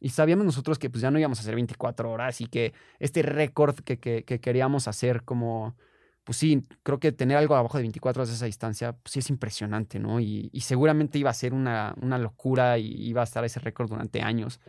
Y 0.00 0.10
sabíamos 0.10 0.44
nosotros 0.44 0.78
que 0.78 0.90
pues 0.90 1.00
ya 1.00 1.10
no 1.10 1.18
íbamos 1.18 1.38
a 1.38 1.42
hacer 1.42 1.54
24 1.54 2.10
horas 2.12 2.42
y 2.42 2.46
que 2.46 2.74
este 2.98 3.22
récord 3.22 3.76
que, 3.76 3.98
que- 3.98 4.24
que 4.24 4.38
queríamos 4.38 4.86
hacer 4.86 5.24
como, 5.24 5.76
pues 6.24 6.36
sí, 6.36 6.62
creo 6.82 7.00
que 7.00 7.12
tener 7.12 7.38
algo 7.38 7.54
abajo 7.56 7.78
de 7.78 7.84
24 7.84 8.20
horas 8.20 8.28
de 8.28 8.34
esa 8.36 8.44
distancia, 8.44 8.92
pues 8.92 9.12
sí 9.14 9.20
es 9.20 9.30
impresionante, 9.30 9.98
¿no? 9.98 10.20
Y, 10.20 10.50
y 10.52 10.60
seguramente 10.60 11.18
iba 11.18 11.30
a 11.30 11.34
ser 11.34 11.54
una, 11.54 11.94
una 12.02 12.18
locura 12.18 12.76
y 12.76 12.86
iba 13.08 13.22
a 13.22 13.24
estar 13.24 13.46
ese 13.46 13.60
récord 13.60 13.88
durante 13.88 14.20
años. 14.20 14.60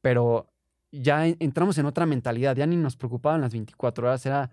Pero 0.00 0.52
ya 0.92 1.26
en- 1.26 1.36
entramos 1.40 1.76
en 1.78 1.86
otra 1.86 2.06
mentalidad, 2.06 2.56
ya 2.56 2.66
ni 2.66 2.76
nos 2.76 2.96
preocupaban 2.96 3.40
las 3.40 3.52
24 3.52 4.06
horas, 4.08 4.24
era, 4.26 4.50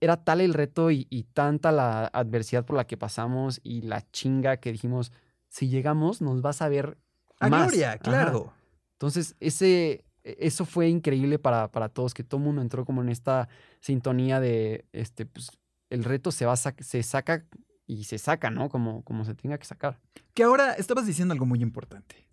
era 0.00 0.22
tal 0.24 0.40
el 0.40 0.54
reto 0.54 0.90
y, 0.90 1.06
y 1.10 1.24
tanta 1.24 1.72
la 1.72 2.06
adversidad 2.06 2.64
por 2.64 2.76
la 2.76 2.86
que 2.86 2.96
pasamos 2.96 3.60
y 3.62 3.82
la 3.82 4.02
chinga 4.10 4.58
que 4.58 4.72
dijimos, 4.72 5.12
si 5.48 5.68
llegamos 5.68 6.20
nos 6.20 6.40
vas 6.42 6.62
a 6.62 6.68
ver 6.68 6.98
A 7.40 7.48
más. 7.48 7.68
Gloria, 7.68 7.90
Ajá. 7.92 7.98
claro. 7.98 8.52
Entonces, 8.94 9.34
ese, 9.40 10.04
eso 10.22 10.64
fue 10.64 10.88
increíble 10.88 11.38
para, 11.38 11.70
para 11.72 11.88
todos, 11.88 12.14
que 12.14 12.22
todo 12.22 12.38
el 12.38 12.44
mundo 12.44 12.62
entró 12.62 12.84
como 12.84 13.02
en 13.02 13.08
esta 13.08 13.48
sintonía 13.80 14.38
de, 14.38 14.86
este, 14.92 15.26
pues, 15.26 15.50
el 15.90 16.04
reto 16.04 16.30
se, 16.30 16.46
va 16.46 16.56
se 16.56 17.02
saca 17.02 17.44
y 17.86 18.04
se 18.04 18.18
saca, 18.18 18.50
¿no? 18.50 18.68
Como, 18.68 19.02
como 19.02 19.24
se 19.24 19.34
tenga 19.34 19.58
que 19.58 19.66
sacar. 19.66 19.98
Que 20.34 20.44
ahora 20.44 20.74
estabas 20.74 21.06
diciendo 21.06 21.32
algo 21.32 21.44
muy 21.46 21.60
importante. 21.60 22.28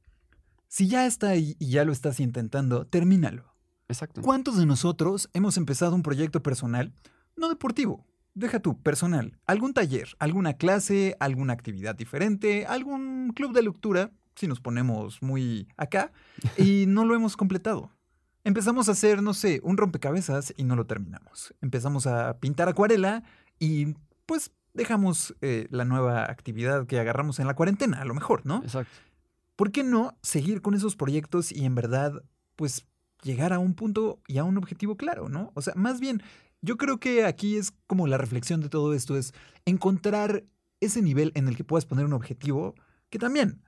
Si 0.70 0.88
ya 0.88 1.08
está 1.08 1.30
ahí 1.30 1.56
y 1.58 1.72
ya 1.72 1.84
lo 1.84 1.92
estás 1.92 2.20
intentando, 2.20 2.86
termínalo. 2.86 3.56
Exacto. 3.88 4.22
¿Cuántos 4.22 4.56
de 4.56 4.68
nosotros 4.68 5.28
hemos 5.34 5.58
empezado 5.58 5.96
un 5.96 6.04
proyecto 6.04 6.44
personal, 6.44 6.94
no 7.36 7.50
deportivo? 7.50 8.06
Deja 8.36 8.60
tú, 8.60 8.80
personal. 8.80 9.40
Algún 9.48 9.74
taller, 9.74 10.10
alguna 10.20 10.54
clase, 10.54 11.18
alguna 11.20 11.54
actividad 11.54 11.96
diferente, 11.96 12.68
algún 12.68 13.34
club 13.36 13.52
de 13.52 13.64
lectura, 13.64 14.12
si 14.36 14.46
nos 14.46 14.62
ponemos 14.62 15.24
muy 15.24 15.68
acá, 15.76 16.12
y 16.58 16.86
no 16.88 17.04
lo 17.04 17.16
hemos 17.16 17.36
completado. 17.36 17.92
Empezamos 18.44 18.90
a 18.90 18.92
hacer, 18.92 19.24
no 19.24 19.34
sé, 19.34 19.62
un 19.64 19.76
rompecabezas 19.76 20.54
y 20.56 20.66
no 20.66 20.76
lo 20.76 20.86
terminamos. 20.86 21.56
Empezamos 21.62 22.06
a 22.06 22.38
pintar 22.40 22.70
acuarela 22.70 23.24
y 23.58 23.96
pues 24.28 24.52
dejamos 24.76 25.36
eh, 25.42 25.68
la 25.72 25.84
nueva 25.84 26.26
actividad 26.26 26.86
que 26.86 27.00
agarramos 27.00 27.40
en 27.40 27.48
la 27.48 27.56
cuarentena, 27.56 28.02
a 28.02 28.06
lo 28.06 28.14
mejor, 28.14 28.46
¿no? 28.46 28.62
Exacto. 28.64 28.94
¿Por 29.60 29.74
qué 29.74 29.84
no 29.84 30.18
seguir 30.24 30.62
con 30.62 30.74
esos 30.74 30.96
proyectos 30.96 31.52
y 31.52 31.66
en 31.66 31.76
verdad, 31.76 32.24
pues, 32.56 32.86
llegar 33.24 33.52
a 33.52 33.60
un 33.60 33.74
punto 33.74 34.22
y 34.26 34.38
a 34.38 34.46
un 34.46 34.58
objetivo 34.58 34.96
claro, 34.96 35.28
¿no? 35.28 35.52
O 35.54 35.62
sea, 35.62 35.74
más 35.76 36.00
bien, 36.00 36.24
yo 36.62 36.78
creo 36.78 36.98
que 37.02 37.26
aquí 37.26 37.58
es 37.58 37.74
como 37.86 38.08
la 38.08 38.18
reflexión 38.18 38.62
de 38.62 38.70
todo 38.70 38.94
esto, 38.94 39.18
es 39.18 39.34
encontrar 39.66 40.46
ese 40.80 41.02
nivel 41.02 41.34
en 41.36 41.50
el 41.50 41.58
que 41.58 41.66
puedas 41.66 41.86
poner 41.86 42.06
un 42.06 42.14
objetivo 42.14 42.74
que 43.10 43.20
también, 43.20 43.62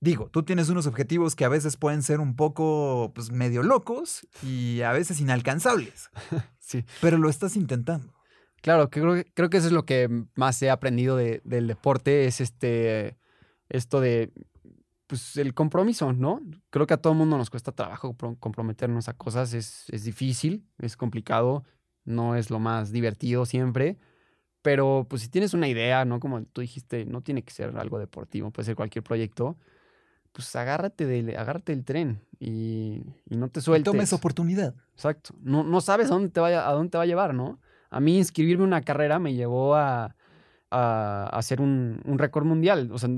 digo, 0.00 0.30
tú 0.30 0.42
tienes 0.42 0.70
unos 0.70 0.86
objetivos 0.86 1.36
que 1.36 1.44
a 1.44 1.50
veces 1.50 1.76
pueden 1.76 2.02
ser 2.02 2.18
un 2.20 2.34
poco, 2.34 3.12
pues, 3.14 3.30
medio 3.30 3.62
locos 3.62 4.26
y 4.42 4.80
a 4.80 4.92
veces 4.92 5.20
inalcanzables, 5.20 6.08
Sí. 6.60 6.82
pero 7.02 7.18
lo 7.18 7.28
estás 7.28 7.56
intentando. 7.56 8.14
Claro, 8.62 8.88
que 8.88 9.02
creo, 9.02 9.14
que- 9.16 9.30
creo 9.34 9.50
que 9.50 9.58
eso 9.58 9.66
es 9.66 9.74
lo 9.74 9.84
que 9.84 10.08
más 10.34 10.62
he 10.62 10.70
aprendido 10.70 11.14
de- 11.14 11.42
del 11.44 11.66
deporte, 11.66 12.24
es 12.24 12.40
este, 12.40 13.18
esto 13.68 14.00
de, 14.00 14.32
pues, 15.06 15.36
el 15.36 15.54
compromiso, 15.54 16.12
¿no? 16.12 16.40
Creo 16.70 16.86
que 16.86 16.94
a 16.94 16.96
todo 16.96 17.12
el 17.12 17.18
mundo 17.18 17.36
nos 17.38 17.50
cuesta 17.50 17.72
trabajo 17.72 18.14
pro- 18.14 18.36
comprometernos 18.38 19.08
a 19.08 19.14
cosas, 19.14 19.54
es, 19.54 19.84
es 19.90 20.04
difícil, 20.04 20.64
es 20.78 20.96
complicado, 20.96 21.64
no 22.04 22.36
es 22.36 22.50
lo 22.50 22.58
más 22.58 22.92
divertido 22.92 23.46
siempre, 23.46 23.98
pero 24.62 25.06
pues 25.08 25.22
si 25.22 25.28
tienes 25.28 25.54
una 25.54 25.68
idea, 25.68 26.04
¿no? 26.04 26.18
Como 26.20 26.42
tú 26.44 26.60
dijiste, 26.60 27.04
no 27.04 27.20
tiene 27.20 27.42
que 27.42 27.52
ser 27.52 27.76
algo 27.76 27.98
deportivo, 27.98 28.50
puede 28.50 28.66
ser 28.66 28.76
cualquier 28.76 29.04
proyecto, 29.04 29.56
pues 30.32 30.54
agárrate 30.54 31.06
del, 31.06 31.36
agárrate 31.36 31.72
del 31.74 31.84
tren 31.84 32.20
y, 32.38 33.00
y 33.24 33.36
no 33.36 33.48
te 33.48 33.60
sueltes. 33.60 33.90
Toma 33.90 34.02
esa 34.02 34.16
oportunidad. 34.16 34.74
Exacto. 34.92 35.34
No, 35.40 35.62
no 35.64 35.80
sabes 35.80 36.10
a 36.10 36.14
dónde, 36.14 36.28
te 36.28 36.40
vaya, 36.40 36.68
a 36.68 36.72
dónde 36.72 36.90
te 36.90 36.98
va 36.98 37.04
a 37.04 37.06
llevar, 37.06 37.32
¿no? 37.32 37.58
A 37.88 38.00
mí 38.00 38.18
inscribirme 38.18 38.64
en 38.64 38.68
una 38.68 38.82
carrera 38.82 39.18
me 39.18 39.32
llevó 39.34 39.76
a, 39.76 40.14
a 40.70 41.30
hacer 41.32 41.60
un, 41.60 42.02
un 42.04 42.18
récord 42.18 42.44
mundial. 42.44 42.90
O 42.92 42.98
sea, 42.98 43.08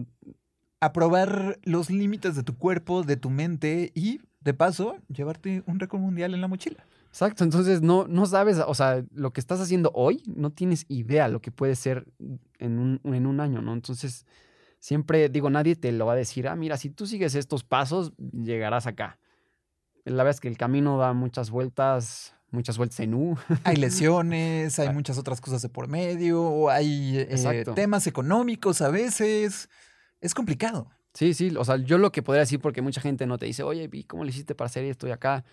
A 0.80 0.92
probar 0.92 1.58
los 1.64 1.90
límites 1.90 2.36
de 2.36 2.42
tu 2.42 2.56
cuerpo, 2.56 3.02
de 3.02 3.16
tu 3.16 3.30
mente 3.30 3.90
y, 3.94 4.20
de 4.40 4.54
paso, 4.54 4.96
llevarte 5.08 5.62
un 5.66 5.80
récord 5.80 6.00
mundial 6.00 6.34
en 6.34 6.40
la 6.40 6.48
mochila. 6.48 6.84
exacto. 7.08 7.44
Entonces 7.44 7.82
no, 7.82 8.06
no 8.06 8.26
sabes, 8.26 8.58
o 8.58 8.74
sea, 8.74 9.04
lo 9.12 9.32
que 9.32 9.40
estás 9.40 9.60
haciendo 9.60 9.90
hoy, 9.94 10.22
no 10.26 10.50
tienes 10.50 10.84
idea 10.88 11.28
lo 11.28 11.40
que 11.40 11.50
puede 11.50 11.74
ser 11.74 12.06
en 12.58 12.78
un, 12.78 13.00
en 13.04 13.26
un 13.26 13.40
año, 13.40 13.60
¿no? 13.60 13.72
Entonces, 13.72 14.24
siempre 14.80 15.28
digo, 15.28 15.50
nadie 15.50 15.76
te 15.76 15.92
lo 15.92 16.06
va 16.06 16.12
a 16.12 16.16
decir, 16.16 16.48
ah, 16.48 16.56
mira, 16.56 16.76
si 16.76 16.90
tú 16.90 17.06
sigues 17.06 17.34
estos 17.34 17.64
pasos, 17.64 18.12
llegarás 18.32 18.86
acá. 18.86 19.18
la 20.04 20.22
verdad 20.22 20.30
es 20.30 20.40
que 20.40 20.48
el 20.48 20.56
camino 20.56 20.98
da 20.98 21.12
muchas 21.12 21.50
vueltas, 21.50 22.34
muchas 22.50 22.78
vueltas 22.78 23.00
en 23.00 23.14
U. 23.14 23.36
Hay 23.64 23.76
lesiones, 23.76 24.78
hay 24.78 24.92
muchas 24.92 25.18
otras 25.18 25.40
cosas 25.40 25.62
de 25.62 25.68
por 25.68 25.88
medio, 25.88 26.70
hay 26.70 27.18
eh, 27.18 27.64
temas 27.74 28.06
económicos 28.06 28.80
a 28.80 28.90
veces. 28.90 29.68
Es 30.20 30.35
complicado. 30.35 30.90
Sí, 31.14 31.35
sí, 31.35 31.54
o 31.57 31.64
sea, 31.64 31.76
yo 31.76 31.98
lo 31.98 32.12
que 32.12 32.22
podría 32.22 32.40
decir, 32.40 32.61
porque 32.61 32.83
mucha 32.83 33.00
gente 33.00 33.26
no 33.26 33.38
te 33.38 33.46
dice, 33.46 33.62
oye, 33.62 33.88
¿y 33.90 34.04
cómo 34.04 34.24
le 34.24 34.31
hiciste 34.31 34.54
para 34.54 34.66
hacer 34.66 34.85
esto 34.85 35.09
y 35.09 35.11
acá? 35.11 35.44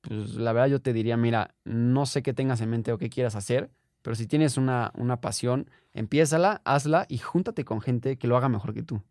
Pues 0.00 0.34
la 0.34 0.52
verdad 0.52 0.68
yo 0.68 0.80
te 0.80 0.92
diría, 0.92 1.16
mira, 1.16 1.54
no 1.64 2.06
sé 2.06 2.22
qué 2.22 2.34
tengas 2.34 2.60
en 2.60 2.70
mente 2.70 2.92
o 2.92 2.98
qué 2.98 3.08
quieras 3.08 3.36
hacer, 3.36 3.70
pero 4.02 4.16
si 4.16 4.26
tienes 4.26 4.56
una, 4.56 4.92
una 4.96 5.20
pasión, 5.20 5.70
empiézala, 5.92 6.60
hazla 6.64 7.06
y 7.08 7.18
júntate 7.18 7.64
con 7.64 7.80
gente 7.80 8.18
que 8.18 8.26
lo 8.26 8.36
haga 8.36 8.48
mejor 8.48 8.74
que 8.74 8.82
tú. 8.82 9.02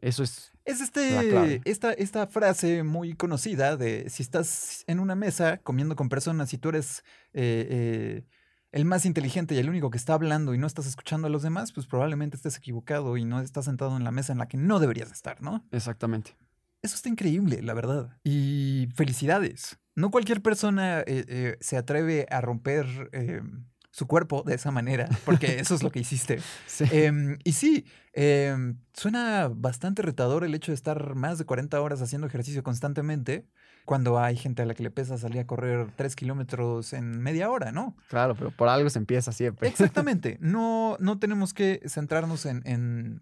Eso 0.00 0.22
es, 0.22 0.52
Es 0.64 0.80
este, 0.80 1.60
esta, 1.64 1.92
esta 1.92 2.26
frase 2.26 2.82
muy 2.82 3.14
conocida 3.14 3.76
de 3.76 4.08
si 4.08 4.22
estás 4.22 4.84
en 4.86 4.98
una 4.98 5.14
mesa 5.14 5.58
comiendo 5.58 5.94
con 5.94 6.08
personas 6.08 6.52
y 6.54 6.58
tú 6.58 6.70
eres 6.70 7.04
eh, 7.32 7.66
eh, 7.70 8.24
el 8.72 8.84
más 8.84 9.04
inteligente 9.04 9.54
y 9.54 9.58
el 9.58 9.68
único 9.68 9.90
que 9.90 9.98
está 9.98 10.14
hablando 10.14 10.54
y 10.54 10.58
no 10.58 10.66
estás 10.66 10.86
escuchando 10.86 11.26
a 11.26 11.30
los 11.30 11.42
demás, 11.42 11.72
pues 11.72 11.86
probablemente 11.86 12.36
estés 12.36 12.56
equivocado 12.56 13.16
y 13.16 13.24
no 13.24 13.40
estás 13.40 13.64
sentado 13.64 13.96
en 13.96 14.04
la 14.04 14.12
mesa 14.12 14.32
en 14.32 14.38
la 14.38 14.48
que 14.48 14.56
no 14.56 14.78
deberías 14.78 15.10
estar, 15.10 15.42
¿no? 15.42 15.64
exactamente. 15.72 16.36
Eso 16.82 16.94
está 16.94 17.10
increíble, 17.10 17.60
la 17.60 17.74
verdad. 17.74 18.16
Y 18.24 18.88
felicidades. 18.94 19.78
No 19.94 20.10
cualquier 20.10 20.40
persona 20.40 21.00
eh, 21.00 21.24
eh, 21.28 21.56
se 21.60 21.76
atreve 21.76 22.26
a 22.30 22.40
romper 22.40 23.10
eh, 23.12 23.42
su 23.90 24.06
cuerpo 24.06 24.44
de 24.46 24.54
esa 24.54 24.70
manera, 24.70 25.08
porque 25.26 25.60
eso 25.60 25.74
es 25.74 25.82
lo 25.82 25.90
que 25.90 26.00
hiciste. 26.00 26.40
Sí. 26.66 26.84
Em, 26.92 27.38
y 27.44 27.52
sí, 27.52 27.84
em, 28.14 28.78
suena 28.94 29.50
bastante 29.54 30.00
retador 30.00 30.44
el 30.44 30.54
hecho 30.54 30.72
de 30.72 30.76
estar 30.76 31.14
más 31.14 31.36
de 31.36 31.44
40 31.44 31.78
horas 31.80 32.00
haciendo 32.00 32.26
ejercicio 32.26 32.62
constantemente 32.62 33.46
cuando 33.90 34.20
hay 34.20 34.36
gente 34.36 34.62
a 34.62 34.66
la 34.66 34.74
que 34.74 34.84
le 34.84 34.92
pesa 34.92 35.18
salir 35.18 35.40
a 35.40 35.48
correr 35.48 35.88
3 35.96 36.14
kilómetros 36.14 36.92
en 36.92 37.20
media 37.20 37.50
hora, 37.50 37.72
¿no? 37.72 37.96
Claro, 38.08 38.36
pero 38.36 38.52
por 38.52 38.68
algo 38.68 38.88
se 38.88 39.00
empieza 39.00 39.32
siempre. 39.32 39.66
Exactamente. 39.68 40.38
No, 40.40 40.96
no 41.00 41.18
tenemos 41.18 41.52
que 41.52 41.82
centrarnos 41.88 42.46
en, 42.46 42.62
en, 42.66 43.20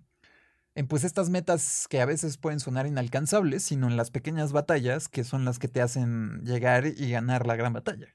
en, 0.75 0.87
pues 0.87 1.05
estas 1.05 1.31
metas 1.31 1.87
que 1.89 2.03
a 2.03 2.05
veces 2.05 2.37
pueden 2.37 2.61
sonar 2.61 2.87
inalcanzables, 2.87 3.63
sino 3.63 3.87
en 3.87 3.97
las 3.97 4.11
pequeñas 4.11 4.53
batallas 4.53 5.09
que 5.09 5.25
son 5.25 5.47
las 5.47 5.59
que 5.59 5.69
te 5.69 5.81
hacen 5.81 6.43
llegar 6.45 6.87
y 6.87 7.11
ganar 7.13 7.47
la 7.47 7.57
gran 7.57 7.73
batalla. 7.73 8.09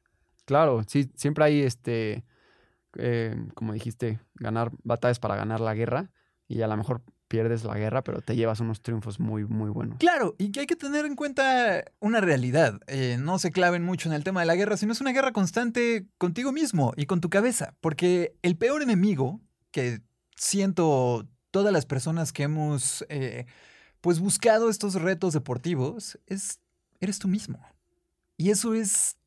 Claro, 0.45 0.83
sí, 0.85 1.09
siempre 1.15 1.45
hay 1.45 1.63
este, 1.63 2.23
eh, 2.99 3.35
como 3.55 3.73
dijiste, 3.73 4.19
ganar 4.35 4.69
batallas 4.83 5.17
para 5.17 5.35
ganar 5.37 5.59
la 5.59 5.73
guerra 5.73 6.11
y 6.47 6.61
a 6.61 6.67
lo 6.67 6.77
mejor 6.77 7.01
pierdes 7.33 7.63
la 7.63 7.75
guerra, 7.75 8.03
pero 8.03 8.21
te 8.21 8.35
llevas 8.35 8.59
unos 8.59 8.83
triunfos 8.83 9.19
muy, 9.19 9.43
muy 9.45 9.71
buenos. 9.71 9.97
Claro, 9.97 10.35
y 10.37 10.51
que 10.51 10.59
hay 10.59 10.65
que 10.67 10.75
tener 10.75 11.07
en 11.07 11.15
cuenta 11.15 11.83
una 11.99 12.21
realidad. 12.21 12.79
Eh, 12.85 13.17
no 13.19 13.39
se 13.39 13.49
claven 13.49 13.81
mucho 13.83 14.07
en 14.07 14.13
el 14.13 14.23
tema 14.23 14.41
de 14.41 14.45
la 14.45 14.55
guerra, 14.55 14.77
sino 14.77 14.91
es 14.91 15.01
una 15.01 15.13
guerra 15.13 15.31
constante 15.31 16.05
contigo 16.19 16.51
mismo 16.51 16.93
y 16.95 17.07
con 17.07 17.21
tu 17.21 17.31
cabeza. 17.31 17.73
Porque 17.81 18.35
el 18.43 18.55
peor 18.55 18.83
enemigo 18.83 19.41
que 19.71 20.01
siento 20.35 21.27
todas 21.49 21.73
las 21.73 21.87
personas 21.87 22.33
que 22.33 22.43
hemos 22.43 23.03
eh, 23.09 23.47
pues 23.99 24.19
buscado 24.19 24.69
estos 24.69 24.93
retos 24.93 25.33
deportivos 25.33 26.19
es 26.27 26.59
eres 26.99 27.17
tú 27.17 27.27
mismo. 27.27 27.59
Y 28.37 28.51
eso 28.51 28.75
es 28.75 29.17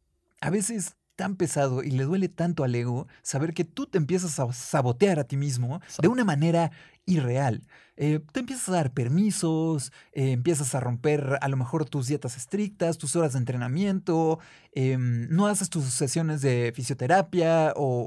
a 0.40 0.50
veces 0.50 0.94
tan 1.16 1.36
pesado 1.36 1.82
y 1.82 1.90
le 1.90 2.04
duele 2.04 2.28
tanto 2.28 2.62
al 2.62 2.74
ego 2.74 3.08
saber 3.22 3.54
que 3.54 3.64
tú 3.64 3.86
te 3.86 3.98
empiezas 3.98 4.38
a 4.38 4.52
sabotear 4.52 5.18
a 5.18 5.24
ti 5.24 5.36
mismo 5.36 5.80
de 6.00 6.08
una 6.08 6.24
manera 6.24 6.70
irreal. 7.06 7.62
Eh, 7.98 8.20
te 8.32 8.40
empiezas 8.40 8.68
a 8.68 8.72
dar 8.72 8.92
permisos, 8.92 9.90
eh, 10.12 10.32
empiezas 10.32 10.74
a 10.74 10.80
romper 10.80 11.38
a 11.40 11.48
lo 11.48 11.56
mejor 11.56 11.88
tus 11.88 12.08
dietas 12.08 12.36
estrictas, 12.36 12.98
tus 12.98 13.16
horas 13.16 13.32
de 13.32 13.38
entrenamiento, 13.38 14.38
em, 14.72 15.26
no 15.30 15.46
haces 15.46 15.70
tus 15.70 15.84
sesiones 15.86 16.42
de 16.42 16.72
fisioterapia 16.76 17.72
o, 17.76 18.04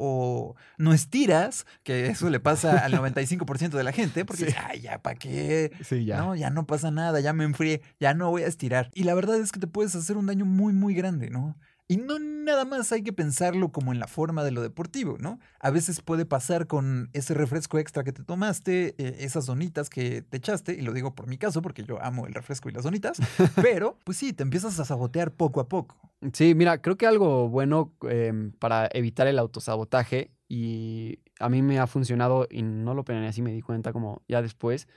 o 0.52 0.56
no 0.78 0.94
estiras, 0.94 1.66
que 1.84 2.08
eso 2.08 2.30
le 2.30 2.40
pasa 2.40 2.78
al 2.86 2.92
95% 3.02 3.78
de 3.78 3.84
la 3.84 3.92
gente, 3.92 4.26
porque 4.26 4.52
Sí. 4.52 4.56
ay, 4.68 4.82
ya, 4.82 5.02
¿para 5.02 5.16
qué? 5.18 5.72
Sí, 5.84 6.06
No, 6.06 6.36
ya 6.36 6.50
no 6.52 6.68
pasa 6.68 6.92
nada, 6.92 7.20
ya 7.20 7.34
me 7.34 7.44
enfrié, 7.46 7.82
ya 8.00 8.14
no 8.14 8.30
voy 8.30 8.44
a 8.44 8.48
estirar. 8.48 8.92
Y 8.94 9.04
la 9.06 9.16
verdad 9.16 9.38
es 9.38 9.52
que 9.52 9.60
te 9.60 9.68
puedes 9.68 9.96
hacer 9.96 10.18
un 10.18 10.28
daño 10.28 10.46
muy, 10.46 10.74
muy 10.74 10.94
grande, 10.94 11.30
¿no? 11.32 11.58
Y 11.92 11.98
no 11.98 12.20
nada 12.20 12.66
más 12.66 12.92
hay 12.92 13.02
que 13.02 13.14
pensarlo 13.14 13.72
como 13.72 13.92
en 13.92 14.00
la 14.00 14.06
forma 14.06 14.44
de 14.44 14.52
lo 14.52 14.62
deportivo, 14.62 15.18
¿no? 15.20 15.40
A 15.60 15.72
veces 15.72 16.02
puede 16.04 16.24
pasar 16.24 16.68
con 16.68 17.10
ese 17.14 17.34
refresco 17.34 17.80
extra 17.80 18.04
que 18.04 18.14
te 18.14 18.24
tomaste, 18.24 18.94
eh, 19.00 19.16
esas 19.22 19.48
donitas 19.48 19.90
que 19.90 20.22
te 20.22 20.38
echaste, 20.38 20.74
y 20.74 20.82
lo 20.82 20.94
digo 20.94 21.16
por 21.16 21.26
mi 21.26 21.40
caso 21.40 21.64
porque 21.64 21.84
yo 21.84 22.00
amo 22.04 22.28
el 22.28 22.36
refresco 22.36 22.70
y 22.70 22.74
las 22.74 22.84
donitas, 22.84 23.18
pero 23.56 23.98
pues 24.04 24.20
sí, 24.20 24.34
te 24.34 24.44
empiezas 24.44 24.80
a 24.80 24.86
sabotear 24.86 25.32
poco 25.32 25.62
a 25.62 25.68
poco. 25.68 25.98
Sí, 26.32 26.54
mira, 26.54 26.80
creo 26.80 26.96
que 26.96 27.08
algo 27.08 27.50
bueno 27.50 27.92
em, 28.04 28.52
para 28.52 28.88
evitar 28.94 29.26
el 29.26 29.40
autosabotaje 29.40 30.30
y 30.48 31.18
a 31.40 31.50
mí 31.50 31.64
me 31.64 31.80
ha 31.80 31.88
funcionado 31.88 32.48
y 32.52 32.62
no 32.62 32.94
lo 32.94 33.04
planeé 33.04 33.30
así, 33.30 33.42
me 33.42 33.52
di 33.52 33.62
cuenta 33.62 33.94
como 33.94 34.22
ya 34.28 34.44
después, 34.44 34.88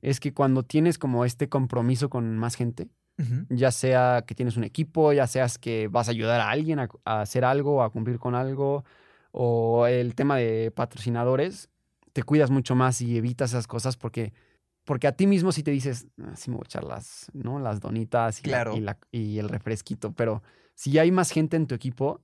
es 0.00 0.18
que 0.18 0.32
cuando 0.32 0.62
tienes 0.62 0.96
como 0.96 1.26
este 1.26 1.50
compromiso 1.50 2.08
con 2.08 2.38
más 2.38 2.54
gente, 2.54 2.88
Ya 3.48 3.70
sea 3.72 4.24
que 4.26 4.34
tienes 4.34 4.56
un 4.56 4.64
equipo, 4.64 5.12
ya 5.12 5.26
seas 5.26 5.58
que 5.58 5.88
vas 5.88 6.08
a 6.08 6.10
ayudar 6.12 6.40
a 6.40 6.50
alguien 6.50 6.78
a, 6.78 6.88
a 7.04 7.22
hacer 7.22 7.44
algo, 7.44 7.82
a 7.82 7.90
cumplir 7.90 8.18
con 8.18 8.34
algo, 8.34 8.84
o 9.32 9.86
el 9.86 10.14
tema 10.14 10.36
de 10.36 10.70
patrocinadores, 10.70 11.68
te 12.12 12.22
cuidas 12.22 12.50
mucho 12.50 12.74
más 12.74 13.00
y 13.00 13.16
evitas 13.16 13.50
esas 13.50 13.66
cosas 13.66 13.96
porque, 13.96 14.32
porque 14.84 15.06
a 15.06 15.12
ti 15.12 15.26
mismo 15.26 15.50
si 15.52 15.62
te 15.62 15.70
dices, 15.70 16.06
"Ah, 16.22 16.34
sí 16.36 16.50
me 16.50 16.56
voy 16.56 16.64
a 16.64 16.68
echar 16.68 16.84
las, 16.84 17.30
¿no? 17.32 17.58
las 17.58 17.80
donitas 17.80 18.40
y, 18.40 18.48
la- 18.48 18.50
Claro. 18.58 18.76
y, 18.76 18.80
la- 18.80 18.98
y 19.10 19.38
el 19.38 19.48
refresquito, 19.48 20.12
pero 20.12 20.42
si 20.74 20.98
hay 20.98 21.10
más 21.10 21.30
gente 21.30 21.56
en 21.56 21.66
tu 21.66 21.74
equipo, 21.74 22.20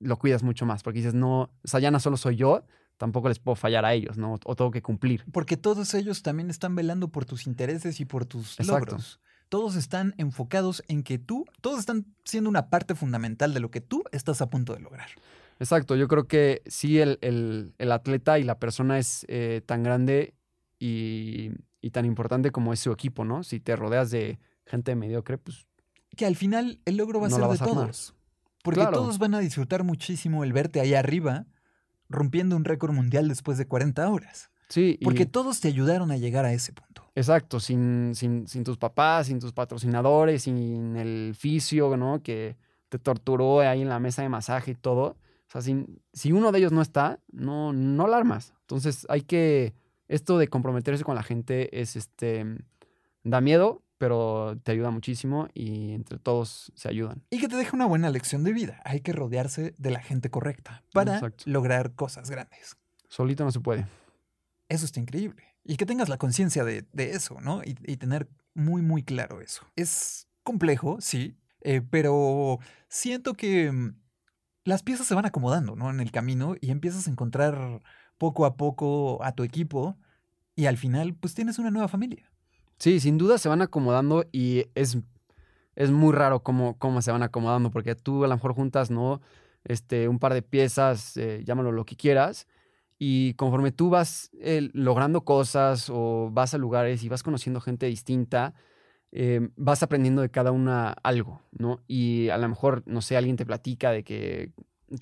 lo 0.00 0.16
cuidas 0.18 0.42
mucho 0.42 0.64
más 0.66 0.82
porque 0.82 0.98
dices, 1.00 1.14
no, 1.14 1.42
o 1.42 1.50
sea, 1.64 1.80
ya 1.80 1.90
no 1.90 2.00
solo 2.00 2.16
soy 2.16 2.36
yo, 2.36 2.64
tampoco 2.96 3.28
les 3.28 3.38
puedo 3.38 3.54
fallar 3.56 3.84
a 3.84 3.92
ellos, 3.94 4.18
¿no? 4.18 4.38
O 4.44 4.56
tengo 4.56 4.70
que 4.70 4.82
cumplir. 4.82 5.24
Porque 5.32 5.56
todos 5.56 5.94
ellos 5.94 6.22
también 6.22 6.50
están 6.50 6.74
velando 6.74 7.08
por 7.08 7.24
tus 7.24 7.46
intereses 7.46 8.00
y 8.00 8.04
por 8.04 8.24
tus 8.26 8.58
Exacto. 8.60 8.92
logros. 8.92 9.20
Todos 9.50 9.76
están 9.76 10.14
enfocados 10.16 10.82
en 10.88 11.02
que 11.02 11.18
tú, 11.18 11.44
todos 11.60 11.78
están 11.80 12.06
siendo 12.24 12.48
una 12.48 12.70
parte 12.70 12.94
fundamental 12.94 13.52
de 13.52 13.60
lo 13.60 13.70
que 13.70 13.82
tú 13.82 14.02
estás 14.12 14.40
a 14.40 14.48
punto 14.48 14.72
de 14.72 14.80
lograr. 14.80 15.10
Exacto, 15.58 15.94
yo 15.96 16.08
creo 16.08 16.26
que 16.26 16.62
sí 16.66 16.98
el, 17.00 17.18
el- 17.20 17.74
el 17.76 17.92
atleta 17.92 18.38
y 18.38 18.44
la 18.44 18.58
persona 18.58 18.98
es 18.98 19.26
eh, 19.28 19.60
tan 19.66 19.82
grande 19.82 20.32
y, 20.78 21.50
y 21.82 21.90
tan 21.90 22.06
importante 22.06 22.50
como 22.50 22.72
es 22.72 22.80
su 22.80 22.90
equipo, 22.92 23.24
¿no? 23.26 23.42
Si 23.44 23.60
te 23.60 23.76
rodeas 23.76 24.10
de 24.10 24.38
gente 24.66 24.94
mediocre, 24.94 25.36
pues 25.36 25.66
Que 26.16 26.24
al 26.26 26.36
final 26.36 26.80
el 26.86 26.96
logro 26.96 27.20
va 27.20 27.26
a 27.26 27.30
No 27.30 27.36
ser 27.36 27.44
de 27.46 27.52
armar. 27.52 27.68
todos. 27.68 28.14
Porque 28.62 28.80
Claro. 28.80 28.98
todos 28.98 29.18
van 29.18 29.34
a 29.34 29.40
disfrutar 29.40 29.84
muchísimo 29.84 30.44
el 30.44 30.52
verte 30.52 30.80
ahí 30.80 30.94
arriba 30.94 31.46
rompiendo 32.08 32.56
un 32.56 32.64
récord 32.64 32.92
mundial 32.92 33.28
después 33.28 33.58
de 33.58 33.66
40 33.66 34.08
horas. 34.08 34.50
Sí. 34.70 34.96
y- 34.98 35.04
Porque 35.04 35.26
todos 35.26 35.60
te 35.60 35.68
ayudaron 35.68 36.10
a 36.10 36.16
llegar 36.16 36.46
a 36.46 36.52
ese 36.54 36.72
punto. 36.72 37.10
Exacto, 37.14 37.60
sin, 37.60 38.14
sin, 38.14 38.48
sin 38.48 38.64
tus 38.64 38.78
papás, 38.78 39.26
sin 39.26 39.38
tus 39.40 39.52
patrocinadores, 39.52 40.44
sin 40.44 40.96
el 40.96 41.34
fisio, 41.36 41.96
¿no? 41.98 42.22
Que 42.22 42.56
te 42.88 42.98
torturó 42.98 43.60
ahí 43.60 43.82
en 43.82 43.88
la 43.90 44.00
mesa 44.00 44.22
de 44.22 44.28
masaje 44.30 44.70
y 44.70 44.74
todo. 44.74 45.04
O 45.48 45.52
sea, 45.52 45.60
sin- 45.60 46.00
si 46.12 46.32
uno 46.32 46.50
de 46.52 46.60
ellos 46.60 46.72
no 46.72 46.80
está, 46.80 47.20
no, 47.30 47.72
no 47.74 48.06
la 48.06 48.16
armas. 48.16 48.54
Entonces 48.62 49.06
hay 49.10 49.20
que, 49.22 49.74
esto 50.08 50.38
de 50.38 50.48
comprometerse 50.48 51.04
con 51.04 51.14
la 51.16 51.22
gente 51.24 51.80
es, 51.80 51.96
este, 51.96 52.46
da 53.24 53.40
miedo, 53.40 53.82
pero 53.98 54.56
te 54.62 54.72
ayuda 54.72 54.90
muchísimo 54.90 55.48
y 55.52 55.92
entre 55.92 56.18
todos 56.18 56.72
se 56.74 56.88
ayudan. 56.88 57.22
Y 57.30 57.38
que 57.38 57.48
te 57.48 57.56
deja 57.56 57.76
una 57.76 57.84
buena 57.86 58.08
lección 58.10 58.44
de 58.44 58.52
vida. 58.52 58.80
Hay 58.84 59.00
que 59.00 59.12
rodearse 59.12 59.74
de 59.76 59.90
la 59.90 60.00
gente 60.00 60.30
correcta 60.30 60.82
para 60.94 61.14
Exacto. 61.16 61.44
lograr 61.46 61.94
cosas 61.94 62.30
grandes. 62.30 62.76
Solito 63.08 63.44
no 63.44 63.50
se 63.52 63.60
puede. 63.60 63.86
Eso 64.70 64.86
está 64.86 65.00
increíble. 65.00 65.42
Y 65.62 65.76
que 65.76 65.84
tengas 65.84 66.08
la 66.08 66.16
conciencia 66.16 66.64
de, 66.64 66.86
eso, 66.94 67.38
¿no? 67.42 67.62
Y, 67.62 67.76
y 67.84 67.98
tener 67.98 68.30
muy, 68.54 68.80
muy 68.80 69.02
claro 69.02 69.42
eso. 69.42 69.66
Es 69.76 70.26
complejo, 70.42 70.96
sí, 71.00 71.36
eh, 71.60 71.82
pero 71.82 72.58
siento 72.88 73.34
que 73.34 73.70
mm, 73.70 73.94
las 74.64 74.82
piezas 74.82 75.06
se 75.06 75.14
van 75.14 75.26
acomodando, 75.26 75.76
¿no? 75.76 75.90
En 75.90 76.00
el 76.00 76.10
camino 76.10 76.54
y 76.60 76.70
empiezas 76.70 77.06
a 77.06 77.10
encontrar 77.10 77.82
poco 78.18 78.46
a 78.46 78.56
poco 78.56 79.22
a 79.22 79.32
tu 79.32 79.42
equipo 79.42 79.98
y 80.56 80.66
al 80.66 80.76
final, 80.76 81.14
pues 81.14 81.34
tienes 81.34 81.58
una 81.58 81.70
nueva 81.70 81.88
familia. 81.88 82.30
Sí, 82.78 83.00
sin 83.00 83.18
duda 83.18 83.38
se 83.38 83.48
van 83.48 83.62
acomodando 83.62 84.24
y 84.32 84.66
es, 84.74 84.98
es 85.74 85.90
muy 85.90 86.14
raro 86.14 86.42
cómo, 86.42 86.78
cómo 86.78 87.02
se 87.02 87.12
van 87.12 87.22
acomodando, 87.22 87.70
porque 87.70 87.94
tú 87.94 88.24
a 88.24 88.28
lo 88.28 88.34
mejor 88.34 88.54
juntas, 88.54 88.90
¿no? 88.90 89.20
Este, 89.64 90.08
un 90.08 90.18
par 90.18 90.32
de 90.32 90.42
piezas, 90.42 91.16
eh, 91.18 91.42
llámalo 91.44 91.72
lo 91.72 91.84
que 91.84 91.96
quieras, 91.96 92.46
y 93.02 93.32
conforme 93.34 93.72
tú 93.72 93.88
vas 93.90 94.30
eh, 94.40 94.68
logrando 94.74 95.24
cosas 95.24 95.88
o 95.90 96.28
vas 96.30 96.52
a 96.54 96.58
lugares 96.58 97.02
y 97.02 97.08
vas 97.08 97.22
conociendo 97.22 97.60
gente 97.62 97.86
distinta, 97.86 98.52
eh, 99.12 99.48
vas 99.56 99.82
aprendiendo 99.82 100.20
de 100.22 100.30
cada 100.30 100.52
una 100.52 100.90
algo, 101.02 101.40
¿no? 101.52 101.80
Y 101.88 102.28
a 102.28 102.36
lo 102.38 102.46
mejor, 102.48 102.82
no 102.86 103.00
sé, 103.00 103.16
alguien 103.16 103.36
te 103.36 103.46
platica 103.46 103.90
de 103.90 104.04
que 104.04 104.52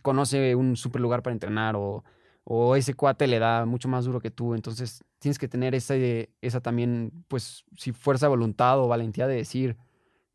conoce 0.02 0.54
un 0.54 0.76
super 0.76 1.00
lugar 1.02 1.22
para 1.24 1.34
entrenar 1.34 1.74
o, 1.76 2.04
o 2.44 2.76
ese 2.76 2.94
cuate 2.94 3.26
le 3.26 3.40
da 3.40 3.66
mucho 3.66 3.88
más 3.88 4.04
duro 4.04 4.20
que 4.20 4.30
tú, 4.30 4.54
entonces 4.54 5.04
tienes 5.18 5.38
que 5.38 5.48
tener 5.48 5.74
esa, 5.74 5.94
esa 6.40 6.60
también, 6.60 7.24
pues, 7.28 7.64
si 7.76 7.90
fuerza 7.92 8.26
de 8.26 8.30
voluntad 8.30 8.78
o 8.80 8.86
valentía 8.88 9.26
de 9.26 9.34
decir, 9.36 9.76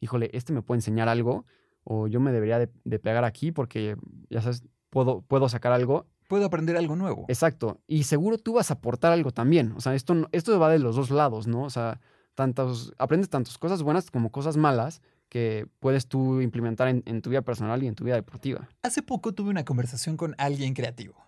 híjole, 0.01 0.29
este 0.33 0.51
me 0.53 0.61
puede 0.63 0.79
enseñar 0.79 1.07
algo 1.09 1.45
o 1.85 2.07
yo 2.07 2.19
me 2.19 2.33
debería 2.33 2.59
de, 2.59 2.69
de 2.83 2.99
pegar 2.99 3.23
aquí 3.23 3.51
porque, 3.53 3.95
ya 4.29 4.41
sabes, 4.41 4.63
puedo, 4.89 5.21
puedo 5.21 5.47
sacar 5.49 5.71
algo. 5.71 6.07
Puedo 6.33 6.47
aprender 6.47 6.75
algo 6.77 6.95
nuevo. 6.95 7.25
Exacto. 7.27 7.79
Y 7.85 8.05
seguro 8.05 8.39
tú 8.39 8.53
vas 8.53 8.71
a 8.71 8.73
aportar 8.73 9.11
algo 9.11 9.29
también. 9.29 9.71
O 9.77 9.81
sea, 9.81 9.93
esto, 9.93 10.27
esto 10.31 10.59
va 10.59 10.71
de 10.71 10.79
los 10.79 10.95
dos 10.95 11.11
lados, 11.11 11.45
¿no? 11.45 11.61
O 11.61 11.69
sea, 11.69 11.99
tantos, 12.33 12.91
aprendes 12.97 13.29
tantas 13.29 13.59
cosas 13.59 13.83
buenas 13.83 14.09
como 14.09 14.31
cosas 14.31 14.57
malas 14.57 15.03
que 15.29 15.67
puedes 15.79 16.07
tú 16.07 16.41
implementar 16.41 16.87
en, 16.87 17.03
en 17.05 17.21
tu 17.21 17.29
vida 17.29 17.43
personal 17.43 17.83
y 17.83 17.87
en 17.87 17.93
tu 17.93 18.03
vida 18.03 18.15
deportiva. 18.15 18.67
Hace 18.81 19.03
poco 19.03 19.33
tuve 19.33 19.51
una 19.51 19.63
conversación 19.63 20.17
con 20.17 20.33
alguien 20.39 20.73
creativo. 20.73 21.23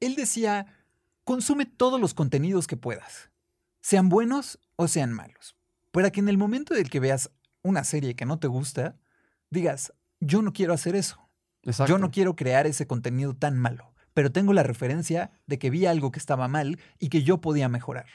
Él 0.00 0.16
decía, 0.16 0.66
consume 1.22 1.64
todos 1.64 2.00
los 2.00 2.12
contenidos 2.12 2.66
que 2.66 2.76
puedas, 2.76 3.30
sean 3.80 4.08
buenos 4.08 4.58
o 4.74 4.88
sean 4.88 5.12
malos, 5.12 5.54
para 5.92 6.10
que 6.10 6.18
en 6.18 6.28
el 6.28 6.36
momento 6.36 6.74
del 6.74 6.90
que 6.90 6.98
veas 6.98 7.30
una 7.62 7.84
serie 7.84 8.16
que 8.16 8.26
no 8.26 8.40
te 8.40 8.48
gusta, 8.48 8.96
digas, 9.50 9.92
yo 10.18 10.42
no 10.42 10.52
quiero 10.52 10.72
hacer 10.72 10.96
eso, 10.96 11.28
Exacto. 11.62 11.92
yo 11.92 11.98
no 11.98 12.10
quiero 12.10 12.34
crear 12.34 12.66
ese 12.66 12.88
contenido 12.88 13.34
tan 13.34 13.56
malo, 13.56 13.87
pero 14.18 14.32
tengo 14.32 14.52
la 14.52 14.64
referencia 14.64 15.30
de 15.46 15.60
que 15.60 15.70
vi 15.70 15.86
algo 15.86 16.10
que 16.10 16.18
estaba 16.18 16.48
mal 16.48 16.80
y 16.98 17.08
que 17.08 17.22
yo 17.22 17.40
podía 17.40 17.68
mejorar. 17.68 18.06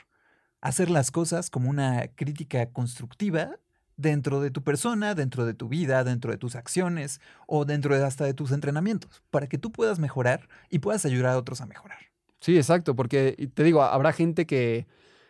Hacer 0.60 0.90
las 0.90 1.12
cosas 1.12 1.50
como 1.50 1.70
una 1.70 2.10
crítica 2.10 2.66
constructiva 2.74 3.52
dentro 3.96 4.42
de 4.42 4.52
tu 4.52 4.64
persona, 4.64 5.16
dentro 5.16 5.46
de 5.46 5.54
tu 5.54 5.70
vida, 5.70 6.04
dentro 6.04 6.30
de 6.34 6.38
tus 6.38 6.58
acciones 6.58 7.22
o 7.48 7.64
dentro 7.64 7.98
de 7.98 8.04
hasta 8.04 8.26
de 8.26 8.34
tus 8.34 8.52
entrenamientos, 8.52 9.24
para 9.32 9.48
que 9.48 9.58
tú 9.58 9.72
puedas 9.72 9.98
mejorar 9.98 10.50
y 10.70 10.80
puedas 10.80 11.06
ayudar 11.06 11.32
a 11.32 11.38
otros 11.38 11.62
a 11.62 11.68
mejorar. 11.68 12.00
Sí, 12.42 12.58
exacto, 12.58 12.98
porque 12.98 13.50
te 13.54 13.64
digo, 13.64 13.82
habrá 13.82 14.12
gente 14.12 14.46
que, 14.46 14.88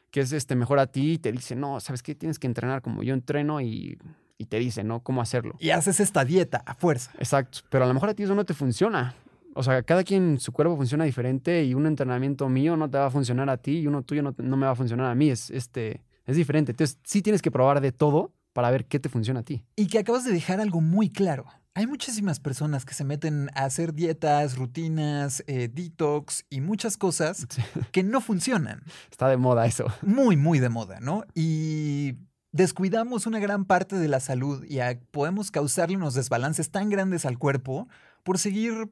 que 0.10 0.22
es 0.22 0.32
este, 0.32 0.56
mejor 0.56 0.80
a 0.80 0.88
ti 0.88 1.12
y 1.12 1.18
te 1.20 1.32
dice, 1.32 1.56
no, 1.56 1.80
¿sabes 1.82 2.02
qué? 2.02 2.16
Tienes 2.16 2.40
que 2.40 2.48
entrenar 2.48 2.82
como 2.82 3.04
yo 3.04 3.14
entreno 3.14 3.62
y, 3.62 4.00
y 4.40 4.46
te 4.46 4.58
dice, 4.58 4.84
¿no? 4.84 5.02
¿Cómo 5.02 5.22
hacerlo? 5.22 5.56
Y 5.60 5.70
haces 5.70 6.00
esta 6.00 6.26
dieta 6.26 6.64
a 6.66 6.74
fuerza. 6.74 7.12
Exacto, 7.20 7.60
pero 7.70 7.84
a 7.84 7.88
lo 7.88 7.94
mejor 7.94 8.10
a 8.10 8.16
ti 8.16 8.24
eso 8.24 8.34
no 8.34 8.44
te 8.44 8.56
funciona. 8.56 9.14
O 9.56 9.64
sea, 9.64 9.84
cada 9.84 10.04
quien 10.04 10.40
su 10.40 10.52
cuerpo 10.52 10.76
funciona 10.76 11.04
diferente 11.04 11.64
y 11.64 11.74
un 11.74 11.86
entrenamiento 11.86 12.50
mío 12.50 12.76
no 12.78 12.90
te 12.90 12.98
va 12.98 13.08
a 13.08 13.12
funcionar 13.12 13.50
a 13.50 13.58
ti 13.58 13.80
y 13.80 13.88
uno 13.88 14.02
tuyo 14.04 14.22
no, 14.24 14.34
no 14.38 14.58
me 14.58 14.66
va 14.66 14.72
a 14.72 14.76
funcionar 14.76 15.08
a 15.08 15.16
mí. 15.16 15.30
Es, 15.30 15.50
este, 15.50 16.02
es 16.26 16.36
diferente. 16.36 16.72
Entonces, 16.72 17.00
sí 17.04 17.22
tienes 17.22 17.42
que 17.42 17.52
probar 17.52 17.82
de 17.82 17.92
todo 17.92 18.34
para 18.54 18.70
ver 18.72 18.86
qué 18.86 19.00
te 19.00 19.10
funciona 19.10 19.42
a 19.42 19.44
ti. 19.44 19.64
Y 19.76 19.88
que 19.88 20.00
acabas 20.00 20.26
de 20.26 20.32
dejar 20.32 20.60
algo 20.62 20.82
muy 20.82 21.10
claro. 21.10 21.46
Hay 21.76 21.88
muchísimas 21.88 22.40
personas 22.40 22.86
que 22.86 22.94
se 22.94 23.04
meten 23.04 23.50
a 23.56 23.66
hacer 23.66 23.94
dietas, 23.96 24.58
rutinas, 24.58 25.44
eh, 25.48 25.70
detox 25.74 26.46
y 26.52 26.62
muchas 26.62 26.98
cosas 26.98 27.48
Sí. 27.50 27.62
que 27.92 28.04
no 28.04 28.22
funcionan. 28.22 28.84
Está 29.10 29.28
de 29.28 29.38
moda 29.38 29.66
eso. 29.66 29.86
muy, 30.04 30.38
muy 30.38 30.60
de 30.60 30.70
moda, 30.70 31.00
¿no? 31.00 31.24
Y 31.34 32.14
descuidamos 32.52 33.26
una 33.26 33.40
gran 33.40 33.66
parte 33.66 33.96
de 33.98 34.08
la 34.08 34.20
salud 34.20 34.64
y 34.70 34.78
podemos 35.10 35.50
causarle 35.50 35.98
unos 35.98 36.14
desbalances 36.14 36.70
tan 36.70 36.90
grandes 36.90 37.26
al 37.26 37.40
cuerpo 37.40 37.88
por 38.22 38.38
seguir, 38.38 38.92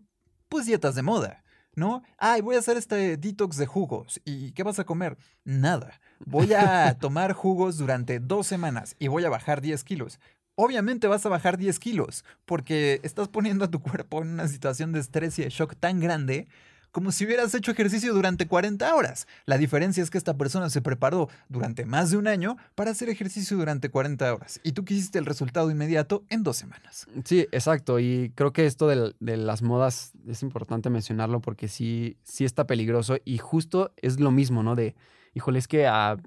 pues, 0.51 0.65
dietas 0.65 0.95
de 0.95 1.01
moda, 1.01 1.43
¿no? 1.75 2.03
Ay, 2.17 2.41
voy 2.41 2.57
a 2.57 2.59
hacer 2.59 2.75
este 2.75 3.15
detox 3.15 3.55
de 3.55 3.65
jugos. 3.65 4.19
¿Y 4.25 4.51
qué 4.51 4.63
vas 4.63 4.79
a 4.79 4.83
comer? 4.83 5.17
Nada. 5.45 6.01
Voy 6.19 6.53
a 6.53 6.97
tomar 6.99 7.31
jugos 7.31 7.77
durante 7.77 8.19
dos 8.19 8.47
semanas 8.47 8.97
y 8.99 9.07
voy 9.07 9.23
a 9.23 9.29
bajar 9.29 9.61
10 9.61 9.81
kilos. 9.85 10.19
Obviamente 10.55 11.07
vas 11.07 11.25
a 11.25 11.29
bajar 11.29 11.57
10 11.57 11.79
kilos 11.79 12.25
porque 12.43 12.99
estás 13.03 13.29
poniendo 13.29 13.63
a 13.63 13.71
tu 13.71 13.79
cuerpo 13.81 14.21
en 14.21 14.27
una 14.27 14.49
situación 14.49 14.91
de 14.91 14.99
estrés 14.99 15.39
y 15.39 15.43
de 15.43 15.49
shock 15.49 15.77
tan 15.79 16.01
grande 16.01 16.49
como 16.91 17.11
si 17.11 17.25
hubieras 17.25 17.53
hecho 17.55 17.71
ejercicio 17.71 18.13
durante 18.13 18.47
40 18.47 18.93
horas. 18.95 19.27
La 19.45 19.57
diferencia 19.57 20.03
es 20.03 20.09
que 20.09 20.17
esta 20.17 20.37
persona 20.37 20.69
se 20.69 20.81
preparó 20.81 21.29
durante 21.49 21.85
más 21.85 22.11
de 22.11 22.17
un 22.17 22.27
año 22.27 22.57
para 22.75 22.91
hacer 22.91 23.09
ejercicio 23.09 23.57
durante 23.57 23.89
40 23.89 24.33
horas 24.33 24.59
y 24.63 24.73
tú 24.73 24.85
quisiste 24.85 25.19
el 25.19 25.25
resultado 25.25 25.71
inmediato 25.71 26.23
en 26.29 26.43
dos 26.43 26.57
semanas. 26.57 27.07
Sí, 27.25 27.47
exacto. 27.51 27.99
Y 27.99 28.31
creo 28.35 28.53
que 28.53 28.65
esto 28.65 28.87
de, 28.87 29.37
las 29.37 29.61
modas 29.61 30.11
es 30.27 30.43
importante 30.43 30.89
mencionarlo 30.89 31.41
porque 31.41 31.67
sí, 31.67 32.17
sí 32.23 32.45
está 32.45 32.67
peligroso 32.67 33.17
y 33.23 33.37
justo 33.37 33.93
es 33.97 34.19
lo 34.19 34.31
mismo, 34.31 34.63
¿no? 34.63 34.75
De, 34.75 34.95
híjole, 35.33 35.59
es 35.59 35.67
que 35.67 35.87
a, 35.87 36.17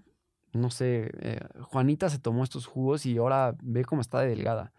no 0.53 0.71
sé, 0.71 1.11
eh, 1.21 1.41
Juanita 1.61 2.09
se 2.09 2.19
tomó 2.19 2.45
estos 2.45 2.67
jugos 2.67 3.07
y 3.07 3.19
ahora 3.19 3.55
ve 3.62 3.85
cómo 3.85 4.01
está 4.01 4.21
de 4.21 4.29
delgada. 4.29 4.73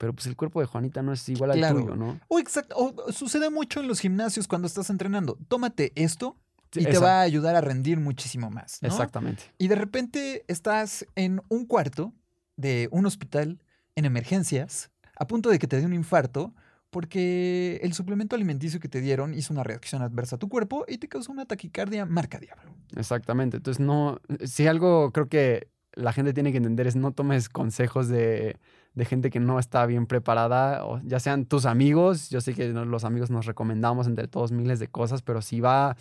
Pero 0.00 0.14
pues 0.14 0.26
el 0.26 0.34
cuerpo 0.34 0.60
de 0.60 0.66
Juanita 0.66 1.02
no 1.02 1.12
es 1.12 1.28
igual 1.28 1.50
al 1.50 1.58
Claro. 1.58 1.80
tuyo, 1.82 1.94
¿no? 1.94 2.18
O 2.28 2.38
exacto, 2.38 2.74
o 2.74 3.12
sucede 3.12 3.50
mucho 3.50 3.80
en 3.80 3.86
los 3.86 4.00
gimnasios 4.00 4.48
cuando 4.48 4.66
estás 4.66 4.88
entrenando. 4.88 5.36
Tómate 5.46 5.92
esto 5.94 6.38
y 6.74 6.84
te 6.84 6.96
va 6.96 7.18
a 7.18 7.20
ayudar 7.20 7.54
a 7.54 7.60
rendir 7.60 8.00
muchísimo 8.00 8.48
más. 8.48 8.78
¿no? 8.80 8.88
Exactamente. 8.88 9.42
Y 9.58 9.68
de 9.68 9.74
repente 9.74 10.46
estás 10.48 11.04
en 11.16 11.42
un 11.48 11.66
cuarto 11.66 12.14
de 12.56 12.88
un 12.92 13.04
hospital 13.04 13.62
en 13.94 14.06
emergencias, 14.06 14.90
a 15.18 15.26
punto 15.26 15.50
de 15.50 15.58
que 15.58 15.66
te 15.66 15.78
dé 15.78 15.84
un 15.84 15.92
infarto, 15.92 16.54
porque 16.88 17.78
el 17.82 17.92
suplemento 17.92 18.34
alimenticio 18.34 18.80
que 18.80 18.88
te 18.88 19.02
dieron 19.02 19.34
hizo 19.34 19.52
una 19.52 19.64
reacción 19.64 20.00
adversa 20.00 20.36
a 20.36 20.38
tu 20.38 20.48
cuerpo 20.48 20.86
y 20.88 20.96
te 20.96 21.08
causó 21.08 21.30
una 21.30 21.44
taquicardia 21.44 22.06
marca 22.06 22.38
diablo. 22.38 22.74
Exactamente. 22.96 23.58
Entonces, 23.58 23.84
no, 23.84 24.18
si 24.46 24.66
algo 24.66 25.12
creo 25.12 25.28
que 25.28 25.68
la 25.92 26.14
gente 26.14 26.32
tiene 26.32 26.52
que 26.52 26.56
entender 26.56 26.86
es 26.86 26.96
no 26.96 27.12
tomes 27.12 27.50
consejos 27.50 28.08
de, 28.08 28.56
de 28.94 29.04
gente 29.04 29.30
que 29.30 29.40
no 29.40 29.58
está 29.58 29.86
bien 29.86 30.06
preparada, 30.06 30.84
o 30.84 31.00
ya 31.02 31.20
sean 31.20 31.46
tus 31.46 31.64
amigos, 31.66 32.28
yo 32.30 32.40
sé 32.40 32.54
que 32.54 32.68
los 32.68 33.04
amigos 33.04 33.30
nos 33.30 33.46
recomendamos 33.46 34.06
entre 34.06 34.26
todos 34.28 34.52
miles 34.52 34.78
de 34.80 34.88
cosas, 34.88 35.22
pero 35.22 35.42
si 35.42 35.60
va 35.60 35.96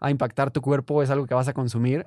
a 0.00 0.10
impactar 0.10 0.50
tu 0.50 0.60
cuerpo, 0.60 1.02
es 1.02 1.10
algo 1.10 1.26
que 1.26 1.34
vas 1.34 1.48
a 1.48 1.54
consumir, 1.54 2.06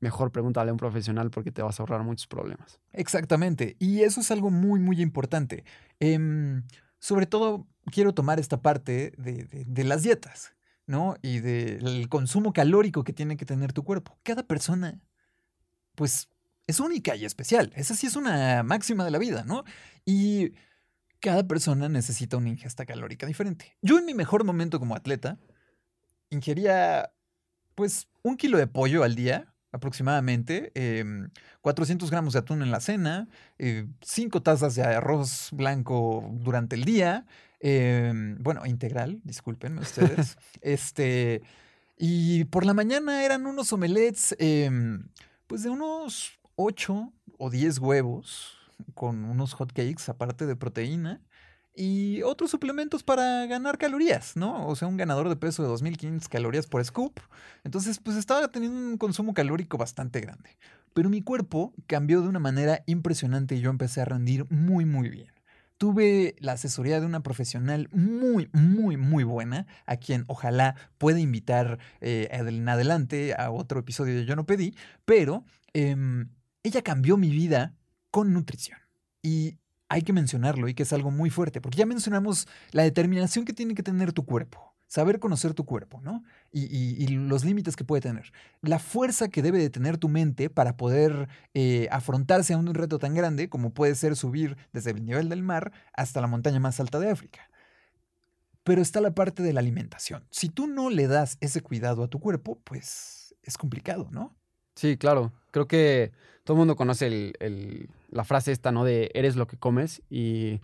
mejor 0.00 0.32
pregúntale 0.32 0.70
a 0.70 0.72
un 0.72 0.78
profesional 0.78 1.30
porque 1.30 1.52
te 1.52 1.62
vas 1.62 1.78
a 1.78 1.82
ahorrar 1.82 2.02
muchos 2.02 2.26
problemas. 2.26 2.80
Exactamente. 2.92 3.76
Y 3.78 4.00
eso 4.00 4.20
es 4.22 4.30
algo 4.30 4.50
muy, 4.50 4.80
muy 4.80 5.00
importante. 5.02 5.64
Em, 6.00 6.62
sobre 6.98 7.26
todo, 7.26 7.66
quiero 7.92 8.14
tomar 8.14 8.40
esta 8.40 8.62
parte 8.62 9.12
de, 9.18 9.44
de- 9.44 9.64
de 9.66 9.84
las 9.84 10.02
dietas, 10.02 10.54
¿no? 10.86 11.16
Y 11.22 11.40
del 11.40 12.08
consumo 12.08 12.52
calórico 12.54 13.04
que 13.04 13.12
tiene 13.12 13.36
que 13.36 13.44
tener 13.44 13.74
tu 13.74 13.84
cuerpo. 13.84 14.18
Cada 14.22 14.42
persona, 14.42 14.98
pues, 15.94 16.29
es 16.70 16.80
única 16.80 17.16
y 17.16 17.24
especial. 17.24 17.72
Esa 17.76 17.94
sí 17.94 18.06
es 18.06 18.16
una 18.16 18.62
máxima 18.62 19.04
de 19.04 19.10
la 19.10 19.18
vida, 19.18 19.44
¿no? 19.44 19.64
Y 20.04 20.52
cada 21.20 21.46
persona 21.46 21.88
necesita 21.88 22.36
una 22.36 22.48
ingesta 22.48 22.86
calórica 22.86 23.26
diferente. 23.26 23.76
Yo 23.82 23.98
en 23.98 24.06
mi 24.06 24.14
mejor 24.14 24.44
momento 24.44 24.78
como 24.78 24.96
atleta, 24.96 25.38
ingería, 26.30 27.12
pues, 27.74 28.08
un 28.22 28.36
kilo 28.36 28.58
de 28.58 28.66
pollo 28.66 29.04
al 29.04 29.14
día, 29.14 29.54
aproximadamente, 29.72 30.72
em, 30.74 31.30
400 31.60 32.10
gramos 32.10 32.32
de 32.32 32.40
atún 32.40 32.62
en 32.62 32.70
la 32.70 32.80
cena, 32.80 33.28
eh, 33.58 33.86
cinco 34.00 34.42
tazas 34.42 34.74
de 34.74 34.82
arroz 34.82 35.50
blanco 35.52 36.28
durante 36.32 36.74
el 36.76 36.84
día, 36.84 37.26
em, 37.60 38.36
bueno, 38.42 38.66
integral, 38.66 39.20
discúlpenme 39.24 39.82
ustedes, 39.82 40.36
este, 40.62 41.42
y 41.96 42.44
por 42.44 42.64
la 42.64 42.74
mañana 42.74 43.24
eran 43.24 43.46
unos 43.46 43.72
omelets, 43.72 44.34
em, 44.38 45.08
pues 45.46 45.62
de 45.62 45.70
unos 45.70 46.39
8 46.62 47.10
o 47.38 47.48
10 47.48 47.78
huevos 47.78 48.58
con 48.94 49.24
unos 49.24 49.54
hot 49.54 49.72
cakes 49.72 50.10
aparte 50.10 50.44
de 50.44 50.56
proteína 50.56 51.22
y 51.74 52.20
otros 52.22 52.50
suplementos 52.50 53.02
para 53.02 53.46
ganar 53.46 53.78
calorías, 53.78 54.36
¿no? 54.36 54.66
O 54.66 54.76
sea, 54.76 54.86
un 54.86 54.98
ganador 54.98 55.30
de 55.30 55.36
peso 55.36 55.62
de 55.62 55.68
2500 55.70 56.28
calorías 56.28 56.66
por 56.66 56.84
scoop. 56.84 57.18
Entonces, 57.64 57.98
pues 57.98 58.18
estaba 58.18 58.48
teniendo 58.48 58.78
un 58.78 58.98
consumo 58.98 59.32
calórico 59.32 59.78
bastante 59.78 60.20
grande. 60.20 60.58
Pero 60.92 61.08
mi 61.08 61.22
cuerpo 61.22 61.72
cambió 61.86 62.20
de 62.20 62.28
una 62.28 62.40
manera 62.40 62.82
impresionante 62.84 63.54
y 63.54 63.60
yo 63.60 63.70
empecé 63.70 64.02
a 64.02 64.04
rendir 64.04 64.44
muy, 64.50 64.84
muy 64.84 65.08
bien. 65.08 65.32
Tuve 65.78 66.34
la 66.40 66.52
asesoría 66.52 67.00
de 67.00 67.06
una 67.06 67.22
profesional 67.22 67.88
muy, 67.90 68.50
muy, 68.52 68.98
muy 68.98 69.24
buena, 69.24 69.66
a 69.86 69.96
quien 69.96 70.24
ojalá 70.26 70.74
pueda 70.98 71.20
invitar 71.20 71.78
eh, 72.02 72.28
en 72.32 72.68
adelante 72.68 73.34
a 73.34 73.50
otro 73.50 73.80
episodio 73.80 74.14
de 74.14 74.26
Yo 74.26 74.36
no 74.36 74.44
pedí, 74.44 74.74
pero 75.06 75.44
em, 75.72 76.28
ella 76.62 76.82
cambió 76.82 77.16
mi 77.16 77.30
vida 77.30 77.74
con 78.10 78.32
nutrición. 78.32 78.78
Y 79.22 79.58
hay 79.88 80.02
que 80.02 80.12
mencionarlo 80.12 80.68
y 80.68 80.74
que 80.74 80.84
es 80.84 80.92
algo 80.92 81.10
muy 81.10 81.30
fuerte, 81.30 81.60
porque 81.60 81.78
ya 81.78 81.86
mencionamos 81.86 82.46
la 82.70 82.84
determinación 82.84 83.44
que 83.44 83.52
tiene 83.52 83.74
que 83.74 83.82
tener 83.82 84.12
tu 84.12 84.24
cuerpo, 84.24 84.74
saber 84.86 85.18
conocer 85.18 85.52
tu 85.52 85.64
cuerpo, 85.64 86.00
¿no? 86.00 86.22
Y, 86.52 87.08
los 87.08 87.44
límites 87.44 87.74
que 87.74 87.84
puede 87.84 88.00
tener. 88.00 88.32
La 88.62 88.78
fuerza 88.78 89.28
que 89.28 89.42
debe 89.42 89.58
de 89.58 89.68
tener 89.68 89.98
tu 89.98 90.08
mente 90.08 90.48
para 90.48 90.76
poder 90.76 91.28
eh, 91.54 91.88
afrontarse 91.90 92.54
a 92.54 92.58
un 92.58 92.72
reto 92.72 92.98
tan 93.00 93.14
grande 93.14 93.48
como 93.48 93.74
puede 93.74 93.96
ser 93.96 94.14
subir 94.14 94.56
desde 94.72 94.92
el 94.92 95.04
nivel 95.04 95.28
del 95.28 95.42
mar 95.42 95.72
hasta 95.92 96.20
la 96.20 96.28
montaña 96.28 96.60
más 96.60 96.78
alta 96.78 97.00
de 97.00 97.10
África. 97.10 97.50
Pero 98.62 98.82
está 98.82 99.00
la 99.00 99.14
parte 99.14 99.42
de 99.42 99.52
la 99.52 99.60
alimentación. 99.60 100.26
Si 100.30 100.48
tú 100.50 100.68
no 100.68 100.90
le 100.90 101.08
das 101.08 101.36
ese 101.40 101.62
cuidado 101.62 102.04
a 102.04 102.08
tu 102.08 102.20
cuerpo, 102.20 102.60
pues 102.62 103.34
es 103.42 103.58
complicado, 103.58 104.08
¿no? 104.12 104.36
Sí, 104.80 104.96
claro. 104.96 105.30
Creo 105.50 105.66
que 105.68 106.10
todo 106.44 106.54
el 106.54 106.58
mundo 106.58 106.74
conoce 106.74 107.06
el- 107.06 107.34
el- 107.38 107.90
la 108.10 108.24
frase 108.24 108.50
esta, 108.50 108.72
¿no? 108.72 108.82
De 108.84 109.10
eres 109.12 109.36
lo 109.36 109.46
que 109.46 109.58
comes 109.58 110.00
y 110.08 110.60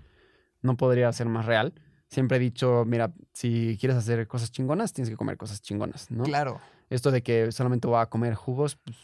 no 0.63 0.77
podría 0.79 1.13
ser 1.13 1.27
más 1.27 1.45
real. 1.45 1.75
Siempre 2.09 2.39
he 2.39 2.41
dicho, 2.41 2.85
mira, 2.87 3.13
si 3.35 3.77
quieres 3.79 3.99
hacer 3.99 4.27
cosas 4.27 4.51
chingonas, 4.51 4.95
tienes 4.95 5.11
que 5.11 5.17
comer 5.17 5.37
cosas 5.37 5.61
chingonas, 5.61 6.11
¿no? 6.11 6.25
Claro. 6.25 6.61
Esto 6.89 7.11
de 7.11 7.23
que 7.23 7.53
solamente 7.53 7.87
voy 7.89 8.01
a 8.01 8.07
comer 8.07 8.35
jugos, 8.35 8.77
pues, 8.77 8.97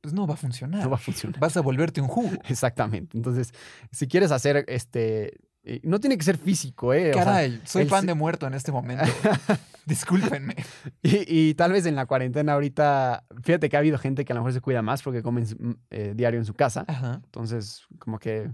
pues 0.00 0.14
no 0.14 0.26
va 0.28 0.34
a 0.34 0.36
funcionar. 0.36 0.84
no 0.84 0.90
va 0.90 0.96
a 0.96 1.00
funcionar. 1.00 1.40
Vas 1.40 1.56
a 1.56 1.60
volverte 1.60 2.00
un 2.00 2.06
jugo. 2.08 2.30
Exactamente. 2.48 3.16
Entonces, 3.16 3.52
si 3.90 4.06
quieres 4.06 4.30
hacer 4.30 4.64
este. 4.68 5.38
eh, 5.64 5.80
No 5.82 5.98
tiene 5.98 6.16
que 6.16 6.24
ser 6.24 6.36
físico, 6.38 6.94
¿eh? 6.94 7.10
O 7.10 7.14
sea, 7.14 7.24
Caray, 7.24 7.60
soy 7.64 7.82
el 7.82 7.88
pan 7.88 8.06
de 8.06 8.14
muerto 8.14 8.46
en 8.46 8.54
este 8.54 8.70
momento. 8.70 9.02
Discúlpenme. 9.86 10.54
y, 11.02 11.50
y 11.50 11.54
tal 11.54 11.72
vez 11.72 11.86
en 11.86 11.96
la 11.96 12.06
cuarentena 12.06 12.52
ahorita. 12.54 13.24
Fíjate 13.42 13.68
que 13.68 13.76
ha 13.76 13.80
habido 13.80 13.98
gente 13.98 14.24
que 14.24 14.32
a 14.32 14.34
lo 14.34 14.40
mejor 14.42 14.52
se 14.52 14.60
cuida 14.60 14.82
más 14.82 15.02
porque 15.02 15.22
comen 15.22 15.44
mm, 15.44 15.70
eh, 15.90 16.12
diario 16.14 16.38
en 16.38 16.46
su 16.46 16.54
casa. 16.54 16.84
Ajá. 16.86 17.20
Entonces, 17.24 17.86
como 17.98 18.18
que 18.18 18.50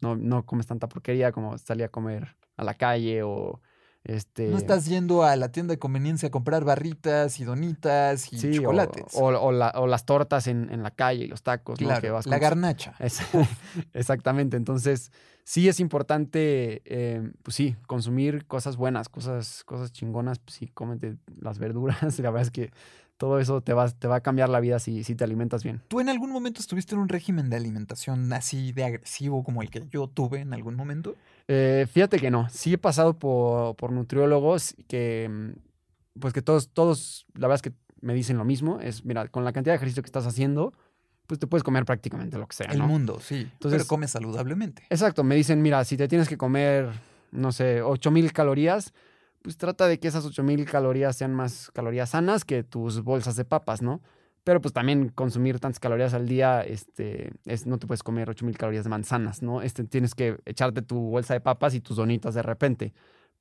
no, 0.00 0.16
no 0.16 0.44
comes 0.44 0.66
tanta 0.66 0.88
porquería 0.88 1.32
como 1.32 1.56
salir 1.58 1.84
a 1.84 1.88
comer 1.88 2.36
a 2.56 2.64
la 2.64 2.74
calle 2.74 3.22
o. 3.22 3.60
Este, 4.08 4.46
No 4.46 4.56
estás 4.56 4.86
yendo 4.86 5.24
a 5.24 5.34
la 5.34 5.50
tienda 5.50 5.72
de 5.72 5.80
conveniencia 5.80 6.28
a 6.28 6.30
comprar 6.30 6.62
barritas 6.64 7.40
y 7.40 7.44
donitas 7.44 8.32
y 8.32 8.38
sí, 8.38 8.52
chocolates. 8.52 9.04
O, 9.14 9.24
o 9.26 9.50
la- 9.50 9.72
o 9.74 9.88
las 9.88 10.04
tortas 10.06 10.46
en, 10.46 10.70
en 10.72 10.84
la 10.84 10.92
calle 10.92 11.24
y 11.24 11.28
los 11.28 11.42
tacos, 11.42 11.80
¿no? 11.80 11.86
claro, 11.88 12.00
Que 12.00 12.10
vas 12.10 12.24
la 12.26 12.36
con- 12.36 12.40
garnacha. 12.42 12.94
Es- 13.00 13.20
exactamente. 13.94 14.56
Entonces, 14.56 15.10
sí 15.44 15.68
es 15.68 15.80
importante, 15.80 16.82
eh, 16.84 17.30
pues 17.42 17.56
sí, 17.56 17.76
consumir 17.86 18.46
cosas 18.46 18.76
buenas, 18.76 19.08
cosas, 19.08 19.64
cosas 19.64 19.90
chingonas. 19.92 20.38
Pues 20.38 20.54
sí, 20.54 20.68
cómete 20.68 21.16
las 21.40 21.58
verduras. 21.58 21.96
La 22.20 22.30
verdad 22.30 22.42
es 22.42 22.50
que 22.50 22.70
todo 23.16 23.38
eso 23.40 23.60
te 23.62 23.72
va, 23.72 23.88
te 23.88 24.06
va 24.08 24.16
a 24.16 24.20
cambiar 24.20 24.48
la 24.48 24.60
vida 24.60 24.78
si, 24.78 25.04
si 25.04 25.14
te 25.14 25.24
alimentas 25.24 25.62
bien. 25.64 25.82
¿Tú 25.88 26.00
en 26.00 26.08
algún 26.08 26.30
momento 26.30 26.60
estuviste 26.60 26.94
en 26.94 27.00
un 27.00 27.08
régimen 27.08 27.48
de 27.50 27.56
alimentación 27.56 28.32
así 28.32 28.72
de 28.72 28.84
agresivo 28.84 29.42
como 29.44 29.62
el 29.62 29.70
que 29.70 29.86
yo 29.90 30.06
tuve 30.08 30.40
en 30.40 30.52
algún 30.52 30.74
momento? 30.76 31.14
Eh, 31.48 31.86
fíjate 31.90 32.18
que 32.18 32.30
no. 32.30 32.48
Sí 32.50 32.74
he 32.74 32.78
pasado 32.78 33.18
por, 33.18 33.76
por 33.76 33.92
nutriólogos 33.92 34.74
que, 34.88 35.28
mm, 35.30 36.18
pues 36.20 36.34
que 36.34 36.42
todos, 36.42 36.68
todos, 36.70 37.26
la 37.34 37.48
verdad 37.48 37.56
es 37.56 37.62
que 37.62 37.72
me 38.00 38.14
dicen 38.14 38.36
lo 38.36 38.44
mismo. 38.44 38.80
Es, 38.80 39.04
mira, 39.04 39.28
con 39.28 39.44
la 39.44 39.52
cantidad 39.52 39.72
de 39.72 39.76
ejercicio 39.76 40.02
que 40.02 40.08
estás 40.08 40.26
haciendo, 40.26 40.72
pues 41.26 41.40
te 41.40 41.46
puedes 41.46 41.62
comer 41.64 41.84
prácticamente 41.84 42.38
lo 42.38 42.46
que 42.46 42.54
sea, 42.56 42.66
El 42.66 42.78
¿no? 42.78 42.86
mundo, 42.86 43.18
sí. 43.20 43.48
Entonces- 43.52 43.78
pero 43.82 43.86
come 43.88 44.06
saludablemente. 44.08 44.82
Exacto, 44.90 45.24
me 45.24 45.34
dicen, 45.34 45.62
mira, 45.62 45.84
si 45.84 45.96
te 45.96 46.06
tienes 46.08 46.28
que 46.28 46.36
comer, 46.36 46.90
no 47.32 47.50
sé, 47.52 47.82
8000 47.82 48.32
calorías, 48.32 48.92
pues 49.46 49.56
trata 49.56 49.86
de 49.86 50.00
que 50.00 50.08
esas 50.08 50.24
8000 50.26 50.64
calorías 50.68 51.14
sean 51.14 51.32
más 51.32 51.70
calorías 51.72 52.10
sanas 52.10 52.44
que 52.44 52.64
tus 52.64 53.02
bolsas 53.04 53.36
de 53.36 53.44
papas, 53.44 53.80
¿no? 53.80 54.00
Pero 54.42 54.60
pues 54.60 54.74
también 54.74 55.08
consumir 55.10 55.60
tantas 55.60 55.78
calorías 55.78 56.14
al 56.14 56.26
día, 56.26 56.62
este, 56.62 57.30
es, 57.44 57.64
no 57.64 57.78
te 57.78 57.86
puedes 57.86 58.02
comer 58.02 58.28
8000 58.28 58.58
calorías 58.58 58.82
de 58.82 58.90
manzanas, 58.90 59.42
¿no? 59.42 59.62
Este, 59.62 59.84
tienes 59.84 60.16
que 60.16 60.38
echarte 60.46 60.82
tu 60.82 60.98
bolsa 60.98 61.34
de 61.34 61.40
papas 61.40 61.74
y 61.74 61.80
tus 61.80 61.96
donitas 61.96 62.34
de 62.34 62.42
repente. 62.42 62.92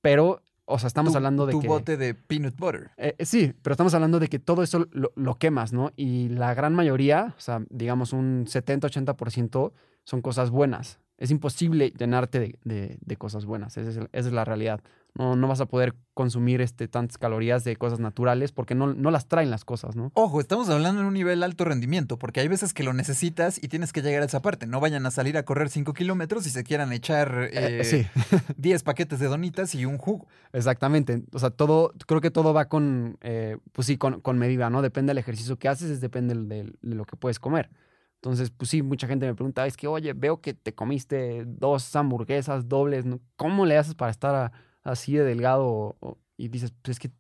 Pero, 0.02 0.44
o 0.66 0.78
sea, 0.78 0.86
estamos 0.88 1.14
Tu- 1.14 1.18
hablando 1.18 1.48
de 1.48 1.54
tu 1.54 1.62
que... 1.62 1.68
bote 1.68 1.98
de 1.98 2.14
peanut 2.14 2.56
butter. 2.58 2.92
Eh, 2.98 3.16
eh, 3.18 3.26
sí, 3.26 3.52
pero 3.64 3.74
estamos 3.74 3.96
hablando 3.96 4.20
de 4.20 4.28
que 4.28 4.38
todo 4.38 4.62
eso 4.62 4.86
lo, 4.92 5.12
lo 5.16 5.36
quemas, 5.36 5.74
¿no? 5.74 5.92
Y 5.96 6.30
la 6.30 6.54
gran 6.54 6.76
mayoría, 6.76 7.34
o 7.36 7.42
sea, 7.42 7.64
digamos 7.72 8.14
un 8.14 8.46
70-80% 8.48 9.74
son 10.04 10.22
cosas 10.22 10.50
buenas. 10.52 11.00
Es 11.18 11.32
imposible 11.32 11.92
llenarte 11.98 12.40
de, 12.40 12.60
de- 12.64 12.98
de 13.00 13.16
cosas 13.18 13.46
buenas, 13.46 13.78
esa 13.78 13.90
es, 13.90 13.98
esa 13.98 14.28
es 14.28 14.34
la 14.34 14.44
realidad. 14.46 14.82
No, 15.18 15.36
no 15.38 15.48
vas 15.48 15.62
a 15.62 15.66
poder 15.66 15.96
consumir 16.14 16.60
este, 16.60 16.90
tantas 16.90 17.18
calorías 17.18 17.64
de 17.64 17.78
cosas 17.78 18.00
naturales 18.02 18.52
porque 18.52 18.76
no, 18.76 18.94
no 18.94 19.12
las 19.12 19.28
traen 19.28 19.50
las 19.50 19.64
cosas, 19.64 19.96
¿no? 19.96 20.12
Ojo, 20.14 20.42
estamos 20.42 20.70
hablando 20.70 21.00
en 21.02 21.08
un 21.08 21.14
nivel 21.14 21.42
alto 21.42 21.64
rendimiento, 21.64 22.18
porque 22.20 22.42
hay 22.42 22.50
veces 22.50 22.74
que 22.74 22.84
lo 22.84 22.92
necesitas 22.94 23.58
y 23.64 23.70
tienes 23.70 23.94
que 23.94 24.02
llegar 24.02 24.24
a 24.24 24.26
esa 24.26 24.42
parte. 24.42 24.68
No 24.68 24.82
vayan 24.82 25.06
a 25.06 25.12
salir 25.12 25.38
a 25.38 25.44
correr 25.44 25.70
5 25.70 25.94
kilómetros 25.94 26.46
y 26.48 26.50
se 26.50 26.64
quieran 26.66 26.92
echar 26.92 27.50
Eh, 27.54 27.80
eh, 27.80 27.84
sí, 27.86 28.06
10 28.58 28.84
paquetes 28.84 29.20
de 29.20 29.28
donitas 29.28 29.74
y 29.74 29.86
un 29.86 29.98
jugo. 29.98 30.28
exactamente. 30.52 31.24
O 31.32 31.40
sea, 31.40 31.50
todo, 31.50 31.94
creo 32.08 32.20
que 32.20 32.32
todo 32.32 32.54
va 32.54 32.66
con, 32.66 33.18
eh, 33.22 33.58
pues 33.72 33.88
sí, 33.88 33.98
con, 33.98 34.20
con 34.20 34.38
medida, 34.38 34.70
¿no? 34.70 34.82
Depende 34.82 35.12
del 35.12 35.20
ejercicio 35.20 35.58
que 35.58 35.70
haces, 35.70 35.90
es 35.90 36.02
depende 36.02 36.36
del- 36.36 36.78
de 36.82 36.96
lo 36.96 37.06
que 37.06 37.16
puedes 37.16 37.40
comer. 37.40 37.70
Entonces, 38.16 38.50
pues 38.52 38.70
sí, 38.72 38.82
mucha 38.82 39.08
gente 39.08 39.28
me 39.28 39.36
pregunta, 39.36 39.66
es 39.68 39.78
que, 39.78 39.88
oye, 39.88 40.14
veo 40.14 40.42
que 40.42 40.54
te 40.54 40.74
comiste 40.74 41.44
dos 41.46 41.96
hamburguesas 41.96 42.68
dobles, 42.68 43.06
¿no? 43.06 43.20
¿cómo 43.36 43.66
le 43.66 43.78
haces 43.78 43.94
para 43.96 44.12
estar 44.12 44.34
a- 44.36 44.52
así 44.86 45.14
de 45.16 45.26
delgado? 45.26 45.98
Y 46.38 46.48
dices, 46.48 46.74
pues 46.82 46.96
es 46.96 47.00
que 47.00 47.12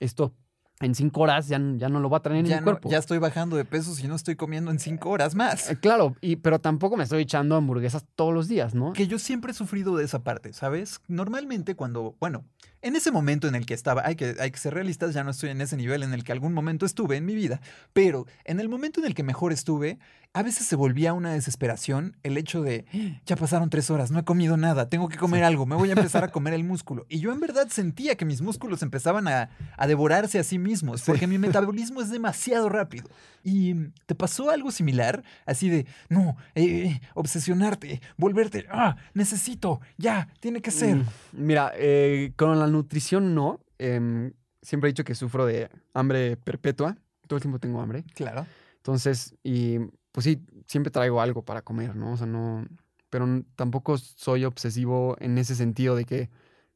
esto 0.00 0.34
en 0.80 0.94
cinco 0.96 1.20
horas 1.20 1.46
ya, 1.48 1.60
ya 1.76 1.88
no 1.88 2.00
lo 2.00 2.10
va 2.10 2.16
a 2.18 2.22
traer 2.22 2.40
en 2.40 2.46
Ya, 2.46 2.56
mi 2.56 2.60
no- 2.60 2.64
cuerpo. 2.72 2.90
ya 2.90 2.98
estoy 2.98 3.18
bajando 3.18 3.56
de 3.56 3.64
peso 3.64 3.94
si 3.94 4.08
no 4.08 4.16
estoy 4.16 4.34
comiendo 4.34 4.70
en 4.72 4.80
5 4.80 5.10
horas 5.10 5.34
más. 5.36 5.70
Eh, 5.70 5.78
Claro, 5.78 6.16
y, 6.20 6.36
pero 6.36 6.58
tampoco 6.60 6.96
me 6.96 7.04
estoy 7.04 7.22
echando 7.22 7.54
hamburguesas 7.54 8.04
todos 8.16 8.34
los 8.34 8.48
días, 8.48 8.74
¿no? 8.74 8.92
Que 8.92 9.06
yo 9.06 9.18
siempre 9.20 9.52
he 9.52 9.54
sufrido 9.54 9.96
de 9.96 10.04
esa 10.04 10.24
parte, 10.24 10.52
¿sabes? 10.52 11.00
Normalmente 11.06 11.76
cuando, 11.76 12.16
bueno, 12.18 12.44
en 12.82 12.96
ese 12.96 13.10
momento 13.10 13.48
en 13.48 13.54
el 13.54 13.64
que 13.66 13.74
estaba, 13.74 14.02
hay 14.04 14.16
que, 14.16 14.34
hay 14.40 14.50
que 14.50 14.58
ser 14.58 14.74
realistas, 14.74 15.14
ya 15.14 15.24
no 15.24 15.30
estoy 15.30 15.50
en 15.50 15.60
ese 15.60 15.76
nivel 15.76 16.02
en 16.02 16.12
el 16.12 16.24
que 16.24 16.32
algún 16.32 16.52
momento 16.52 16.84
estuve 16.84 17.16
en 17.16 17.24
mi 17.24 17.34
vida, 17.34 17.60
pero 17.92 18.26
en 18.44 18.60
el 18.60 18.68
momento 18.68 19.00
en 19.00 19.06
el 19.06 19.14
que 19.14 19.22
mejor 19.22 19.52
estuve, 19.52 19.98
a 20.34 20.42
veces 20.42 20.66
se 20.66 20.76
volvía 20.76 21.12
una 21.12 21.32
desesperación 21.34 22.16
el 22.22 22.38
hecho 22.38 22.62
de, 22.62 22.86
"Ah, 22.94 23.20
ya 23.26 23.36
pasaron 23.36 23.68
tres 23.68 23.90
horas, 23.90 24.10
no 24.10 24.18
he 24.18 24.24
comido 24.24 24.56
nada, 24.56 24.88
tengo 24.88 25.08
que 25.10 25.18
comer 25.18 25.44
algo, 25.44 25.66
me 25.66 25.76
voy 25.76 25.90
a 25.90 25.92
empezar 25.92 26.24
a 26.24 26.28
comer 26.32 26.54
el 26.54 26.64
músculo. 26.64 27.04
Y 27.10 27.20
yo 27.20 27.32
en 27.32 27.40
verdad 27.40 27.68
sentía 27.68 28.16
que 28.16 28.24
mis 28.24 28.40
músculos 28.40 28.82
empezaban 28.82 29.28
a, 29.28 29.50
a 29.76 29.86
devorarse 29.86 30.38
a 30.38 30.42
sí 30.44 30.58
mismos, 30.58 31.00
Sí. 31.02 31.06
porque 31.06 31.26
mi 31.26 31.36
metabolismo 31.38 32.00
es 32.00 32.08
demasiado 32.10 32.68
rápido. 32.70 33.08
¿Y 33.44 33.74
te 34.06 34.14
pasó 34.14 34.50
algo 34.50 34.70
similar? 34.70 35.22
Así 35.46 35.68
de, 35.68 35.84
no, 36.08 36.36
eh, 36.54 36.64
eh, 36.64 37.00
obsesionarte, 37.14 38.00
volverte, 38.16 38.66
ah, 38.70 38.96
necesito, 39.14 39.80
ya, 39.98 40.28
tiene 40.40 40.62
que 40.62 40.70
ser. 40.70 40.96
Mm, 40.96 41.04
Mira, 41.32 41.72
eh, 41.74 42.32
con 42.36 42.58
la 42.58 42.66
nutrición 42.72 43.34
no. 43.34 43.60
Em, 43.78 44.32
siempre 44.60 44.88
he 44.88 44.92
dicho 44.92 45.04
que 45.04 45.14
sufro 45.14 45.46
de 45.46 45.70
hambre 45.94 46.36
perpetua. 46.36 46.96
Todo 47.26 47.36
el 47.36 47.42
tiempo 47.42 47.58
tengo 47.58 47.80
hambre. 47.80 48.04
Claro. 48.14 48.46
Entonces, 48.76 49.34
y 49.42 49.78
pues 50.10 50.24
sí, 50.24 50.44
siempre 50.66 50.90
traigo 50.90 51.20
algo 51.20 51.42
para 51.44 51.62
comer, 51.62 51.94
¿no? 51.96 52.12
O 52.12 52.16
sea, 52.16 52.26
no. 52.26 52.66
Pero 53.10 53.26
tampoco 53.56 53.96
soy 53.98 54.44
obsesivo 54.44 55.16
en 55.20 55.38
ese 55.38 55.54
sentido 55.54 55.94
de 55.96 56.04
que, 56.04 56.30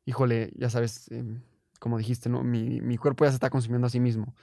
híjole, 0.05 0.53
ya 0.57 0.71
sabes, 0.71 1.11
em, 1.11 1.41
como 1.81 1.99
dijiste, 1.99 2.29
¿no? 2.29 2.43
Mi, 2.45 2.81
mi 2.81 2.97
cuerpo 2.97 3.25
ya 3.25 3.31
se 3.31 3.37
está 3.37 3.51
consumiendo 3.51 3.87
a 3.87 3.91
sí 3.91 4.01
mismo. 4.01 4.35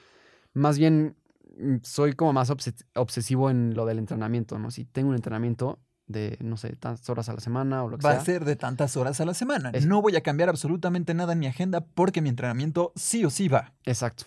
Más 0.54 0.78
bien, 0.78 1.16
mm, 1.58 1.78
soy 1.84 2.14
como 2.14 2.34
más 2.34 2.50
obses- 2.50 2.86
obsesivo 2.96 3.50
en 3.50 3.74
lo 3.76 3.86
del 3.86 4.00
entrenamiento, 4.00 4.60
¿no? 4.60 4.72
Si 4.72 4.86
tengo 4.86 5.10
un 5.10 5.16
entrenamiento 5.16 5.80
de, 6.08 6.38
no 6.42 6.58
sé, 6.58 6.76
tantas 6.76 7.10
horas 7.10 7.30
a 7.30 7.34
la 7.34 7.40
semana 7.40 7.84
o 7.84 7.90
lo 7.90 7.98
que 7.98 8.06
Va 8.06 8.12
sea. 8.14 8.22
a 8.22 8.26
ser 8.26 8.46
de 8.46 8.56
tantas 8.56 8.98
horas 8.98 9.20
a 9.22 9.26
la 9.26 9.34
semana. 9.34 9.70
Es- 9.74 9.86
No 9.86 10.02
voy 10.02 10.16
a 10.16 10.22
cambiar 10.22 10.50
absolutamente 10.50 11.14
nada 11.14 11.34
en 11.34 11.40
mi 11.40 11.48
agenda 11.48 11.82
porque 11.82 12.22
mi 12.22 12.30
entrenamiento 12.30 12.92
sí 12.96 13.24
o 13.26 13.30
sí 13.30 13.48
va. 13.48 13.74
Exacto. 13.86 14.26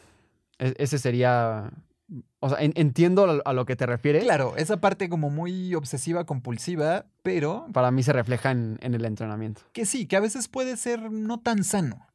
E- 0.59 0.74
ese 0.79 0.99
sería. 0.99 1.70
O 2.39 2.49
sea, 2.49 2.59
en- 2.61 2.72
entiendo 2.77 3.24
a 3.24 3.27
lo- 3.35 3.43
a 3.45 3.53
lo 3.53 3.66
que 3.66 3.74
te 3.74 3.85
refieres. 3.85 4.22
Claro, 4.22 4.55
esa 4.57 4.81
parte 4.81 5.09
como 5.09 5.29
muy 5.29 5.74
obsesiva, 5.74 6.24
compulsiva, 6.24 7.07
pero 7.22 7.66
Para 7.72 7.91
mí 7.91 8.03
se 8.05 8.12
refleja 8.12 8.53
en, 8.53 8.79
en 8.81 8.95
el 8.95 9.05
entrenamiento. 9.05 9.62
que 9.72 9.85
sí, 9.87 10.07
que 10.07 10.16
a 10.16 10.20
veces 10.20 10.47
puede 10.47 10.77
ser 10.77 11.11
no 11.11 11.41
tan 11.41 11.64
sano. 11.64 12.06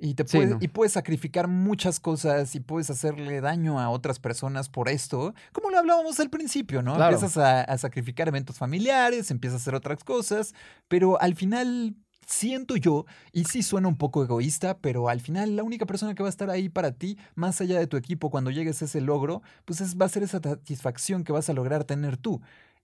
Y, 0.00 0.14
te 0.14 0.24
Sí, 0.28 0.36
puede- 0.36 0.50
no. 0.50 0.58
y 0.60 0.68
puedes 0.68 0.92
sacrificar 0.92 1.48
muchas 1.48 1.98
cosas 1.98 2.54
y 2.54 2.60
puedes 2.60 2.88
hacerle 2.88 3.40
daño 3.40 3.80
a 3.80 3.90
otras 3.90 4.20
personas 4.20 4.68
por 4.68 4.88
esto, 4.88 5.34
como 5.52 5.70
lo 5.70 5.78
hablábamos 5.78 6.20
al 6.20 6.30
principio, 6.30 6.82
¿no? 6.82 6.94
Claro. 6.94 7.16
Empiezas 7.16 7.36
a, 7.36 7.62
a 7.62 7.78
sacrificar 7.78 8.28
eventos 8.28 8.58
familiares, 8.58 9.30
empiezas 9.32 9.60
a 9.60 9.62
hacer 9.62 9.74
otras 9.74 10.04
cosas, 10.04 10.54
pero 10.86 11.20
al 11.20 11.34
final 11.34 11.96
siento 12.26 12.76
yo, 12.76 13.06
y 13.32 13.44
sí 13.46 13.62
suena 13.62 13.88
un 13.88 13.96
poco 13.96 14.22
egoísta, 14.22 14.78
pero 14.78 15.08
al 15.08 15.20
final 15.20 15.56
la 15.56 15.62
única 15.64 15.86
persona 15.86 16.14
que 16.14 16.22
va 16.22 16.28
a 16.28 16.30
estar 16.30 16.50
ahí 16.50 16.68
para 16.68 16.92
ti, 16.92 17.16
más 17.34 17.60
allá 17.60 17.78
de 17.78 17.86
tu 17.86 17.96
equipo, 17.96 18.30
cuando 18.30 18.50
llegues 18.50 18.80
a 18.82 18.84
ese 18.84 19.00
logro, 19.00 19.42
pues 19.64 19.80
es, 19.80 19.96
va 19.96 20.04
a 20.06 20.10
ser 20.10 20.22
esa 20.22 20.38
satisfacción 20.40 21.24
que 21.24 21.32
vas 21.32 21.48
a 21.48 21.54
lograr 21.54 21.84
tener 21.84 22.18
tú. 22.18 22.40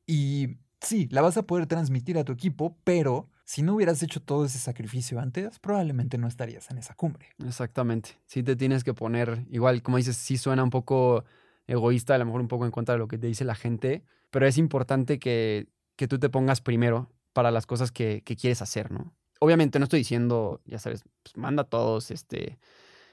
Y 0.07 0.57
sí, 0.81 1.09
la 1.13 1.21
vas 1.23 1.37
a 1.37 1.43
poder 1.43 1.67
transmitir 1.67 2.19
a 2.19 2.25
tu 2.25 2.33
equipo, 2.33 2.77
pero 2.85 3.29
si 3.45 3.63
no 3.63 3.75
hubieras 3.75 4.03
hecho 4.03 4.21
todo 4.21 4.45
ese 4.47 4.59
sacrificio 4.59 5.21
antes, 5.21 5.59
probablemente 5.59 6.19
no 6.19 6.27
estarías 6.27 6.71
en 6.71 6.79
esa 6.79 6.95
cumbre. 6.95 7.29
Exactamente. 7.47 8.11
Sí 8.27 8.43
te 8.43 8.57
tienes 8.57 8.85
que 8.85 8.95
poner, 8.95 9.45
igual 9.51 9.83
como 9.83 9.97
dices, 9.99 10.17
sí 10.17 10.39
suena 10.39 10.63
un 10.65 10.71
poco 10.71 11.25
egoísta, 11.67 12.15
a 12.15 12.19
lo 12.19 12.25
mejor 12.27 12.41
un 12.41 12.49
poco 12.49 12.65
en 12.65 12.71
contra 12.71 12.95
de 12.95 12.99
lo 12.99 13.09
que 13.09 13.19
te 13.19 13.27
dice 13.27 13.45
la 13.45 13.55
gente, 13.55 14.03
pero 14.31 14.47
es 14.47 14.59
importante 14.59 15.19
que, 15.19 15.69
que 15.97 16.09
tú 16.09 16.19
te 16.19 16.29
pongas 16.31 16.61
primero 16.61 17.11
para 17.33 17.51
las 17.51 17.67
cosas 17.67 17.91
que, 17.93 18.23
que 18.25 18.37
quieres 18.37 18.63
hacer, 18.63 18.91
¿no? 18.91 19.15
Obviamente 19.41 19.79
no 19.79 19.85
estoy 19.85 20.01
diciendo, 20.01 20.61
ya 20.65 20.79
sabes, 20.79 21.05
pues 21.23 21.37
manda 21.37 21.63
a 21.63 21.67
todos 21.67 22.11
este, 22.11 22.59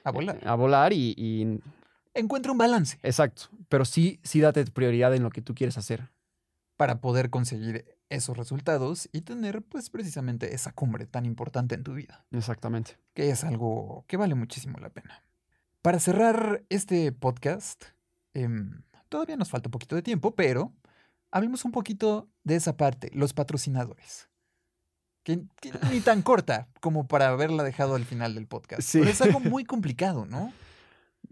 A 0.04 0.10
volar. 0.12 0.36
eh, 0.36 0.40
a 0.46 0.54
volar 0.54 0.92
y, 0.92 1.14
y- 1.16 1.60
Encuentra 2.14 2.52
un 2.52 2.58
balance 2.58 2.98
Exacto. 3.02 3.44
Pero 3.68 3.84
sí, 3.86 4.20
sí 4.22 4.40
date 4.40 4.64
prioridad 4.66 5.14
en 5.14 5.22
lo 5.22 5.30
que 5.30 5.40
tú 5.42 5.54
quieres 5.54 5.78
hacer. 5.78 6.10
para 6.76 7.00
poder 7.00 7.30
conseguir 7.30 7.84
esos 8.12 8.36
resultados 8.36 9.08
y 9.12 9.22
tener, 9.22 9.62
pues, 9.62 9.90
precisamente 9.90 10.54
esa 10.54 10.72
cumbre 10.72 11.06
tan 11.06 11.26
importante 11.26 11.74
en 11.74 11.82
tu 11.82 11.94
vida, 11.94 12.24
Exactamente. 12.30 12.98
que 13.14 13.30
es 13.30 13.44
algo 13.44 14.04
que 14.06 14.16
vale 14.16 14.34
muchísimo 14.34 14.78
la 14.78 14.90
pena. 14.90 15.22
Para 15.80 15.98
cerrar 15.98 16.62
este 16.68 17.10
podcast, 17.12 17.84
em, 18.34 18.82
todavía 19.08 19.36
nos 19.36 19.50
falta 19.50 19.68
un 19.68 19.72
poquito 19.72 19.96
de 19.96 20.02
tiempo, 20.02 20.34
pero 20.34 20.72
hablemos 21.30 21.64
un 21.64 21.72
poquito 21.72 22.28
de 22.44 22.56
esa 22.56 22.76
parte, 22.76 23.10
los 23.14 23.32
patrocinadores. 23.32 24.28
Que, 25.24 25.42
que 25.60 25.72
ni 25.90 26.00
tan 26.00 26.22
corta 26.22 26.68
como 26.80 27.06
para 27.06 27.28
haberla 27.28 27.62
dejado 27.62 27.94
al 27.94 28.04
final 28.04 28.34
del 28.34 28.46
podcast. 28.46 28.82
Sí. 28.82 28.98
Pero 28.98 29.10
es 29.10 29.22
algo 29.22 29.40
muy 29.40 29.64
complicado, 29.64 30.26
¿no? 30.26 30.52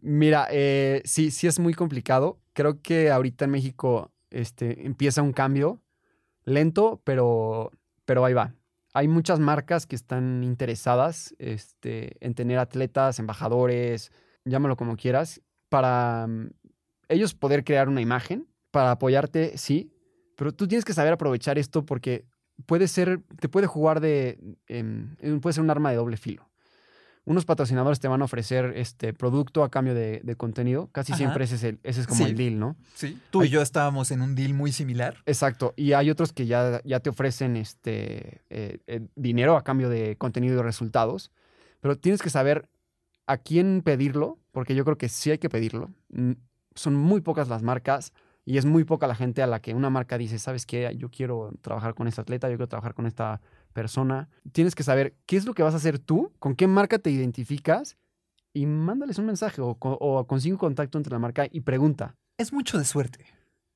Mira, 0.00 0.48
eh, 0.50 1.02
sí, 1.04 1.30
sí 1.30 1.46
es 1.46 1.58
muy 1.58 1.74
complicado. 1.74 2.40
Creo 2.54 2.80
que 2.80 3.10
ahorita 3.10 3.44
en 3.44 3.50
México 3.50 4.12
este, 4.30 4.86
empieza 4.86 5.22
un 5.22 5.32
cambio 5.32 5.82
lento, 6.44 7.00
pero, 7.04 7.70
pero 8.04 8.24
ahí 8.24 8.34
va. 8.34 8.54
Hay 8.92 9.08
muchas 9.08 9.38
marcas 9.38 9.86
que 9.86 9.96
están 9.96 10.42
interesadas 10.42 11.34
este, 11.38 12.16
en 12.24 12.34
tener 12.34 12.58
atletas, 12.58 13.18
embajadores, 13.18 14.10
llámalo 14.44 14.76
como 14.76 14.96
quieras, 14.96 15.40
para 15.68 16.26
mm, 16.26 16.50
ellos 17.08 17.34
poder 17.34 17.64
crear 17.64 17.88
una 17.88 18.00
imagen, 18.00 18.48
para 18.70 18.92
apoyarte, 18.92 19.56
sí, 19.58 19.92
pero 20.36 20.52
tú 20.52 20.66
tienes 20.66 20.84
que 20.84 20.92
saber 20.92 21.12
aprovechar 21.12 21.58
esto 21.58 21.84
porque 21.84 22.24
puede 22.66 22.88
ser, 22.88 23.22
te 23.38 23.48
puede 23.48 23.66
jugar 23.66 24.00
de, 24.00 24.38
em, 24.66 25.16
puede 25.40 25.54
ser 25.54 25.62
un 25.62 25.70
arma 25.70 25.90
de 25.90 25.96
doble 25.96 26.16
filo 26.16 26.49
unos 27.24 27.44
patrocinadores 27.44 28.00
te 28.00 28.08
van 28.08 28.22
a 28.22 28.24
ofrecer 28.24 28.72
este 28.76 29.12
producto 29.12 29.62
a 29.62 29.70
cambio 29.70 29.94
de, 29.94 30.34
contenido. 30.36 30.88
Casi 30.92 31.12
siempre 31.12 31.44
ese 31.44 31.56
es, 31.56 31.64
el, 31.64 31.80
ese 31.82 32.00
es 32.00 32.06
como 32.06 32.24
el 32.24 32.36
deal, 32.36 32.58
¿no? 32.58 32.76
Sí. 32.94 33.18
Tú 33.30 33.44
y 33.44 33.48
yo 33.48 33.62
estábamos 33.62 34.10
en 34.10 34.22
un 34.22 34.34
deal 34.34 34.54
muy 34.54 34.72
similar. 34.72 35.16
Exacto. 35.26 35.74
Y 35.76 35.92
hay 35.92 36.10
otros 36.10 36.32
que 36.32 36.46
ya, 36.46 36.80
ya 36.84 37.00
te 37.00 37.10
ofrecen 37.10 37.56
este 37.56 38.42
eh, 38.50 38.78
eh, 38.86 39.06
dinero 39.16 39.56
a 39.56 39.62
cambio 39.62 39.88
de 39.88 40.16
contenido 40.16 40.58
y 40.58 40.62
resultados. 40.62 41.30
Pero 41.80 41.96
tienes 41.96 42.22
que 42.22 42.30
saber 42.30 42.68
a 43.26 43.36
quién 43.36 43.82
pedirlo, 43.82 44.38
porque 44.50 44.74
yo 44.74 44.84
creo 44.84 44.98
que 44.98 45.08
sí 45.08 45.30
hay 45.30 45.38
que 45.38 45.48
pedirlo. 45.48 45.90
Son 46.74 46.94
muy 46.94 47.20
pocas 47.20 47.48
las 47.48 47.62
marcas 47.62 48.12
y 48.44 48.58
es 48.58 48.64
muy 48.64 48.84
poca 48.84 49.06
la 49.06 49.14
gente 49.14 49.42
a 49.42 49.46
la 49.46 49.60
que 49.60 49.74
una 49.74 49.90
marca 49.90 50.18
dice, 50.18 50.38
¿sabes 50.38 50.66
qué? 50.66 50.92
Yo 50.96 51.10
quiero 51.10 51.52
trabajar 51.60 51.94
con 51.94 52.08
este 52.08 52.20
atleta, 52.20 52.48
yo 52.48 52.56
quiero 52.56 52.68
trabajar 52.68 52.94
con 52.94 53.06
esta 53.06 53.40
persona. 53.72 54.28
Tienes 54.52 54.74
que 54.74 54.82
saber 54.82 55.14
qué 55.26 55.36
es 55.36 55.46
lo 55.46 55.54
que 55.54 55.62
vas 55.62 55.74
a 55.74 55.78
hacer 55.78 55.98
tú, 55.98 56.32
con 56.38 56.54
qué 56.54 56.66
marca 56.66 56.98
te 56.98 57.10
identificas 57.10 57.96
y 58.52 58.66
mándales 58.66 59.18
un 59.18 59.26
mensaje 59.26 59.60
o, 59.60 59.76
o 59.80 60.26
consigue 60.26 60.54
un 60.54 60.58
contacto 60.58 60.98
entre 60.98 61.12
la 61.12 61.18
marca 61.18 61.46
y 61.50 61.60
pregunta. 61.60 62.16
Es 62.38 62.52
mucho 62.52 62.78
de 62.78 62.84
suerte. 62.84 63.26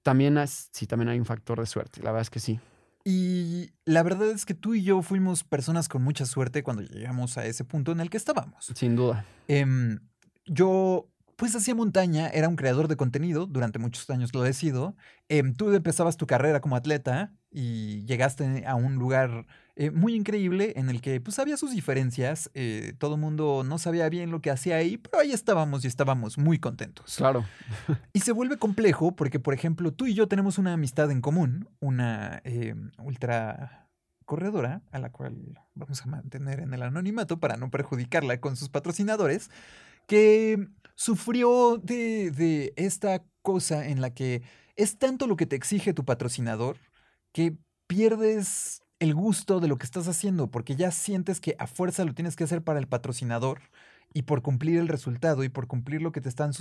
También 0.03 0.39
sí, 0.47 0.87
también 0.87 1.09
hay 1.09 1.19
un 1.19 1.25
factor 1.25 1.59
de 1.59 1.67
suerte, 1.67 2.03
la 2.03 2.11
verdad 2.11 2.23
es 2.23 2.31
que 2.31 2.41
sí. 2.41 2.61
Y 3.05 3.71
la 3.85 4.03
verdad 4.03 4.31
es 4.31 4.47
que 4.47 4.55
tú 4.55 4.75
y 4.75 4.83
yo 4.83 5.03
fuimos 5.03 5.45
personas 5.45 5.89
con 5.89 6.03
mucha 6.03 6.25
suerte 6.25 6.63
cuando 6.63 6.83
llegamos 6.83 7.37
a 7.37 7.47
ese 7.47 7.65
punto 7.65 7.93
en 7.93 8.01
el 8.01 8.09
que 8.09 8.17
estábamos. 8.17 8.67
Sin 8.75 8.97
duda. 8.97 9.27
Em, 9.47 9.99
yo 10.47 11.09
pues 11.37 11.55
hacía 11.57 11.75
montaña, 11.75 12.29
era 12.29 12.49
un 12.49 12.57
creador 12.57 12.89
de 12.89 12.97
contenido, 12.97 13.47
durante 13.47 13.79
muchos 13.79 14.09
años 14.11 14.35
lo 14.35 14.45
he 14.47 14.53
sido. 14.53 14.97
Em, 15.29 15.55
tú 15.55 15.73
empezabas 15.73 16.17
tu 16.17 16.27
carrera 16.27 16.61
como 16.61 16.77
atleta 16.77 17.33
y 17.51 18.05
llegaste 18.05 18.65
a 18.67 18.75
un 18.75 18.97
lugar 18.97 19.47
eh, 19.77 19.91
muy 19.91 20.15
increíble 20.15 20.73
en 20.77 20.89
el 20.89 21.01
que 21.01 21.21
pues 21.21 21.39
había 21.39 21.57
sus 21.57 21.73
diferencias, 21.73 22.51
eh, 22.55 22.95
todo 22.99 23.17
el 23.17 23.21
mundo 23.21 23.63
no 23.65 23.79
sabía 23.79 24.09
bien 24.09 24.31
lo 24.31 24.41
que 24.41 24.51
hacía 24.51 24.77
ahí, 24.77 24.97
pero 24.97 25.21
ahí 25.21 25.33
estábamos 25.33 25.85
y 25.85 25.89
estábamos 25.89 26.39
muy 26.39 26.59
contentos. 26.59 27.17
Claro. 27.17 27.45
y 28.13 28.21
se 28.21 28.33
vuelve 28.33 28.57
complejo 28.57 29.17
porque, 29.17 29.41
por 29.41 29.55
ejemplo, 29.55 29.93
tú 29.93 30.07
y 30.07 30.15
yo 30.15 30.29
tenemos 30.29 30.59
una 30.59 30.75
amistad 30.75 31.11
en 31.11 31.21
común, 31.21 31.69
una 31.81 32.41
em, 32.45 32.93
ultra 32.99 33.89
corredora 34.25 34.83
a 34.91 34.99
la 34.99 35.11
cual 35.11 35.61
vamos 35.75 36.03
a 36.03 36.07
mantener 36.07 36.61
en 36.61 36.73
el 36.73 36.83
anonimato 36.83 37.41
para 37.41 37.57
no 37.57 37.71
perjudicarla 37.71 38.41
con 38.41 38.57
sus 38.57 38.69
patrocinadores, 38.69 39.51
que 40.07 40.69
sufrió 40.95 41.79
de, 41.79 42.73
esta 42.77 43.25
cosa 43.43 43.89
en 43.89 44.01
la 44.01 44.15
que 44.15 44.43
es 44.77 44.99
tanto 44.99 45.27
lo 45.27 45.37
que 45.37 45.47
te 45.47 45.57
exige 45.57 45.95
tu 45.95 46.05
patrocinador 46.05 46.79
que 47.33 47.57
pierdes 47.87 48.83
el 48.99 49.15
gusto 49.15 49.61
de 49.61 49.69
lo 49.69 49.77
que 49.77 49.85
estás 49.85 50.09
haciendo 50.09 50.51
porque 50.51 50.77
ya 50.77 50.91
sientes 50.91 51.41
que 51.41 51.57
a 51.59 51.67
fuerza 51.67 52.05
lo 52.05 52.15
tienes 52.15 52.37
que 52.37 52.45
hacer 52.45 52.63
para 52.63 52.79
el 52.79 52.89
patrocinador 52.89 53.61
y 54.13 54.23
por 54.23 54.43
cumplir 54.43 54.79
el 54.79 54.89
resultado 54.89 55.45
y 55.45 55.49
por 55.49 55.67
cumplir 55.67 56.01
lo 56.01 56.13
que 56.13 56.21
te 56.21 56.29
están 56.29 56.53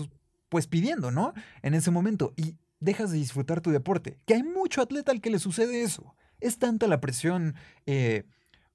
pues 0.50 0.68
pidiendo, 0.68 1.12
¿no? 1.12 1.34
En 1.62 1.74
ese 1.74 1.92
momento 1.92 2.34
y 2.36 2.56
dejas 2.80 3.12
de 3.12 3.18
disfrutar 3.18 3.62
tu 3.62 3.72
deporte, 3.72 4.20
que 4.26 4.34
hay 4.34 4.44
mucho 4.44 4.82
atleta 4.82 5.12
al 5.12 5.22
que 5.22 5.30
le 5.30 5.40
sucede 5.40 5.84
eso. 5.84 6.16
Es 6.42 6.58
tanta 6.60 6.88
la 6.88 7.00
presión 7.00 7.56
eh, 7.86 8.26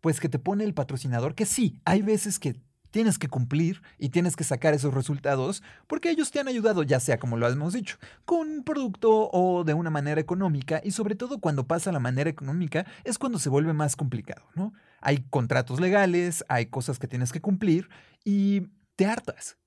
pues 0.00 0.20
que 0.20 0.28
te 0.28 0.38
pone 0.38 0.64
el 0.64 0.74
patrocinador 0.74 1.34
que 1.34 1.44
sí, 1.44 1.80
hay 1.84 2.02
veces 2.02 2.38
que 2.38 2.56
tienes 2.90 3.18
que 3.18 3.28
cumplir 3.28 3.82
y 3.98 4.10
tienes 4.10 4.36
que 4.36 4.44
sacar 4.44 4.74
esos 4.74 4.94
resultados 4.94 5.62
porque 5.86 6.10
ellos 6.10 6.30
te 6.30 6.40
han 6.40 6.48
ayudado, 6.48 6.82
ya 6.82 7.00
sea 7.00 7.18
como 7.18 7.36
lo 7.36 7.48
hemos 7.48 7.74
dicho, 7.74 7.96
con 8.24 8.48
un 8.48 8.64
producto 8.64 9.30
o 9.32 9.64
de 9.64 9.74
una 9.74 9.90
manera 9.90 10.20
económica 10.20 10.80
y 10.84 10.92
sobre 10.92 11.14
todo 11.14 11.38
cuando 11.38 11.66
pasa 11.66 11.92
la 11.92 12.00
manera 12.00 12.30
económica 12.30 12.86
es 13.04 13.18
cuando 13.18 13.38
se 13.38 13.48
vuelve 13.48 13.72
más 13.72 13.96
complicado, 13.96 14.46
¿no? 14.54 14.72
Hay 15.00 15.24
contratos 15.30 15.80
legales, 15.80 16.44
hay 16.48 16.66
cosas 16.66 16.98
que 16.98 17.08
tienes 17.08 17.32
que 17.32 17.40
cumplir 17.40 17.88
y 18.24 18.62
te 18.96 19.06
hartas. 19.06 19.58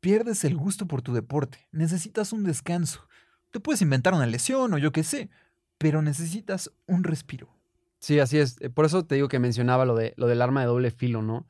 Pierdes 0.00 0.44
el 0.44 0.56
gusto 0.56 0.86
por 0.86 1.02
tu 1.02 1.12
deporte, 1.12 1.68
necesitas 1.72 2.32
un 2.32 2.44
descanso. 2.44 3.06
Te 3.50 3.60
puedes 3.60 3.82
inventar 3.82 4.14
una 4.14 4.26
lesión 4.26 4.72
o 4.72 4.78
yo 4.78 4.92
qué 4.92 5.02
sé, 5.02 5.28
pero 5.76 6.00
necesitas 6.00 6.70
un 6.86 7.04
respiro. 7.04 7.48
Sí, 7.98 8.18
así 8.18 8.38
es. 8.38 8.58
Por 8.74 8.86
eso 8.86 9.04
te 9.04 9.16
digo 9.16 9.28
que 9.28 9.38
mencionaba 9.38 9.84
lo, 9.84 9.94
de, 9.94 10.14
lo 10.16 10.26
del 10.26 10.40
arma 10.40 10.60
de 10.60 10.66
doble 10.66 10.90
filo, 10.90 11.20
¿no? 11.20 11.46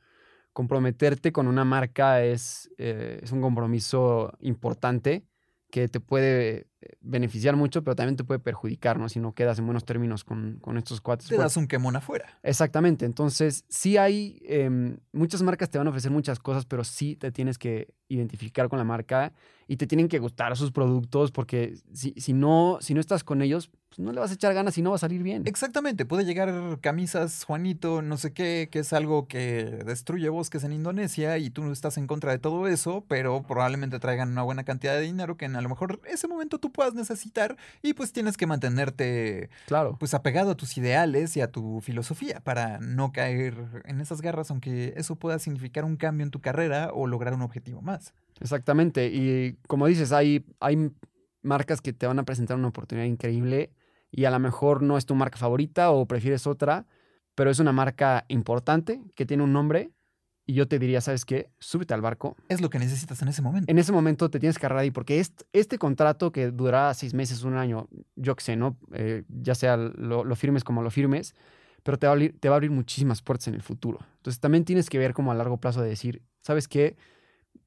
Comprometerte 0.53 1.31
con 1.31 1.47
una 1.47 1.63
marca 1.65 2.23
es, 2.23 2.69
eh, 2.77 3.19
es 3.23 3.31
un 3.31 3.41
compromiso 3.41 4.33
importante 4.39 5.25
que 5.69 5.87
te 5.87 5.99
puede 5.99 6.67
beneficiar 7.01 7.55
mucho, 7.55 7.83
pero 7.83 7.95
también 7.95 8.15
te 8.15 8.23
puede 8.23 8.39
perjudicar, 8.39 8.99
¿no? 8.99 9.09
Si 9.09 9.19
no 9.19 9.33
quedas 9.33 9.59
en 9.59 9.65
buenos 9.65 9.85
términos 9.85 10.23
con, 10.23 10.57
con 10.61 10.77
estos 10.77 11.01
cuates. 11.01 11.27
Te 11.27 11.37
das 11.37 11.57
un 11.57 11.67
quemón 11.67 11.95
afuera. 11.95 12.39
Exactamente. 12.43 13.05
Entonces, 13.05 13.65
sí 13.69 13.97
hay, 13.97 14.41
em, 14.45 14.97
muchas 15.11 15.41
marcas 15.41 15.69
te 15.69 15.77
van 15.77 15.87
a 15.87 15.89
ofrecer 15.91 16.11
muchas 16.11 16.39
cosas, 16.39 16.65
pero 16.65 16.83
sí 16.83 17.15
te 17.15 17.31
tienes 17.31 17.57
que 17.57 17.93
identificar 18.07 18.69
con 18.69 18.77
la 18.77 18.85
marca 18.85 19.33
y 19.67 19.77
te 19.77 19.87
tienen 19.87 20.09
que 20.09 20.19
gustar 20.19 20.55
sus 20.57 20.71
productos 20.71 21.31
porque 21.31 21.75
si, 21.93 22.13
si, 22.17 22.33
no, 22.33 22.77
si 22.81 22.93
no 22.93 22.99
estás 22.99 23.23
con 23.23 23.41
ellos, 23.41 23.69
pues 23.87 23.99
no 23.99 24.11
le 24.11 24.19
vas 24.19 24.31
a 24.31 24.33
echar 24.33 24.53
ganas 24.53 24.77
y 24.77 24.81
no 24.81 24.89
va 24.89 24.97
a 24.97 24.99
salir 24.99 25.23
bien. 25.23 25.43
Exactamente, 25.45 26.05
puede 26.05 26.25
llegar 26.25 26.79
camisas 26.81 27.45
Juanito, 27.45 28.01
no 28.01 28.17
sé 28.17 28.33
qué, 28.33 28.67
que 28.69 28.79
es 28.79 28.91
algo 28.91 29.27
que 29.27 29.81
destruye 29.85 30.27
bosques 30.29 30.65
en 30.65 30.73
Indonesia 30.73 31.37
y 31.37 31.49
tú 31.49 31.63
no 31.63 31.71
estás 31.71 31.97
en 31.97 32.07
contra 32.07 32.31
de 32.31 32.39
todo 32.39 32.67
eso, 32.67 33.05
pero 33.07 33.43
probablemente 33.43 33.99
traigan 33.99 34.31
una 34.31 34.43
buena 34.43 34.65
cantidad 34.65 34.93
de 34.93 35.01
dinero 35.01 35.37
que 35.37 35.45
en 35.45 35.55
a 35.55 35.61
lo 35.61 35.69
mejor 35.69 36.01
ese 36.05 36.27
momento 36.27 36.57
tú 36.57 36.70
puedas 36.71 36.93
necesitar 36.93 37.57
y 37.81 37.93
pues 37.93 38.11
tienes 38.11 38.37
que 38.37 38.47
mantenerte 38.47 39.49
claro. 39.67 39.97
pues 39.99 40.13
apegado 40.13 40.51
a 40.51 40.57
tus 40.57 40.77
ideales 40.77 41.37
y 41.37 41.41
a 41.41 41.51
tu 41.51 41.81
filosofía 41.81 42.39
para 42.41 42.79
no 42.79 43.11
caer 43.11 43.83
en 43.85 44.01
esas 44.01 44.21
garras, 44.21 44.49
aunque 44.51 44.93
eso 44.97 45.15
pueda 45.15 45.39
significar 45.39 45.85
un 45.85 45.97
cambio 45.97 46.25
en 46.25 46.31
tu 46.31 46.41
carrera 46.41 46.91
o 46.93 47.07
lograr 47.07 47.33
un 47.33 47.41
objetivo 47.41 47.81
más. 47.81 48.13
Exactamente. 48.39 49.07
Y 49.07 49.57
como 49.67 49.87
dices, 49.87 50.11
hay, 50.11 50.45
hay 50.59 50.91
marcas 51.41 51.81
que 51.81 51.93
te 51.93 52.07
van 52.07 52.19
a 52.19 52.23
presentar 52.23 52.57
una 52.57 52.69
oportunidad 52.69 53.07
increíble 53.07 53.71
y 54.11 54.25
a 54.25 54.31
lo 54.31 54.39
mejor 54.39 54.81
no 54.81 54.97
es 54.97 55.05
tu 55.05 55.15
marca 55.15 55.37
favorita 55.37 55.91
o 55.91 56.05
prefieres 56.05 56.47
otra, 56.47 56.85
pero 57.35 57.49
es 57.49 57.59
una 57.59 57.71
marca 57.71 58.25
importante 58.27 59.01
que 59.15 59.25
tiene 59.25 59.43
un 59.43 59.53
nombre 59.53 59.91
y 60.51 60.53
yo 60.53 60.67
te 60.67 60.79
diría, 60.79 60.99
¿sabes 60.99 61.23
qué? 61.23 61.49
Súbete 61.59 61.93
al 61.93 62.01
barco. 62.01 62.35
Es 62.49 62.59
lo 62.59 62.69
que 62.69 62.77
necesitas 62.77 63.21
en 63.21 63.29
ese 63.29 63.41
momento. 63.41 63.71
En 63.71 63.79
ese 63.79 63.93
momento 63.93 64.29
te 64.29 64.37
tienes 64.37 64.59
que 64.59 64.65
agarrar 64.65 64.79
ahí 64.79 64.91
porque 64.91 65.21
este, 65.21 65.45
este 65.53 65.77
contrato 65.77 66.33
que 66.33 66.51
durará 66.51 66.93
seis 66.93 67.13
meses, 67.13 67.43
un 67.43 67.55
año, 67.55 67.87
yo 68.17 68.35
qué 68.35 68.43
sé, 68.43 68.55
¿no? 68.57 68.77
Eh, 68.91 69.23
ya 69.29 69.55
sea 69.55 69.77
lo, 69.77 70.25
lo, 70.25 70.35
firmes 70.35 70.65
como 70.65 70.81
lo 70.81 70.91
firmes, 70.91 71.35
pero 71.83 71.97
te 71.97 72.05
va, 72.05 72.11
a 72.11 72.15
abrir, 72.15 72.37
te 72.37 72.49
va 72.49 72.55
a 72.55 72.57
abrir 72.57 72.69
muchísimas 72.69 73.21
puertas 73.21 73.47
en 73.47 73.53
el 73.53 73.61
futuro. 73.61 73.99
Entonces 74.17 74.41
también 74.41 74.65
tienes 74.65 74.89
que 74.89 74.97
ver 74.97 75.13
como 75.13 75.31
a 75.31 75.35
largo 75.35 75.55
plazo 75.55 75.81
de 75.81 75.87
decir, 75.87 76.21
¿sabes 76.41 76.67
qué? 76.67 76.97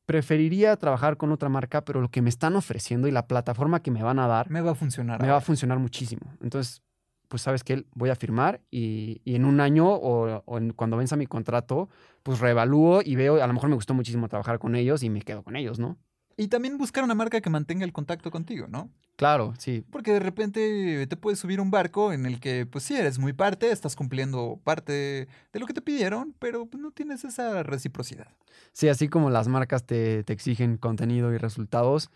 preferiría 0.04 0.76
trabajar 0.76 1.16
con 1.16 1.32
otra 1.32 1.48
marca, 1.48 1.86
pero 1.86 2.02
lo 2.02 2.10
que 2.10 2.20
me 2.20 2.28
están 2.28 2.54
ofreciendo 2.56 3.08
y 3.08 3.10
la 3.10 3.26
plataforma 3.26 3.80
que 3.80 3.90
me 3.90 4.02
van 4.02 4.18
a 4.18 4.26
dar... 4.26 4.50
Me 4.50 4.60
va 4.60 4.72
a 4.72 4.74
funcionar. 4.74 5.22
Me 5.22 5.28
va 5.28 5.38
a 5.38 5.40
funcionar 5.40 5.78
muchísimo. 5.78 6.34
Entonces, 6.42 6.82
pues 7.28 7.42
sabes 7.42 7.64
que 7.64 7.84
voy 7.94 8.10
a 8.10 8.14
firmar 8.14 8.60
y, 8.70 9.20
en 9.24 9.44
un 9.44 9.60
año 9.60 9.86
o, 9.88 10.42
cuando 10.76 10.96
venza 10.96 11.16
mi 11.16 11.26
contrato, 11.26 11.88
pues 12.22 12.40
reevalúo 12.40 13.00
y 13.04 13.16
veo, 13.16 13.42
a 13.42 13.46
lo 13.46 13.52
mejor 13.52 13.68
me 13.68 13.74
gustó 13.74 13.94
muchísimo 13.94 14.28
trabajar 14.28 14.58
con 14.58 14.74
ellos 14.74 15.02
y 15.02 15.10
me 15.10 15.22
quedo 15.22 15.42
con 15.42 15.56
ellos, 15.56 15.78
¿no? 15.78 15.98
Y 16.36 16.48
también 16.48 16.78
buscar 16.78 17.04
una 17.04 17.14
marca 17.14 17.40
que 17.40 17.50
mantenga 17.50 17.84
el 17.84 17.92
contacto 17.92 18.30
contigo, 18.30 18.66
¿no? 18.66 18.90
Claro, 19.16 19.54
sí. 19.58 19.84
Porque 19.90 20.12
de 20.12 20.18
repente 20.18 21.06
te 21.06 21.16
puedes 21.16 21.38
subir 21.38 21.60
un 21.60 21.70
barco 21.70 22.12
en 22.12 22.26
el 22.26 22.40
que, 22.40 22.66
pues 22.66 22.82
sí, 22.82 22.96
eres 22.96 23.20
muy 23.20 23.32
parte, 23.32 23.70
estás 23.70 23.94
cumpliendo 23.94 24.58
parte 24.64 25.28
de 25.52 25.60
lo 25.60 25.66
que 25.66 25.74
te 25.74 25.80
pidieron, 25.80 26.34
pero 26.40 26.66
pues, 26.66 26.82
no 26.82 26.90
tienes 26.90 27.24
esa 27.24 27.62
reciprocidad. 27.62 28.26
Sí, 28.72 28.88
así 28.88 29.08
como 29.08 29.30
las 29.30 29.46
marcas 29.46 29.84
te, 29.84 30.24
te 30.24 30.32
exigen 30.32 30.76
contenido 30.76 31.32
y 31.32 31.38
resultados, 31.38 32.10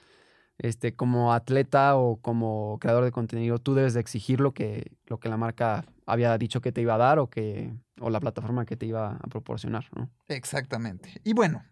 este, 0.58 0.94
como 0.94 1.32
atleta 1.32 1.96
o 1.96 2.16
como 2.16 2.78
creador 2.80 3.04
de 3.04 3.12
contenido, 3.12 3.58
tú 3.58 3.74
debes 3.74 3.94
de 3.94 4.00
exigir 4.00 4.40
lo 4.40 4.52
que, 4.52 4.92
lo 5.06 5.18
que 5.18 5.28
la 5.28 5.36
marca 5.36 5.84
había 6.06 6.36
dicho 6.38 6.60
que 6.60 6.72
te 6.72 6.80
iba 6.80 6.94
a 6.94 6.98
dar 6.98 7.18
o, 7.18 7.28
que, 7.28 7.72
o 8.00 8.10
la 8.10 8.20
plataforma 8.20 8.66
que 8.66 8.76
te 8.76 8.86
iba 8.86 9.16
a 9.16 9.28
proporcionar, 9.28 9.86
¿no? 9.94 10.10
Exactamente. 10.28 11.20
Y 11.24 11.32
bueno, 11.32 11.62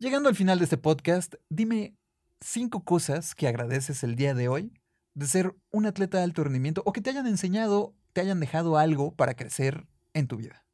Llegando 0.00 0.28
al 0.28 0.36
final 0.36 0.58
de 0.58 0.64
este 0.64 0.76
podcast, 0.76 1.34
dime 1.48 1.96
cinco 2.40 2.84
cosas 2.84 3.34
que 3.34 3.48
agradeces 3.48 4.04
el 4.04 4.14
día 4.14 4.32
de 4.32 4.46
hoy 4.46 4.72
de 5.14 5.26
ser 5.26 5.56
un 5.72 5.86
atleta 5.86 6.18
de 6.18 6.24
alto 6.24 6.44
rendimiento 6.44 6.84
o 6.86 6.92
que 6.92 7.00
te 7.00 7.10
hayan 7.10 7.26
enseñado, 7.26 7.96
te 8.12 8.20
hayan 8.20 8.38
dejado 8.38 8.78
algo 8.78 9.16
para 9.16 9.34
crecer 9.34 9.88
en 10.14 10.28
tu 10.28 10.36
vida. 10.36 10.64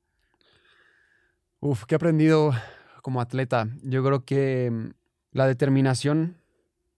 Uf, 1.60 1.86
¿qué 1.86 1.94
he 1.94 1.96
aprendido 1.96 2.52
como 3.00 3.22
atleta? 3.22 3.66
Yo 3.82 4.04
creo 4.04 4.26
que 4.26 4.70
mm, 4.70 4.90
la 5.30 5.46
determinación, 5.46 6.36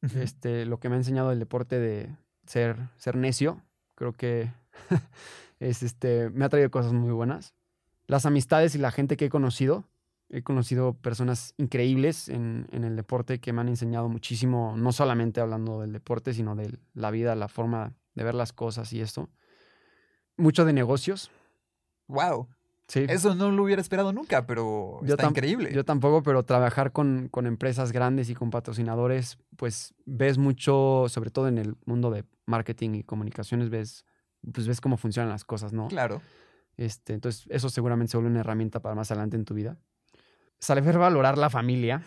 este, 0.03 0.67
lo 0.67 0.79
que 0.79 0.89
me 0.89 0.95
ha 0.95 0.99
enseñado 0.99 1.33
el 1.33 1.39
deporte 1.39 1.79
de, 1.79 2.15
ser, 2.47 2.77
ser 2.97 3.17
necio. 3.17 3.63
Creo 3.95 4.13
que 4.13 4.51
es, 5.61 5.83
este, 5.83 6.31
me 6.31 6.45
ha 6.45 6.49
traído 6.49 6.71
cosas 6.71 6.93
muy 6.93 7.13
buenas. 7.13 7.55
Las 8.07 8.27
amistades 8.27 8.75
y 8.75 8.79
la 8.79 8.91
gente 8.91 9.17
que 9.17 9.27
he 9.27 9.31
conocido. 9.31 9.85
He 10.29 10.43
conocido 10.43 10.95
personas 10.95 11.55
increíbles 11.57 12.29
en, 12.29 12.67
en 12.73 12.83
el 12.83 12.97
deporte 12.97 13.39
que 13.39 13.53
me 13.53 13.61
han 13.61 13.69
enseñado 13.69 14.09
muchísimo, 14.09 14.75
no 14.77 14.91
solamente 14.91 15.41
hablando 15.41 15.81
del 15.81 15.93
deporte, 15.93 16.35
sino 16.35 16.57
de 16.57 16.81
la 16.95 17.13
vida, 17.13 17.37
la 17.37 17.47
forma 17.47 17.95
de 18.15 18.25
ver 18.25 18.35
las 18.35 18.53
cosas 18.53 18.93
y 18.93 19.01
esto. 19.01 19.29
Mucho 20.37 20.65
de 20.65 20.73
negocios. 20.73 21.31
Wow. 22.09 22.49
Sí. 22.89 23.05
Eso 23.09 23.35
no 23.35 23.51
lo 23.51 23.65
hubiera 23.65 23.83
esperado 23.83 24.13
nunca, 24.13 24.47
pero 24.47 25.01
Yo 25.03 25.15
está 25.15 25.27
increíble. 25.29 25.73
Yo 25.75 25.85
tampoco, 25.85 26.23
pero 26.23 26.45
trabajar 26.45 26.93
con, 26.93 27.29
con 27.29 27.47
empresas 27.47 27.91
grandes 27.91 28.31
y 28.31 28.35
con 28.35 28.51
patrocinadores, 28.51 29.39
pues 29.57 29.93
ves 30.05 30.39
mucho, 30.39 31.07
sobre 31.09 31.31
todo 31.31 31.49
en 31.49 31.59
el 31.59 31.77
mundo 31.85 32.11
de 32.13 32.25
marketing 32.47 32.91
y 32.95 33.03
comunicaciones, 33.03 33.71
ves, 33.71 34.05
pues 34.53 34.69
ves 34.69 34.81
cómo 34.81 34.97
funcionan 34.97 35.31
las 35.31 35.45
cosas, 35.45 35.73
¿no? 35.73 35.89
Claro. 35.89 36.23
Este, 36.77 37.15
entonces, 37.15 37.47
eso 37.49 37.71
seguramente 37.71 38.13
se 38.13 38.19
vuelve 38.19 38.31
una 38.31 38.41
herramienta 38.41 38.81
para 38.81 38.95
más 38.95 39.11
adelante 39.11 39.37
en 39.37 39.45
tu 39.45 39.55
vida. 39.55 39.79
Saber 40.61 40.97
valorar 40.97 41.39
la 41.39 41.51
familia, 41.51 42.03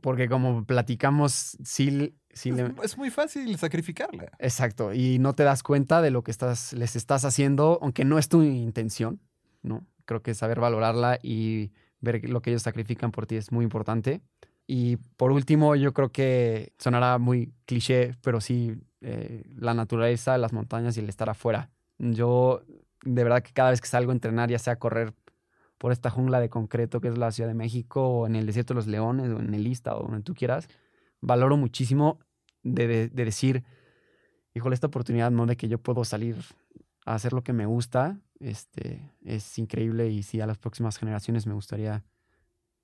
porque 0.00 0.28
como 0.28 0.64
platicamos, 0.64 1.56
sí, 1.62 2.16
sí 2.30 2.50
le- 2.50 2.62
Es, 2.64 2.72
es 2.84 2.98
muy 2.98 3.10
fácil 3.10 3.56
sacrificarla. 3.58 4.32
Exacto, 4.38 4.92
y 4.92 5.18
no 5.18 5.34
te 5.34 5.44
das 5.44 5.62
cuenta 5.62 6.02
de 6.02 6.10
lo 6.10 6.22
que 6.24 6.30
estás, 6.30 6.72
les 6.72 6.96
estás 6.96 7.24
haciendo, 7.24 7.78
aunque 7.82 8.04
no 8.04 8.18
es 8.18 8.28
tu 8.28 8.42
intención, 8.42 9.20
¿no? 9.62 9.86
Creo 10.04 10.22
que 10.22 10.34
saber 10.34 10.60
valorarla 10.60 11.18
y 11.22 11.72
ver 12.00 12.28
lo 12.28 12.42
que 12.42 12.50
ellos 12.50 12.62
sacrifican 12.62 13.12
por 13.12 13.26
ti 13.26 13.36
es 13.36 13.52
muy 13.52 13.64
importante. 13.64 14.20
Y 14.66 14.96
por 14.96 15.32
último, 15.32 15.74
yo 15.76 15.92
creo 15.92 16.10
que 16.10 16.72
sonará 16.78 17.18
muy 17.18 17.52
cliché, 17.66 18.14
pero 18.22 18.40
sí, 18.40 18.74
eh, 19.00 19.44
la 19.56 19.74
naturaleza, 19.74 20.38
las 20.38 20.52
montañas 20.52 20.96
y 20.96 21.00
el 21.00 21.08
estar 21.08 21.28
afuera. 21.30 21.70
Yo, 21.98 22.62
de 23.04 23.24
verdad 23.24 23.42
que 23.42 23.52
cada 23.52 23.70
vez 23.70 23.80
que 23.80 23.88
salgo 23.88 24.10
a 24.12 24.14
entrenar, 24.14 24.50
ya 24.50 24.58
sea 24.58 24.78
correr 24.78 25.14
por 25.78 25.92
esta 25.92 26.10
jungla 26.10 26.40
de 26.40 26.48
concreto 26.48 27.00
que 27.00 27.08
es 27.08 27.18
la 27.18 27.32
Ciudad 27.32 27.48
de 27.48 27.54
México, 27.54 28.06
o 28.06 28.26
en 28.26 28.36
el 28.36 28.46
Desierto 28.46 28.72
de 28.74 28.76
los 28.78 28.86
Leones, 28.86 29.30
o 29.30 29.40
en 29.40 29.52
el 29.54 29.66
Ista, 29.66 29.96
o 29.96 30.02
donde 30.04 30.22
tú 30.22 30.34
quieras, 30.34 30.68
valoro 31.20 31.56
muchísimo 31.56 32.20
de, 32.62 32.86
de- 32.86 33.08
de 33.08 33.24
decir, 33.24 33.64
híjole, 34.54 34.74
esta 34.74 34.86
oportunidad, 34.88 35.30
¿no? 35.30 35.46
De 35.46 35.56
que 35.56 35.68
yo 35.68 35.78
puedo 35.78 36.04
salir 36.04 36.36
hacer 37.04 37.32
lo 37.32 37.42
que 37.42 37.52
me 37.52 37.66
gusta, 37.66 38.20
este, 38.40 39.10
es 39.24 39.58
increíble 39.58 40.08
y 40.10 40.22
sí, 40.22 40.40
a 40.40 40.46
las 40.46 40.58
próximas 40.58 40.98
generaciones 40.98 41.46
me 41.46 41.54
gustaría 41.54 42.04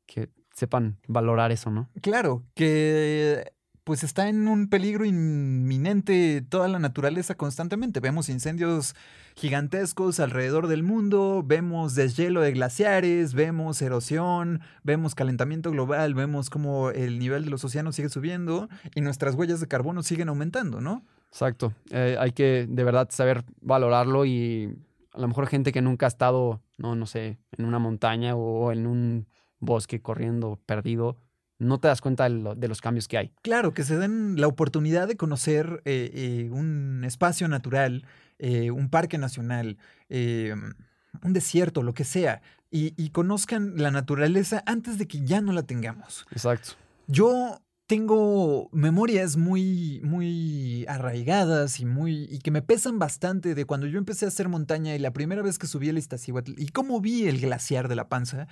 que 0.06 0.30
sepan 0.54 0.98
valorar 1.06 1.52
eso, 1.52 1.70
¿no? 1.70 1.88
Claro, 2.00 2.44
que 2.54 3.52
pues 3.88 4.04
está 4.04 4.28
en 4.28 4.48
un 4.48 4.68
peligro 4.68 5.06
inminente 5.06 6.44
toda 6.46 6.68
la 6.68 6.78
naturaleza 6.78 7.36
constantemente. 7.36 8.00
Vemos 8.00 8.28
incendios 8.28 8.94
gigantescos 9.34 10.20
alrededor 10.20 10.66
del 10.66 10.82
mundo, 10.82 11.42
vemos 11.42 11.94
deshielo 11.94 12.42
de 12.42 12.52
glaciares, 12.52 13.32
vemos 13.32 13.80
erosión, 13.80 14.60
vemos 14.82 15.14
calentamiento 15.14 15.70
global, 15.70 16.12
vemos 16.12 16.50
cómo 16.50 16.90
el 16.90 17.18
nivel 17.18 17.46
de 17.46 17.50
los 17.50 17.64
océanos 17.64 17.96
sigue 17.96 18.10
subiendo 18.10 18.68
y 18.94 19.00
nuestras 19.00 19.34
huellas 19.36 19.58
de 19.58 19.68
carbono 19.68 20.02
siguen 20.02 20.28
aumentando, 20.28 20.82
¿no? 20.82 21.02
Exacto. 21.30 21.72
Eh, 21.90 22.16
hay 22.18 22.32
que 22.32 22.66
de 22.68 22.84
verdad 22.84 23.08
saber 23.10 23.44
valorarlo 23.60 24.24
y 24.24 24.76
a 25.12 25.20
lo 25.20 25.28
mejor 25.28 25.46
gente 25.46 25.72
que 25.72 25.82
nunca 25.82 26.06
ha 26.06 26.08
estado, 26.08 26.60
no, 26.78 26.94
no 26.94 27.06
sé, 27.06 27.38
en 27.56 27.64
una 27.64 27.78
montaña 27.78 28.34
o 28.34 28.72
en 28.72 28.86
un 28.86 29.26
bosque 29.60 30.00
corriendo 30.00 30.58
perdido, 30.66 31.16
no 31.58 31.78
te 31.80 31.88
das 31.88 32.00
cuenta 32.00 32.24
de, 32.24 32.30
lo- 32.30 32.54
de 32.54 32.68
los 32.68 32.80
cambios 32.80 33.08
que 33.08 33.18
hay. 33.18 33.32
Claro, 33.42 33.74
que 33.74 33.82
se 33.82 33.96
den 33.98 34.40
la 34.40 34.46
oportunidad 34.46 35.08
de 35.08 35.16
conocer 35.16 35.82
eh, 35.84 36.10
eh, 36.14 36.50
un 36.52 37.02
espacio 37.04 37.48
natural, 37.48 38.04
eh, 38.38 38.70
un 38.70 38.88
parque 38.90 39.18
nacional, 39.18 39.76
un 40.08 41.32
desierto, 41.32 41.82
lo 41.82 41.94
que 41.94 42.04
sea, 42.04 42.40
y, 42.70 42.94
y 43.02 43.10
conozcan 43.10 43.72
la 43.76 43.90
naturaleza 43.90 44.62
antes 44.66 44.98
de 44.98 45.08
que 45.08 45.24
ya 45.24 45.40
no 45.40 45.52
la 45.52 45.62
tengamos. 45.64 46.26
Exacto. 46.30 46.70
Yo 47.08 47.58
tengo 47.88 48.68
memorias 48.70 49.38
muy, 49.38 50.00
muy 50.04 50.84
arraigadas 50.88 51.80
y 51.80 51.86
muy 51.86 52.28
y 52.30 52.38
que 52.40 52.50
me 52.50 52.60
pesan 52.60 52.98
bastante 52.98 53.54
de 53.54 53.64
cuando 53.64 53.86
yo 53.86 53.98
empecé 53.98 54.26
a 54.26 54.28
hacer 54.28 54.50
montaña 54.50 54.94
y 54.94 54.98
la 54.98 55.14
primera 55.14 55.40
vez 55.40 55.58
que 55.58 55.66
subí 55.66 55.88
el 55.88 55.96
Iztaccíhuatl 55.96 56.52
y 56.58 56.68
cómo 56.68 57.00
vi 57.00 57.26
el 57.26 57.40
glaciar 57.40 57.88
de 57.88 57.96
la 57.96 58.10
panza. 58.10 58.46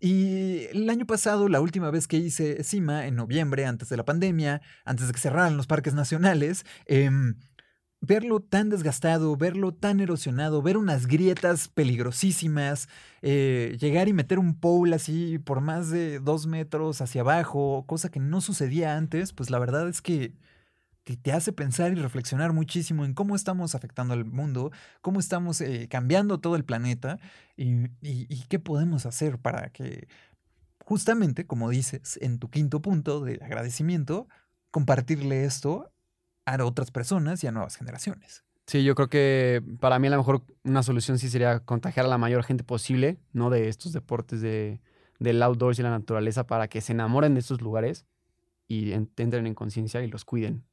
Y 0.00 0.66
el 0.72 0.90
año 0.90 1.06
pasado, 1.06 1.48
la 1.48 1.62
última 1.62 1.90
vez 1.90 2.06
que 2.06 2.18
hice 2.18 2.62
cima, 2.62 3.06
en 3.06 3.16
noviembre, 3.16 3.64
antes 3.64 3.88
de 3.88 3.96
la 3.96 4.04
pandemia, 4.04 4.60
antes 4.84 5.06
de 5.06 5.14
que 5.14 5.20
cerraran 5.20 5.56
los 5.56 5.66
parques 5.66 5.94
nacionales, 5.94 6.66
em, 6.84 7.36
verlo 8.06 8.40
tan 8.40 8.70
desgastado, 8.70 9.36
verlo 9.36 9.72
tan 9.74 10.00
erosionado, 10.00 10.62
ver 10.62 10.76
unas 10.76 11.06
grietas 11.06 11.68
peligrosísimas, 11.68 12.88
eh, 13.22 13.76
llegar 13.80 14.08
y 14.08 14.12
meter 14.12 14.38
un 14.38 14.54
pole 14.58 14.96
así 14.96 15.38
por 15.38 15.60
más 15.60 15.90
de 15.90 16.20
dos 16.20 16.46
metros 16.46 17.00
hacia 17.00 17.22
abajo, 17.22 17.84
cosa 17.86 18.10
que 18.10 18.20
no 18.20 18.40
sucedía 18.40 18.96
antes, 18.96 19.32
pues 19.32 19.50
la 19.50 19.58
verdad 19.58 19.88
es 19.88 20.02
que 20.02 20.34
te, 21.04 21.32
hace 21.32 21.52
pensar 21.52 21.92
y 21.92 21.96
reflexionar 21.96 22.52
muchísimo 22.52 23.04
en 23.04 23.14
cómo 23.14 23.36
estamos 23.36 23.74
afectando 23.74 24.14
al 24.14 24.24
mundo, 24.24 24.72
cómo 25.02 25.20
estamos 25.20 25.60
eh, 25.60 25.88
cambiando 25.90 26.40
todo 26.40 26.56
el 26.56 26.64
planeta 26.64 27.18
y- 27.56 27.88
y 28.02 28.44
qué 28.48 28.58
podemos 28.58 29.06
hacer 29.06 29.38
para 29.38 29.70
que, 29.70 30.08
justamente, 30.84 31.46
como 31.46 31.70
dices, 31.70 32.18
en 32.22 32.38
tu 32.38 32.50
quinto 32.50 32.82
punto 32.82 33.20
de 33.24 33.34
agradecimiento, 33.42 34.28
compartirle 34.70 35.44
esto 35.44 35.93
a 36.46 36.64
otras 36.64 36.90
personas 36.90 37.42
y 37.44 37.46
a 37.46 37.52
nuevas 37.52 37.76
generaciones. 37.76 38.44
Sí, 38.66 38.82
yo 38.82 38.94
creo 38.94 39.08
que 39.08 39.62
para 39.80 39.98
mí 39.98 40.08
a 40.08 40.10
lo 40.12 40.16
mejor 40.16 40.42
una 40.62 40.82
solución 40.82 41.18
sí 41.18 41.28
sería 41.28 41.60
contagiar 41.60 42.06
a 42.06 42.08
la 42.08 42.16
mayor 42.18 42.44
gente 42.44 42.64
posible, 42.64 43.18
¿no? 43.32 43.50
De 43.50 43.68
estos 43.68 43.92
deportes 43.92 44.40
de, 44.40 44.80
del 45.18 45.42
outdoors 45.42 45.78
y 45.78 45.82
la 45.82 45.90
naturaleza 45.90 46.46
para 46.46 46.68
que 46.68 46.80
se 46.80 46.92
enamoren 46.92 47.34
de 47.34 47.40
estos 47.40 47.60
lugares 47.60 48.06
y 48.66 48.92
en- 48.92 49.10
entren 49.18 49.46
en 49.46 49.54
conciencia 49.54 50.02
y 50.02 50.06
los 50.08 50.24
cuiden. 50.24 50.64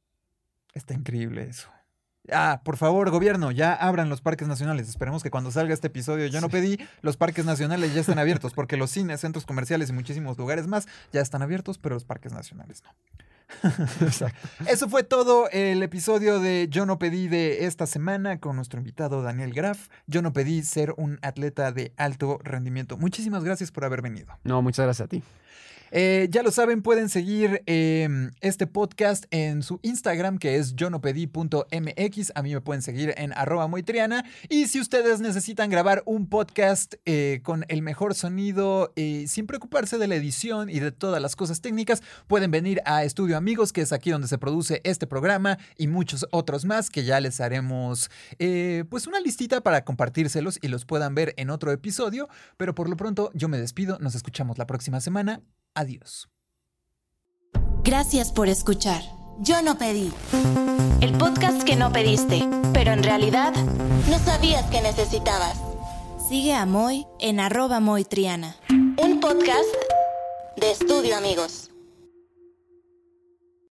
Está 0.72 0.94
increíble 0.94 1.42
eso. 1.42 1.68
Ah, 2.30 2.60
por 2.64 2.76
favor, 2.76 3.10
gobierno, 3.10 3.50
ya 3.50 3.74
abran 3.74 4.08
los 4.08 4.20
parques 4.20 4.46
nacionales. 4.46 4.88
Esperemos 4.88 5.22
que 5.22 5.30
cuando 5.30 5.50
salga 5.50 5.74
este 5.74 5.88
episodio, 5.88 6.26
yo 6.26 6.40
no 6.40 6.48
pedí, 6.48 6.78
los 7.00 7.16
parques 7.16 7.44
nacionales 7.44 7.94
ya 7.94 8.00
estén 8.00 8.18
abiertos, 8.20 8.52
porque 8.52 8.76
los 8.76 8.90
cines, 8.90 9.20
centros 9.20 9.44
comerciales 9.44 9.90
y 9.90 9.92
muchísimos 9.92 10.38
lugares 10.38 10.66
más 10.66 10.86
ya 11.12 11.20
están 11.20 11.42
abiertos, 11.42 11.78
pero 11.78 11.96
los 11.96 12.04
parques 12.04 12.32
nacionales 12.32 12.82
no. 12.84 12.90
Exacto. 14.00 14.48
Eso 14.66 14.88
fue 14.88 15.02
todo 15.02 15.50
el 15.50 15.82
episodio 15.82 16.40
de 16.40 16.68
Yo 16.70 16.86
no 16.86 16.98
pedí 16.98 17.28
de 17.28 17.66
esta 17.66 17.86
semana 17.86 18.38
con 18.40 18.56
nuestro 18.56 18.78
invitado 18.78 19.20
Daniel 19.20 19.52
Graf. 19.52 19.88
Yo 20.06 20.22
no 20.22 20.32
pedí 20.32 20.62
ser 20.62 20.94
un 20.96 21.18
atleta 21.22 21.70
de 21.70 21.92
alto 21.96 22.38
rendimiento. 22.42 22.96
Muchísimas 22.96 23.44
gracias 23.44 23.70
por 23.70 23.84
haber 23.84 24.00
venido. 24.00 24.38
No, 24.44 24.62
muchas 24.62 24.86
gracias 24.86 25.04
a 25.04 25.08
ti. 25.08 25.22
Eh, 25.94 26.28
ya 26.30 26.42
lo 26.42 26.50
saben, 26.50 26.80
pueden 26.80 27.10
seguir 27.10 27.62
eh, 27.66 28.08
este 28.40 28.66
podcast 28.66 29.26
en 29.30 29.62
su 29.62 29.78
Instagram, 29.82 30.38
que 30.38 30.56
es 30.56 30.74
yonopedí.mx. 30.74 32.32
A 32.34 32.42
mí 32.42 32.54
me 32.54 32.62
pueden 32.62 32.80
seguir 32.80 33.12
en 33.18 33.34
arroba 33.34 33.68
moitriana. 33.68 34.24
Y 34.48 34.68
si 34.68 34.80
ustedes 34.80 35.20
necesitan 35.20 35.68
grabar 35.68 36.02
un 36.06 36.30
podcast 36.30 36.94
eh, 37.04 37.40
con 37.42 37.66
el 37.68 37.82
mejor 37.82 38.14
sonido, 38.14 38.94
eh, 38.96 39.26
sin 39.28 39.46
preocuparse 39.46 39.98
de 39.98 40.08
la 40.08 40.14
edición 40.14 40.70
y 40.70 40.80
de 40.80 40.92
todas 40.92 41.20
las 41.20 41.36
cosas 41.36 41.60
técnicas, 41.60 42.02
pueden 42.26 42.50
venir 42.50 42.80
a 42.86 43.04
Estudio 43.04 43.36
Amigos, 43.36 43.74
que 43.74 43.82
es 43.82 43.92
aquí 43.92 44.10
donde 44.10 44.28
se 44.28 44.38
produce 44.38 44.80
este 44.84 45.06
programa 45.06 45.58
y 45.76 45.88
muchos 45.88 46.26
otros 46.30 46.64
más, 46.64 46.88
que 46.88 47.04
ya 47.04 47.20
les 47.20 47.38
haremos 47.40 48.10
pues 48.88 49.06
una 49.06 49.20
listita 49.20 49.60
para 49.60 49.84
compartírselos 49.84 50.58
y 50.62 50.68
los 50.68 50.86
puedan 50.86 51.14
ver 51.14 51.34
en 51.36 51.50
otro 51.50 51.70
episodio. 51.70 52.30
Pero 52.56 52.74
por 52.74 52.88
lo 52.88 52.96
pronto, 52.96 53.30
yo 53.34 53.48
me 53.48 53.58
despido. 53.58 53.98
Nos 54.00 54.14
escuchamos 54.14 54.56
la 54.56 54.66
próxima 54.66 55.00
semana. 55.00 55.42
Adiós. 55.74 56.28
Gracias 57.82 58.30
por 58.32 58.48
escuchar. 58.48 59.02
Yo 59.40 59.62
no 59.62 59.76
pedí. 59.76 60.12
El 61.00 61.16
podcast 61.18 61.62
que 61.62 61.74
no 61.74 61.92
pediste, 61.92 62.46
pero 62.72 62.92
en 62.92 63.02
realidad 63.02 63.52
no 64.08 64.18
sabías 64.18 64.70
que 64.70 64.80
necesitabas. 64.82 65.58
Sigue 66.28 66.54
a 66.54 66.64
Moy 66.66 67.06
en 67.18 67.40
arroba 67.40 67.80
Moy 67.80 68.04
Triana. 68.04 68.56
Un 68.70 69.20
podcast 69.20 69.68
de 70.56 70.70
estudio 70.70 71.16
amigos. 71.16 71.71